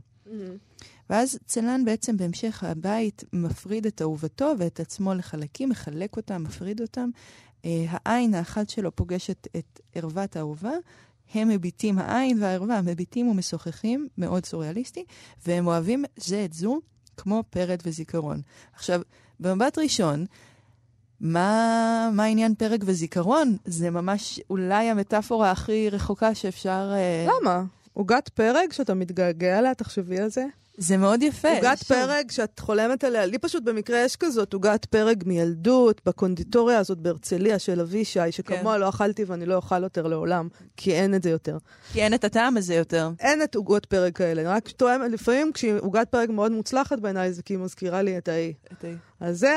ואז 1.09 1.39
צלן 1.45 1.85
בעצם 1.85 2.17
בהמשך 2.17 2.63
הבית 2.63 3.23
מפריד 3.33 3.85
את 3.85 4.01
אהובתו 4.01 4.53
ואת 4.57 4.79
עצמו 4.79 5.13
לחלקים, 5.13 5.69
מחלק 5.69 6.17
אותם, 6.17 6.43
מפריד 6.43 6.81
אותם. 6.81 7.09
אה, 7.65 7.85
העין 7.89 8.33
האחת 8.33 8.69
שלו 8.69 8.95
פוגשת 8.95 9.47
את 9.57 9.79
ערוות 9.95 10.35
האהובה, 10.35 10.73
הם 11.33 11.49
מביטים, 11.49 11.99
העין 11.99 12.43
והערווה 12.43 12.81
מביטים 12.81 13.27
ומשוחחים, 13.27 14.07
מאוד 14.17 14.45
סוריאליסטי, 14.45 15.05
והם 15.45 15.67
אוהבים 15.67 16.05
זה 16.17 16.45
את 16.45 16.53
זו 16.53 16.79
כמו 17.17 17.43
פרד 17.49 17.79
וזיכרון. 17.85 18.41
עכשיו, 18.73 19.01
במבט 19.39 19.77
ראשון, 19.77 20.25
מה, 21.19 22.09
מה 22.13 22.23
עניין 22.23 22.55
פרק 22.55 22.79
וזיכרון? 22.85 23.57
זה 23.65 23.89
ממש 23.89 24.39
אולי 24.49 24.89
המטאפורה 24.89 25.51
הכי 25.51 25.89
רחוקה 25.89 26.35
שאפשר... 26.35 26.91
אה, 26.93 27.27
למה? 27.41 27.63
עוגת 27.93 28.29
פרק 28.29 28.73
שאתה 28.73 28.93
מתגעגע 28.93 29.59
אליה, 29.59 29.73
תחשבי 29.73 30.19
על 30.19 30.29
זה. 30.29 30.45
זה 30.77 30.97
מאוד 30.97 31.23
יפה. 31.23 31.55
עוגת. 31.55 31.83
פרק 31.83 32.31
שאת 32.31 32.59
חולמת 32.59 33.03
עליה, 33.03 33.25
לי 33.25 33.37
פשוט 33.37 33.63
במקרה 33.63 33.99
יש 33.99 34.15
כזאת 34.15 34.53
עוגת 34.53 34.85
פרק 34.85 35.17
מילדות, 35.25 36.01
בקונדיטוריה 36.05 36.79
הזאת 36.79 36.97
בהרצליה 36.97 37.59
של 37.59 37.81
אבישי, 37.81 38.31
שכמוה 38.31 38.77
לא 38.77 38.89
אכלתי 38.89 39.23
ואני 39.23 39.45
לא 39.45 39.55
אוכל 39.55 39.83
יותר 39.83 40.07
לעולם, 40.07 40.47
כי 40.77 40.93
אין 40.93 41.15
את 41.15 41.23
זה 41.23 41.29
יותר. 41.29 41.57
כי 41.93 42.01
אין 42.03 42.13
את 42.13 42.23
הטעם 42.23 42.57
הזה 42.57 42.75
יותר. 42.75 43.09
אין 43.19 43.43
את 43.43 43.55
עוגות 43.55 43.85
פרק 43.85 44.17
כאלה, 44.17 44.51
רק 44.55 44.69
תואם, 44.69 45.01
לפעמים 45.01 45.51
כשעוגת 45.53 46.07
פרק 46.09 46.29
מאוד 46.29 46.51
מוצלחת 46.51 46.99
בעיניי, 46.99 47.33
זה 47.33 47.43
כי 47.43 47.53
היא 47.53 47.59
מזכירה 47.59 48.01
לי 48.01 48.17
את 48.17 48.29
ההיא. 48.29 48.53
אז 49.19 49.39
זה 49.39 49.53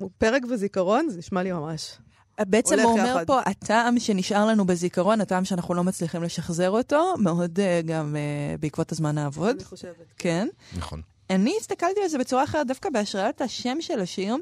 הפרק 0.00 0.42
וזיכרון, 0.50 1.08
זה 1.08 1.18
נשמע 1.18 1.42
לי 1.42 1.52
ממש. 1.52 1.98
בעצם 2.40 2.78
הוא 2.80 2.92
אומר 2.92 3.04
יחד. 3.04 3.26
פה, 3.26 3.40
הטעם 3.46 3.98
שנשאר 3.98 4.46
לנו 4.46 4.66
בזיכרון, 4.66 5.20
הטעם 5.20 5.44
שאנחנו 5.44 5.74
לא 5.74 5.84
מצליחים 5.84 6.22
לשחזר 6.22 6.70
אותו, 6.70 7.14
מאוד 7.18 7.58
uh, 7.58 7.86
גם 7.86 8.16
uh, 8.16 8.60
בעקבות 8.60 8.92
הזמן 8.92 9.18
העבוד. 9.18 9.56
אני 9.56 9.64
חושבת. 9.64 10.06
כן. 10.18 10.48
נכון. 10.76 11.00
אני 11.30 11.54
הסתכלתי 11.60 12.00
על 12.02 12.08
זה 12.08 12.18
בצורה 12.18 12.44
אחרת, 12.44 12.66
דווקא 12.66 12.90
בהשראת 12.90 13.40
השם 13.40 13.76
של 13.80 14.00
השיר. 14.00 14.36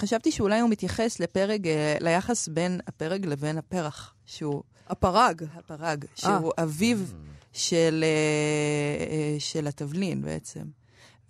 חשבתי 0.00 0.32
שאולי 0.32 0.60
הוא 0.60 0.70
מתייחס 0.70 1.20
לפרק, 1.20 1.60
אה, 1.66 1.96
ליחס 2.00 2.48
בין 2.48 2.80
הפרק 2.86 3.20
לבין 3.24 3.58
הפרח, 3.58 4.14
שהוא 4.26 4.62
הפרג. 4.88 5.42
הפרג, 5.54 6.04
שהוא 6.14 6.52
אביו 6.58 6.98
של, 7.52 8.04
אה, 8.04 9.06
אה, 9.10 9.36
של 9.38 9.66
התבלין 9.66 10.22
בעצם. 10.22 10.64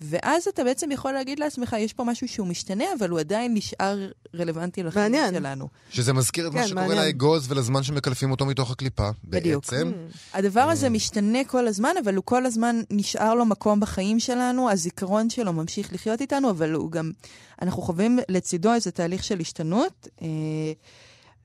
ואז 0.01 0.49
אתה 0.49 0.65
בעצם 0.65 0.91
יכול 0.91 1.13
להגיד 1.13 1.39
לעצמך, 1.39 1.77
יש 1.79 1.93
פה 1.93 2.05
משהו 2.05 2.29
שהוא 2.29 2.47
משתנה, 2.47 2.85
אבל 2.99 3.11
הוא 3.11 3.21
עדיין 3.21 3.55
נשאר 3.55 4.09
רלוונטי 4.35 4.83
לחיים 4.83 5.13
מעניין. 5.13 5.35
שלנו. 5.35 5.69
שזה 5.91 6.13
מזכיר 6.13 6.49
את 6.49 6.55
מה 6.55 6.61
כן, 6.61 6.69
שקורה 6.69 6.87
מעניין. 6.87 7.05
לאגוז 7.05 7.53
ולזמן 7.53 7.83
שמקלפים 7.83 8.31
אותו 8.31 8.47
מתוך 8.47 8.71
הקליפה. 8.71 9.11
בדיוק. 9.25 9.65
בעצם, 9.65 9.93
הדבר 10.35 10.61
הזה 10.61 10.89
משתנה 10.89 11.45
כל 11.47 11.69
הזמן, 11.69 11.95
אבל 12.05 12.15
הוא 12.15 12.25
כל 12.25 12.47
הזמן 12.47 12.81
נשאר 12.91 13.35
לו 13.35 13.45
מקום 13.45 13.81
בחיים 13.81 14.21
שלנו, 14.21 14.71
הזיכרון 14.71 15.31
שלו 15.31 15.53
ממשיך 15.53 15.93
לחיות 15.93 16.21
איתנו, 16.21 16.51
אבל 16.51 16.73
הוא 16.73 16.91
גם, 16.91 17.11
אנחנו 17.63 17.83
חווים 17.83 18.19
לצידו 18.29 18.75
איזה 18.75 18.91
תהליך 18.91 19.25
של 19.25 19.41
השתנות, 19.41 20.09
אה, 20.23 20.27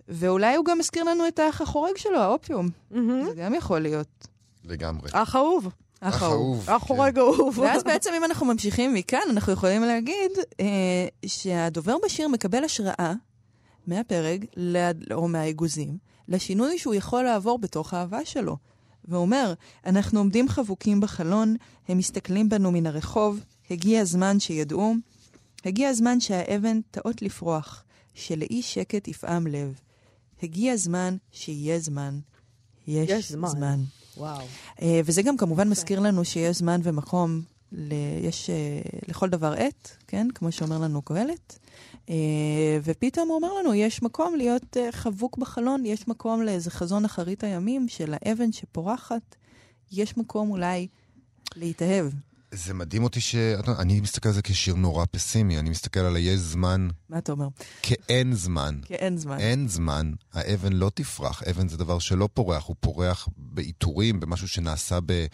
ואולי 0.07 0.55
הוא 0.55 0.65
גם 0.65 0.79
מזכיר 0.79 1.03
לנו 1.03 1.27
את 1.27 1.39
האח 1.39 1.61
החורג 1.61 1.97
שלו, 1.97 2.19
האופיום. 2.19 2.69
מהמם. 2.91 3.25
זה 3.25 3.35
גם 3.35 3.53
יכול 3.53 3.79
להיות. 3.79 4.27
לגמרי. 4.65 5.09
אח 5.13 5.35
אהוב. 5.35 5.67
אח 6.01 6.23
אהוב. 6.23 6.69
אח 6.69 6.83
חורג 6.83 7.19
אהוב. 7.19 7.59
ואז 7.59 7.83
בעצם 7.83 8.09
אם 8.17 8.23
אנחנו 8.23 8.45
ממשיכים 8.45 8.93
מכאן, 8.93 9.21
אנחנו 9.29 9.53
יכולים 9.53 9.81
להגיד 9.83 10.31
אה, 10.59 11.07
שהדובר 11.25 11.95
בשיר 12.05 12.27
מקבל 12.27 12.63
השראה 12.63 13.13
מהפרק, 13.87 14.39
או 15.13 15.27
מהאגוזים, 15.27 15.97
לשינוי 16.27 16.77
שהוא 16.77 16.95
יכול 16.95 17.23
לעבור 17.23 17.59
בתוך 17.59 17.93
האהבה 17.93 18.25
שלו. 18.25 18.57
ואומר, 19.05 19.53
אנחנו 19.85 20.19
עומדים 20.19 20.49
חבוקים 20.49 21.01
בחלון, 21.01 21.55
הם 21.87 21.97
מסתכלים 21.97 22.49
בנו 22.49 22.71
מן 22.71 22.85
הרחוב, 22.85 23.39
הגיע 23.69 24.01
הזמן 24.01 24.39
שידעו, 24.39 24.93
הגיע 25.65 25.89
הזמן 25.89 26.19
שהאבן 26.19 26.79
תאות 26.91 27.21
לפרוח, 27.21 27.83
שלאי 28.13 28.61
שקט 28.61 29.07
יפעם 29.07 29.47
לב. 29.47 29.79
הגיע 30.43 30.73
הזמן 30.73 31.15
שיהיה 31.31 31.79
זמן. 31.79 32.19
יש, 32.87 33.09
יש 33.09 33.31
זמן. 33.31 33.47
זמן. 33.47 33.79
וואו. 34.17 34.45
אה, 34.81 35.01
וזה 35.05 35.21
גם 35.21 35.37
כמובן 35.37 35.69
מזכיר 35.69 35.99
לנו 35.99 36.25
שיש 36.25 36.57
זמן 36.57 36.81
ומקום, 36.83 37.41
ל... 37.71 37.93
יש 38.23 38.49
אה, 38.49 38.81
לכל 39.07 39.29
דבר 39.29 39.53
עת, 39.53 39.97
כן? 40.07 40.27
כמו 40.35 40.51
שאומר 40.51 40.77
לנו 40.77 41.01
קהלת. 41.01 41.59
אה, 42.09 42.79
ופתאום 42.83 43.29
הוא 43.29 43.35
אומר 43.35 43.53
לנו, 43.53 43.73
יש 43.73 44.03
מקום 44.03 44.35
להיות 44.35 44.77
חבוק 44.91 45.37
בחלון, 45.37 45.85
יש 45.85 46.07
מקום 46.07 46.41
לאיזה 46.41 46.71
חזון 46.71 47.05
אחרית 47.05 47.43
הימים 47.43 47.87
של 47.87 48.13
האבן 48.21 48.51
שפורחת, 48.51 49.35
יש 49.91 50.17
מקום 50.17 50.51
אולי 50.51 50.87
להתאהב. 51.55 52.05
זה 52.53 52.73
מדהים 52.73 53.03
אותי 53.03 53.21
ש... 53.21 53.35
אני 53.79 54.01
מסתכל 54.01 54.29
על 54.29 54.35
זה 54.35 54.41
כשיר 54.41 54.75
נורא 54.75 55.05
פסימי, 55.11 55.59
אני 55.59 55.69
מסתכל 55.69 55.99
על 55.99 56.15
היש 56.15 56.39
זמן 56.39 56.87
מה 57.09 57.17
אתה 57.17 57.31
אומר? 57.31 57.47
כאין 57.81 58.33
זמן. 58.33 58.79
כי 58.85 58.93
אין 58.95 59.17
זמן. 59.17 59.39
אין 59.39 59.67
זמן, 59.67 60.11
האבן 60.33 60.73
לא 60.73 60.91
תפרח. 60.93 61.43
אבן 61.43 61.67
זה 61.67 61.77
דבר 61.77 61.99
שלא 61.99 62.29
פורח, 62.33 62.65
הוא 62.65 62.75
פורח 62.79 63.27
בעיטורים, 63.37 64.19
במשהו 64.19 64.47
שנעשה 64.47 64.99
ב... 65.05 65.25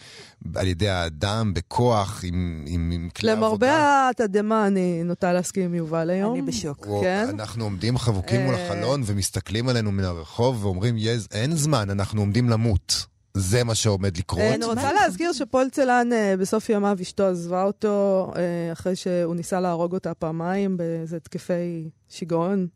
על 0.54 0.66
ידי 0.66 0.88
האדם, 0.88 1.54
בכוח, 1.54 2.20
עם, 2.24 2.64
עם, 2.68 2.90
עם 2.94 3.08
כלי 3.16 3.30
עבודה. 3.30 3.46
למרבה 3.46 4.10
התדהמה, 4.10 4.66
אני 4.66 5.02
נוטה 5.04 5.32
להסכים 5.32 5.64
עם 5.64 5.74
יובל 5.74 6.10
היום. 6.10 6.32
אני 6.34 6.42
בשוק. 6.42 6.86
או, 6.86 7.00
כן. 7.02 7.26
אנחנו 7.30 7.64
עומדים 7.64 7.98
חבוקים 7.98 8.40
מול 8.40 8.54
אה. 8.54 8.66
החלון 8.66 9.02
ומסתכלים 9.06 9.68
עלינו 9.68 9.92
מן 9.92 10.04
הרחוב 10.04 10.64
ואומרים, 10.64 10.94
"יש- 10.98 11.26
אין 11.32 11.56
זמן, 11.56 11.90
אנחנו 11.90 12.20
עומדים 12.20 12.48
למות. 12.48 13.06
זה 13.38 13.64
מה 13.64 13.74
שעומד 13.74 14.16
לקרות. 14.16 14.40
אני 14.54 14.64
רוצה 14.64 14.92
להזכיר 14.92 15.32
שפול 15.32 15.68
צלן 15.72 16.12
אה, 16.12 16.34
בסוף 16.38 16.68
ימיו 16.68 16.98
אשתו 17.02 17.26
עזבה 17.26 17.62
אותו 17.62 18.26
אה, 18.36 18.72
אחרי 18.72 18.96
שהוא 18.96 19.34
ניסה 19.34 19.60
להרוג 19.60 19.94
אותה 19.94 20.14
פעמיים 20.14 20.76
באיזה 20.76 21.16
התקפי 21.16 21.88
שיגעון. 22.08 22.66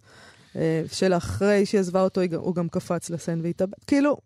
אה, 0.56 0.82
שלאחרי 0.92 1.66
שהיא 1.66 1.80
עזבה 1.80 2.02
אותו 2.02 2.20
הוא 2.36 2.54
גם 2.54 2.68
קפץ 2.68 3.10
לסן 3.10 3.40
והתאבד. 3.42 3.78
כאילו, 3.86 4.16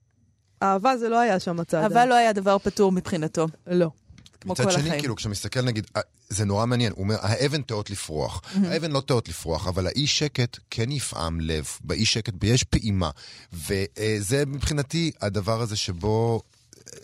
אהבה 0.62 0.96
זה 0.96 1.08
לא 1.08 1.18
היה 1.18 1.40
שם 1.40 1.60
הצד. 1.60 1.84
אבל 1.84 2.04
לא 2.04 2.14
היה 2.14 2.32
דבר 2.32 2.58
פתור 2.58 2.92
מבחינתו, 2.92 3.46
לא. 3.66 3.90
כמו 4.40 4.52
מצד 4.52 4.64
כל 4.64 4.70
שני, 4.70 4.82
החיים. 4.82 5.00
כאילו, 5.00 5.16
כשמסתכל 5.16 5.60
נגיד, 5.62 5.86
זה 6.28 6.44
נורא 6.44 6.66
מעניין, 6.66 6.92
הוא 6.92 7.02
אומר, 7.02 7.16
האבן 7.20 7.62
תאות 7.62 7.90
לפרוח. 7.90 8.42
האבן 8.64 8.90
לא 8.90 9.00
תאות 9.00 9.28
לפרוח, 9.28 9.66
אבל 9.68 9.86
האי 9.86 10.06
שקט 10.06 10.58
כן 10.70 10.90
יפעם 10.90 11.40
לב. 11.40 11.66
באי 11.84 12.06
שקט 12.06 12.34
יש 12.42 12.64
פעימה. 12.64 13.10
וזה 13.52 14.46
מבחינתי 14.46 15.10
הדבר 15.20 15.60
הזה 15.60 15.76
שבו, 15.76 16.42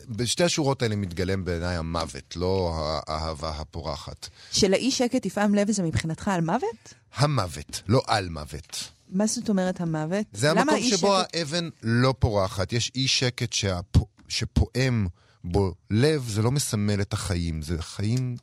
בשתי 0.08 0.44
השורות 0.44 0.82
האלה 0.82 0.96
מתגלם 0.96 1.44
בעיניי 1.44 1.76
המוות, 1.76 2.36
לא 2.36 2.74
האהבה 3.06 3.50
הפורחת. 3.50 4.28
שלאי 4.52 4.90
שקט 4.90 5.26
יפעם 5.26 5.54
לב 5.54 5.70
זה 5.70 5.82
מבחינתך 5.82 6.28
על 6.28 6.40
מוות? 6.40 6.94
המוות, 7.14 7.82
לא 7.88 8.02
על 8.06 8.28
מוות. 8.28 8.84
מה 9.08 9.26
זאת 9.26 9.48
אומרת 9.48 9.80
המוות? 9.80 10.26
זה 10.32 10.50
המקום 10.50 10.82
שבו 10.82 10.96
שקט- 11.20 11.36
האבן 11.36 11.68
לא 11.82 12.14
פורחת. 12.18 12.72
יש 12.72 12.92
אי 12.94 13.08
שקט 13.08 13.52
שהפ... 13.52 13.96
שפועם 14.28 15.06
בו 15.44 15.74
לב, 15.90 16.28
זה 16.28 16.42
לא 16.42 16.50
מסמל 16.50 17.00
את 17.00 17.12
החיים, 17.12 17.62
זה 17.62 17.82
חיים 17.82 18.36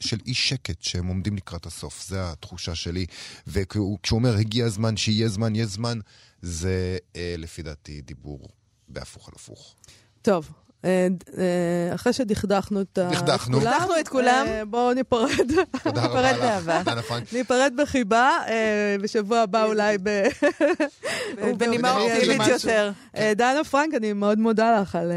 של 0.00 0.18
אי 0.26 0.34
שקט 0.34 0.82
שהם 0.82 1.06
עומדים 1.06 1.36
לקראת 1.36 1.66
הסוף. 1.66 2.08
זה 2.08 2.30
התחושה 2.30 2.74
שלי. 2.74 3.06
וכשהוא 3.46 3.98
אומר, 4.12 4.36
הגיע 4.36 4.66
הזמן, 4.66 4.96
שיהיה 4.96 5.28
זמן, 5.28 5.54
יהיה 5.54 5.66
זמן, 5.66 5.98
זה 6.42 6.98
אה, 7.16 7.34
לפי 7.38 7.62
דעתי 7.62 8.00
דיבור 8.00 8.48
בהפוך 8.88 9.28
על 9.28 9.34
הפוך. 9.36 9.74
טוב, 10.22 10.50
אחרי 11.94 12.12
שדכדכנו 12.12 12.80
את 12.80 12.98
ה- 12.98 13.08
דכדכנו. 13.12 13.58
כולם, 13.60 13.72
דכדכנו 13.72 14.00
את 14.00 14.08
כולם. 14.08 14.44
אה, 14.48 14.64
בואו 14.64 14.92
ניפרד. 14.94 15.28
תודה 15.82 16.06
רבה 16.06 16.22
ניפרד 16.22 16.24
לך, 16.34 16.40
באהבה. 16.40 16.82
דנה 16.84 17.02
פרנק. 17.02 17.32
ניפרד 17.32 17.72
בחיבה, 17.78 18.30
אה, 18.48 18.96
בשבוע 19.02 19.38
הבא 19.38 19.64
אולי 19.64 19.98
ב... 20.02 20.08
בנימה 21.58 21.96
אופטימית. 21.96 22.46
יותר. 22.48 22.90
אה, 23.16 23.32
דנה 23.36 23.64
פרנק, 23.70 23.94
אני 23.94 24.12
מאוד 24.12 24.38
מודה 24.38 24.80
לך 24.80 24.94
על 24.96 25.12
אה, 25.12 25.16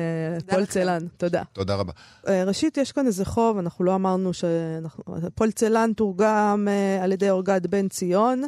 פול. 0.56 0.66
צלן, 0.66 1.08
תודה. 1.18 1.44
תודה 1.54 1.76
רבה. 1.76 1.92
אה, 2.28 2.44
ראשית, 2.44 2.78
יש 2.78 2.92
כאן 2.92 3.08
איזה 3.08 3.26
חוב, 3.26 3.58
אנחנו 3.58 3.86
לא 3.86 3.96
אמרנו 3.96 4.34
שאנחנו... 4.34 5.04
פול 5.36 5.52
צלן 5.52 5.92
תורגם 5.94 6.68
אה, 6.70 7.04
על 7.04 7.12
ידי 7.12 7.30
אורגד 7.30 7.68
בן 7.68 7.88
ציון, 7.88 8.44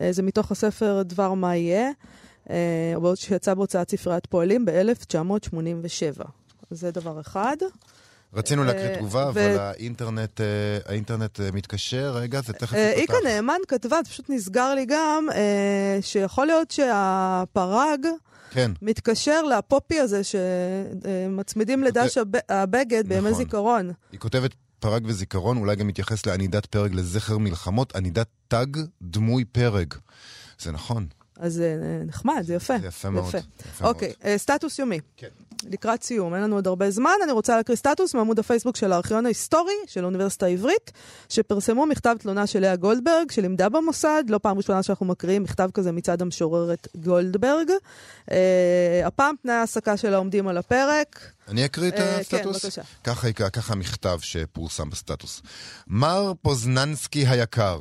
אה, 0.00 0.12
זה 0.12 0.22
מתוך 0.22 0.52
הספר 0.52 1.02
דבר 1.04 1.34
מה 1.34 1.56
יהיה, 1.56 1.90
אה, 2.50 2.56
שיצא 3.14 3.54
בהוצאת 3.54 3.90
ספריית 3.90 4.26
פועלים 4.26 4.64
ב-1987. 4.64 6.24
זה 6.70 6.90
דבר 6.90 7.20
אחד. 7.20 7.56
רצינו 8.34 8.64
להקריא 8.64 8.88
אה, 8.88 8.96
תגובה, 8.96 9.24
ו- 9.26 9.28
אבל 9.30 9.58
האינטרנט, 9.58 10.40
אה, 10.40 10.46
האינטרנט 10.86 11.40
אה, 11.40 11.48
מתקשר. 11.52 12.12
רגע, 12.16 12.40
זה 12.40 12.52
תכף 12.52 12.72
ייפתח. 12.72 12.98
איקה 13.00 13.14
נאמן 13.24 13.58
כתבה, 13.68 13.96
פשוט 14.08 14.30
נסגר 14.30 14.74
לי 14.74 14.86
גם, 14.88 15.26
שיכול 16.00 16.46
להיות 16.46 16.70
שהפרג 16.70 18.06
כן. 18.50 18.70
מתקשר 18.82 19.42
לפופי 19.42 20.00
הזה 20.00 20.20
שמצמידים 20.24 21.84
לדש 21.84 22.18
הב- 22.18 22.36
הבגד 22.48 23.08
בימי 23.08 23.20
נכון. 23.20 23.34
זיכרון. 23.44 23.90
היא 24.12 24.20
כותבת 24.20 24.50
פרג 24.80 25.02
וזיכרון, 25.06 25.56
אולי 25.56 25.76
גם 25.76 25.86
מתייחס 25.86 26.26
לענידת 26.26 26.66
פרג 26.66 26.94
לזכר 26.94 27.38
מלחמות, 27.38 27.96
ענידת 27.96 28.26
תג 28.48 28.66
דמוי 29.02 29.44
פרג. 29.44 29.94
זה 30.58 30.72
נכון, 30.72 31.06
אז 31.38 31.54
זה 31.54 31.76
נחמד, 32.06 32.42
זה 32.46 32.54
יפה. 32.54 32.78
זה 32.78 32.86
יפה 32.86 33.10
מאוד. 33.10 33.34
יפה 33.68 33.88
אוקיי, 33.88 34.12
אה, 34.24 34.38
סטטוס 34.38 34.78
יומי. 34.78 35.00
כן. 35.16 35.28
לקראת 35.64 36.02
סיום, 36.02 36.34
אין 36.34 36.42
לנו 36.42 36.56
עוד 36.56 36.66
הרבה 36.66 36.90
זמן, 36.90 37.10
אני 37.24 37.32
רוצה 37.32 37.56
להקריא 37.56 37.76
סטטוס 37.76 38.14
מעמוד 38.14 38.38
הפייסבוק 38.38 38.76
של 38.76 38.92
הארכיון 38.92 39.26
ההיסטורי 39.26 39.72
של 39.86 40.02
האוניברסיטה 40.02 40.46
העברית, 40.46 40.92
שפרסמו 41.28 41.86
מכתב 41.86 42.16
תלונה 42.20 42.46
של 42.46 42.60
לאה 42.60 42.76
גולדברג, 42.76 43.30
שלימדה 43.30 43.68
במוסד, 43.68 44.24
לא 44.28 44.38
פעם 44.38 44.56
ראשונה 44.56 44.82
שאנחנו 44.82 45.06
מקריאים 45.06 45.42
מכתב 45.42 45.70
כזה 45.74 45.92
מצד 45.92 46.22
המשוררת 46.22 46.88
גולדברג. 46.96 47.70
אה, 48.30 49.02
הפעם 49.04 49.34
תנאי 49.42 49.54
ההעסקה 49.54 49.96
שלה 49.96 50.16
עומדים 50.16 50.48
על 50.48 50.58
הפרק. 50.58 51.32
אני 51.48 51.64
אקריא 51.64 51.88
את 51.88 51.94
אה, 51.94 51.98
כן, 51.98 52.20
הסטטוס? 52.20 52.64
בבקשה. 52.64 52.82
ככה, 53.04 53.32
ככה 53.32 53.72
המכתב 53.72 54.18
שפורסם 54.22 54.90
בסטטוס. 54.90 55.42
מר 55.86 56.32
פוזננסקי 56.42 57.26
היקר, 57.26 57.78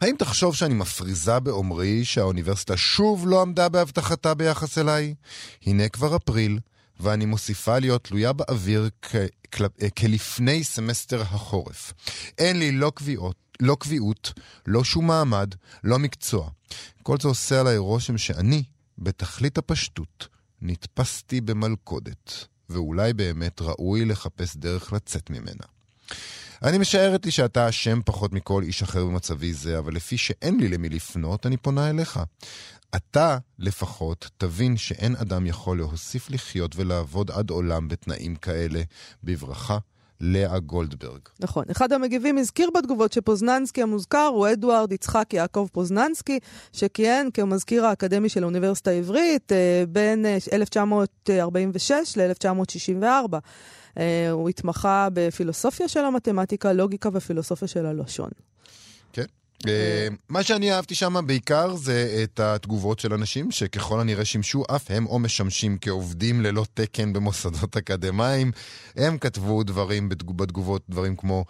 האם 0.00 0.14
תחשוב 0.18 0.54
שאני 0.54 0.74
מפריזה 0.74 1.40
באומרי 1.40 2.04
שהאוניברסיטה 2.04 2.76
שוב 2.76 3.28
לא 3.28 3.42
עמדה 3.42 3.68
בהבטחתה 3.68 4.34
ביחס 4.34 4.78
אליי? 4.78 5.14
הנה 5.66 5.88
כבר 5.88 6.16
אפריל, 6.16 6.58
ואני 7.00 7.24
מוסיפה 7.24 7.78
להיות 7.78 8.04
תלויה 8.04 8.32
באוויר 8.32 8.90
כ- 9.02 9.14
אה, 9.82 9.90
כלפני 9.90 10.64
סמסטר 10.64 11.22
החורף. 11.22 11.92
אין 12.38 12.58
לי 12.58 12.72
לא 12.72 12.92
קביעות, 12.94 13.36
לא 13.60 13.76
קביעות, 13.80 14.32
לא 14.66 14.84
שום 14.84 15.06
מעמד, 15.06 15.54
לא 15.84 15.98
מקצוע. 15.98 16.48
כל 17.02 17.16
זה 17.22 17.28
עושה 17.28 17.60
עליי 17.60 17.78
רושם 17.78 18.18
שאני, 18.18 18.62
בתכלית 18.98 19.58
הפשטות, 19.58 20.28
נתפסתי 20.62 21.40
במלכודת, 21.40 22.32
ואולי 22.70 23.12
באמת 23.12 23.60
ראוי 23.62 24.04
לחפש 24.04 24.56
דרך 24.56 24.92
לצאת 24.92 25.30
ממנה. 25.30 25.64
אני 26.62 26.78
משערת 26.78 27.24
לי 27.26 27.30
שאתה 27.30 27.68
אשם 27.68 28.00
פחות 28.04 28.32
מכל 28.32 28.62
איש 28.62 28.82
אחר 28.82 29.04
במצבי 29.04 29.52
זה, 29.52 29.78
אבל 29.78 29.94
לפי 29.94 30.16
שאין 30.16 30.60
לי 30.60 30.68
למי 30.68 30.88
לפנות, 30.88 31.46
אני 31.46 31.56
פונה 31.56 31.90
אליך. 31.90 32.20
אתה 32.96 33.38
לפחות 33.58 34.30
תבין 34.38 34.76
שאין 34.76 35.16
אדם 35.16 35.46
יכול 35.46 35.78
להוסיף 35.78 36.30
לחיות 36.30 36.76
ולעבוד 36.76 37.30
עד 37.30 37.50
עולם 37.50 37.88
בתנאים 37.88 38.36
כאלה. 38.36 38.82
בברכה, 39.24 39.78
לאה 40.20 40.58
גולדברג. 40.58 41.20
נכון. 41.40 41.64
אחד 41.70 41.92
המגיבים 41.92 42.38
הזכיר 42.38 42.70
בתגובות 42.74 43.12
שפוזננסקי 43.12 43.82
המוזכר 43.82 44.30
הוא 44.34 44.48
אדוארד 44.52 44.92
יצחק 44.92 45.32
יעקב 45.32 45.68
פוזננסקי, 45.72 46.38
שכיהן 46.72 47.28
כמזכיר 47.34 47.86
האקדמי 47.86 48.28
של 48.28 48.42
האוניברסיטה 48.42 48.90
העברית 48.90 49.52
אה, 49.52 49.84
בין 49.88 50.26
אה, 50.26 50.38
1946 50.52 52.16
ל-1964. 52.16 53.36
אה, 53.98 54.30
הוא 54.30 54.48
התמחה 54.48 55.08
בפילוסופיה 55.12 55.88
של 55.88 56.04
המתמטיקה, 56.04 56.72
לוגיקה 56.72 57.08
ופילוסופיה 57.12 57.68
של 57.68 57.86
הלשון. 57.86 58.30
כן. 59.12 59.24
אה, 59.68 60.08
מה 60.28 60.42
שאני 60.42 60.72
אהבתי 60.72 60.94
שם 60.94 61.26
בעיקר 61.26 61.74
זה 61.76 62.20
את 62.24 62.40
התגובות 62.40 62.98
של 63.00 63.12
אנשים 63.12 63.50
שככל 63.50 64.00
הנראה 64.00 64.24
שימשו 64.24 64.62
אף 64.76 64.90
הם 64.90 65.06
או 65.06 65.18
משמשים 65.18 65.78
כעובדים 65.80 66.40
ללא 66.40 66.64
תקן 66.74 67.12
במוסדות 67.12 67.76
אקדמיים. 67.80 68.52
הם 68.96 69.18
כתבו 69.18 69.62
דברים 69.62 70.08
בתגוב- 70.08 70.36
בתגובות, 70.38 70.82
דברים 70.88 71.16
כמו... 71.16 71.44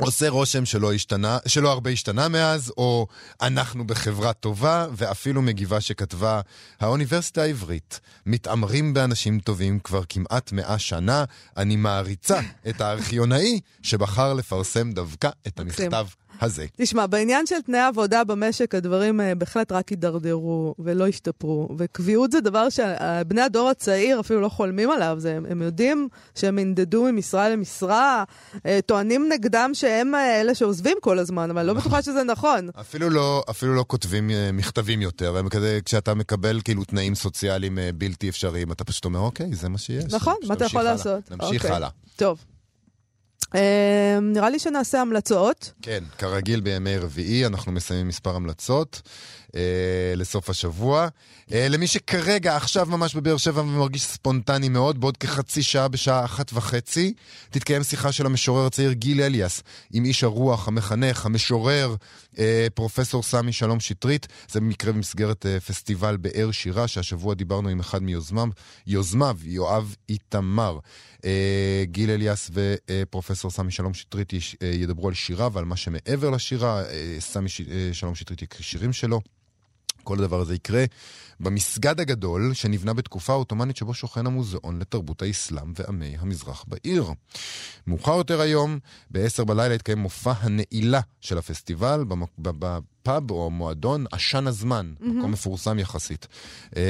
עושה 0.00 0.28
רושם 0.28 0.64
שלא 0.64 0.92
השתנה, 0.92 1.38
שלא 1.46 1.72
הרבה 1.72 1.90
השתנה 1.90 2.28
מאז, 2.28 2.72
או 2.76 3.06
אנחנו 3.42 3.86
בחברה 3.86 4.32
טובה, 4.32 4.86
ואפילו 4.92 5.42
מגיבה 5.42 5.80
שכתבה, 5.80 6.40
האוניברסיטה 6.80 7.42
העברית, 7.42 8.00
מתעמרים 8.26 8.94
באנשים 8.94 9.40
טובים 9.40 9.78
כבר 9.78 10.02
כמעט 10.08 10.52
מאה 10.52 10.78
שנה, 10.78 11.24
אני 11.56 11.76
מעריצה 11.76 12.40
את 12.68 12.80
הארכיונאי 12.80 13.60
שבחר 13.82 14.34
לפרסם 14.34 14.92
דווקא 14.92 15.28
את. 15.46 15.60
המכתב 15.60 16.06
הזה. 16.40 16.66
תשמע, 16.76 17.06
בעניין 17.06 17.46
של 17.46 17.60
תנאי 17.66 17.80
עבודה 17.80 18.24
במשק, 18.24 18.74
הדברים 18.74 19.20
uh, 19.20 19.22
בהחלט 19.34 19.72
רק 19.72 19.88
הידרדרו 19.88 20.74
ולא 20.78 21.06
השתפרו. 21.06 21.68
וקביעות 21.78 22.32
זה 22.32 22.40
דבר 22.40 22.68
שבני 22.68 23.40
הדור 23.40 23.68
הצעיר 23.68 24.20
אפילו 24.20 24.40
לא 24.40 24.48
חולמים 24.48 24.90
עליו. 24.90 25.16
זה, 25.18 25.38
הם, 25.50 25.62
יודעים 25.62 26.08
שהם 26.34 26.58
ינדדו 26.58 27.04
ממשרה 27.04 27.48
למשרה, 27.48 28.24
uh, 28.54 28.60
טוענים 28.86 29.28
נגדם 29.32 29.70
שהם 29.74 30.14
uh, 30.14 30.18
אלה 30.40 30.54
שעוזבים 30.54 30.96
כל 31.00 31.18
הזמן, 31.18 31.50
אבל 31.50 31.62
לא 31.62 31.74
בטוחה 31.74 32.02
שזה 32.02 32.22
נכון. 32.22 32.68
אפילו 32.80 33.10
לא, 33.10 33.44
אפילו 33.50 33.74
לא 33.74 33.84
כותבים 33.88 34.30
מכתבים 34.52 35.02
יותר, 35.02 35.36
הם 35.36 35.48
כזה, 35.48 35.78
כשאתה 35.84 36.14
מקבל 36.14 36.60
כאילו 36.64 36.84
תנאים 36.84 37.14
סוציאליים 37.14 37.78
בלתי 37.94 38.28
אפשריים, 38.28 38.72
אתה 38.72 38.84
פשוט 38.84 39.04
אומר, 39.04 39.20
אוקיי, 39.20 39.54
זה 39.54 39.68
מה 39.68 39.78
שיש. 39.78 40.04
נכון, 40.14 40.34
מה 40.46 40.54
אתה 40.54 40.64
יכול. 40.64 40.82
לעשות? 40.82 41.30
נמשיך 41.30 41.62
אוקיי. 41.64 41.76
הלאה. 41.76 41.88
טוב. 42.16 42.44
אה, 43.54 44.18
נראה 44.22 44.50
לי 44.50 44.58
שנעשה 44.58 45.00
המלצות. 45.00 45.72
כן, 45.82 46.04
כרגיל 46.18 46.60
בימי 46.60 46.96
רביעי 46.96 47.46
אנחנו 47.46 47.72
מסיימים 47.72 48.08
מספר 48.08 48.36
המלצות 48.36 49.02
אה, 49.56 50.14
לסוף 50.16 50.50
השבוע. 50.50 51.08
אה, 51.52 51.68
למי 51.68 51.86
שכרגע, 51.86 52.56
עכשיו 52.56 52.86
ממש 52.86 53.14
בבאר 53.14 53.36
שבע 53.36 53.60
ומרגיש 53.62 54.02
ספונטני 54.02 54.68
מאוד, 54.68 55.00
בעוד 55.00 55.16
כחצי 55.16 55.62
שעה 55.62 55.88
בשעה 55.88 56.24
אחת 56.24 56.50
וחצי, 56.52 57.14
תתקיים 57.50 57.82
שיחה 57.82 58.12
של 58.12 58.26
המשורר 58.26 58.66
הצעיר 58.66 58.92
גיל 58.92 59.20
אליאס 59.20 59.62
עם 59.92 60.04
איש 60.04 60.24
הרוח, 60.24 60.68
המחנך, 60.68 61.26
המשורר, 61.26 61.94
אה, 62.38 62.66
פרופסור 62.74 63.22
סמי 63.22 63.52
שלום 63.52 63.80
שטרית. 63.80 64.26
זה 64.48 64.60
במקרה 64.60 64.92
במסגרת 64.92 65.46
פסטיבל 65.66 66.16
באר 66.16 66.50
שירה, 66.50 66.88
שהשבוע 66.88 67.34
דיברנו 67.34 67.68
עם 67.68 67.80
אחד 67.80 68.02
מיוזמיו, 68.02 68.48
יוזמיו, 68.86 69.36
יואב 69.44 69.94
איתמר. 70.08 70.78
גיל 71.84 72.10
אליאס 72.10 72.50
ופרופסור 72.52 73.50
סמי 73.50 73.70
שלום 73.70 73.94
שטרית 73.94 74.32
אה, 74.34 74.68
ידברו 74.68 75.08
על 75.08 75.14
שירה 75.14 75.48
ועל 75.52 75.64
מה 75.64 75.76
שמעבר 75.76 76.30
לשירה. 76.30 76.82
אה, 76.82 77.16
סמי 77.18 77.48
אה, 77.70 77.88
שלום 77.92 78.14
שטרית 78.14 78.42
יקריא 78.42 78.62
שירים 78.62 78.92
שלו. 78.92 79.20
כל 80.02 80.18
הדבר 80.18 80.40
הזה 80.40 80.54
יקרה 80.54 80.84
במסגד 81.40 82.00
הגדול 82.00 82.54
שנבנה 82.54 82.92
בתקופה 82.92 83.32
העות'מאנית 83.32 83.76
שבו 83.76 83.94
שוכן 83.94 84.26
המוזיאון 84.26 84.78
לתרבות 84.78 85.22
האסלאם 85.22 85.72
ועמי 85.76 86.16
המזרח 86.18 86.64
בעיר. 86.68 87.06
מאוחר 87.86 88.12
יותר 88.12 88.40
היום, 88.40 88.78
ב-10 89.10 89.44
בלילה 89.44 89.74
יתקיים 89.74 89.98
מופע 89.98 90.32
הנעילה 90.38 91.00
של 91.20 91.38
הפסטיבל 91.38 92.04
בפאב 92.38 93.30
או 93.30 93.50
מועדון 93.50 94.04
עשן 94.12 94.46
הזמן, 94.46 94.94
מקום 95.00 95.32
מפורסם 95.32 95.78
יחסית, 95.78 96.26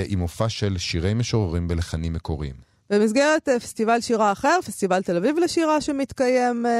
עם 0.06 0.18
מופע 0.18 0.48
של 0.48 0.78
שירי 0.78 1.14
משוררים 1.14 1.68
בלחנים 1.68 2.12
מקוריים. 2.12 2.73
במסגרת 2.94 3.48
אה, 3.48 3.60
פסטיבל 3.60 4.00
שירה 4.00 4.32
אחר, 4.32 4.58
פסטיבל 4.64 5.02
תל 5.02 5.16
אביב 5.16 5.38
לשירה 5.38 5.80
שמתקיים 5.80 6.66
אה, 6.66 6.70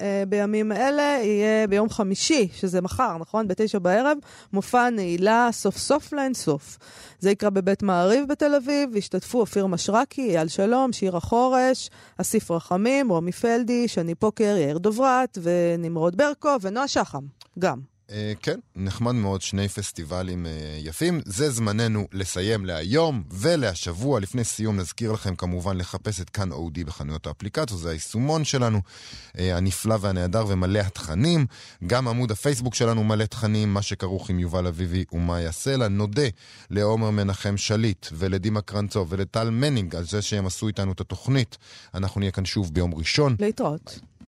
אה, 0.00 0.22
בימים 0.28 0.72
אלה, 0.72 1.18
יהיה 1.22 1.66
ביום 1.66 1.90
חמישי, 1.90 2.48
שזה 2.52 2.80
מחר, 2.80 3.16
נכון? 3.18 3.48
בתשע 3.48 3.78
בערב, 3.78 4.18
מופע 4.52 4.90
נעילה 4.90 5.48
סוף 5.52 5.76
סוף 5.76 6.12
לאין 6.12 6.34
סוף. 6.34 6.78
זה 7.18 7.30
יקרה 7.30 7.50
בבית 7.50 7.82
מעריב 7.82 8.28
בתל 8.28 8.54
אביב, 8.54 8.96
השתתפו 8.96 9.40
אופיר 9.40 9.66
משרקי, 9.66 10.36
אייל 10.36 10.48
שלום, 10.48 10.92
שירה 10.92 11.20
חורש, 11.20 11.90
אסיף 12.16 12.50
רחמים, 12.50 13.12
רומי 13.12 13.32
פלדי, 13.32 13.88
שני 13.88 14.14
פוקר, 14.14 14.56
יאיר 14.58 14.78
דוברת 14.78 15.38
ונמרוד 15.42 16.16
ברקו 16.16 16.56
ונועה 16.60 16.88
שחם, 16.88 17.24
גם. 17.58 17.89
אה, 18.10 18.32
כן, 18.42 18.58
נחמד 18.76 19.12
מאוד, 19.14 19.42
שני 19.42 19.68
פסטיבלים 19.68 20.46
אה, 20.46 20.52
יפים. 20.78 21.20
זה 21.24 21.50
זמננו 21.50 22.06
לסיים 22.12 22.66
להיום 22.66 23.22
ולהשבוע. 23.30 24.20
לפני 24.20 24.44
סיום 24.44 24.76
נזכיר 24.76 25.12
לכם 25.12 25.36
כמובן 25.36 25.76
לחפש 25.76 26.20
את 26.20 26.30
כאן 26.30 26.52
אודי 26.52 26.84
בחנויות 26.84 27.26
האפליקציות, 27.26 27.80
זה 27.80 27.90
היישומון 27.90 28.44
שלנו, 28.44 28.80
אה, 29.38 29.56
הנפלא 29.56 29.96
והנהדר 30.00 30.44
ומלא 30.48 30.78
התכנים. 30.78 31.46
גם 31.86 32.08
עמוד 32.08 32.30
הפייסבוק 32.30 32.74
שלנו 32.74 33.04
מלא 33.04 33.24
תכנים, 33.24 33.74
מה 33.74 33.82
שכרוך 33.82 34.30
עם 34.30 34.38
יובל 34.38 34.66
אביבי 34.66 35.04
ומאיה 35.12 35.52
סלע. 35.52 35.88
נודה 35.88 36.28
לעומר 36.70 37.10
מנחם 37.10 37.56
שליט 37.56 38.06
ולדימה 38.12 38.60
קרנצוב 38.60 39.06
ולטל 39.10 39.50
מנינג 39.50 39.96
על 39.96 40.04
זה 40.04 40.22
שהם 40.22 40.46
עשו 40.46 40.68
איתנו 40.68 40.92
את 40.92 41.00
התוכנית. 41.00 41.58
אנחנו 41.94 42.20
נהיה 42.20 42.32
כאן 42.32 42.44
שוב 42.44 42.74
ביום 42.74 42.94
ראשון. 42.94 43.36
להתראות. 43.38 44.09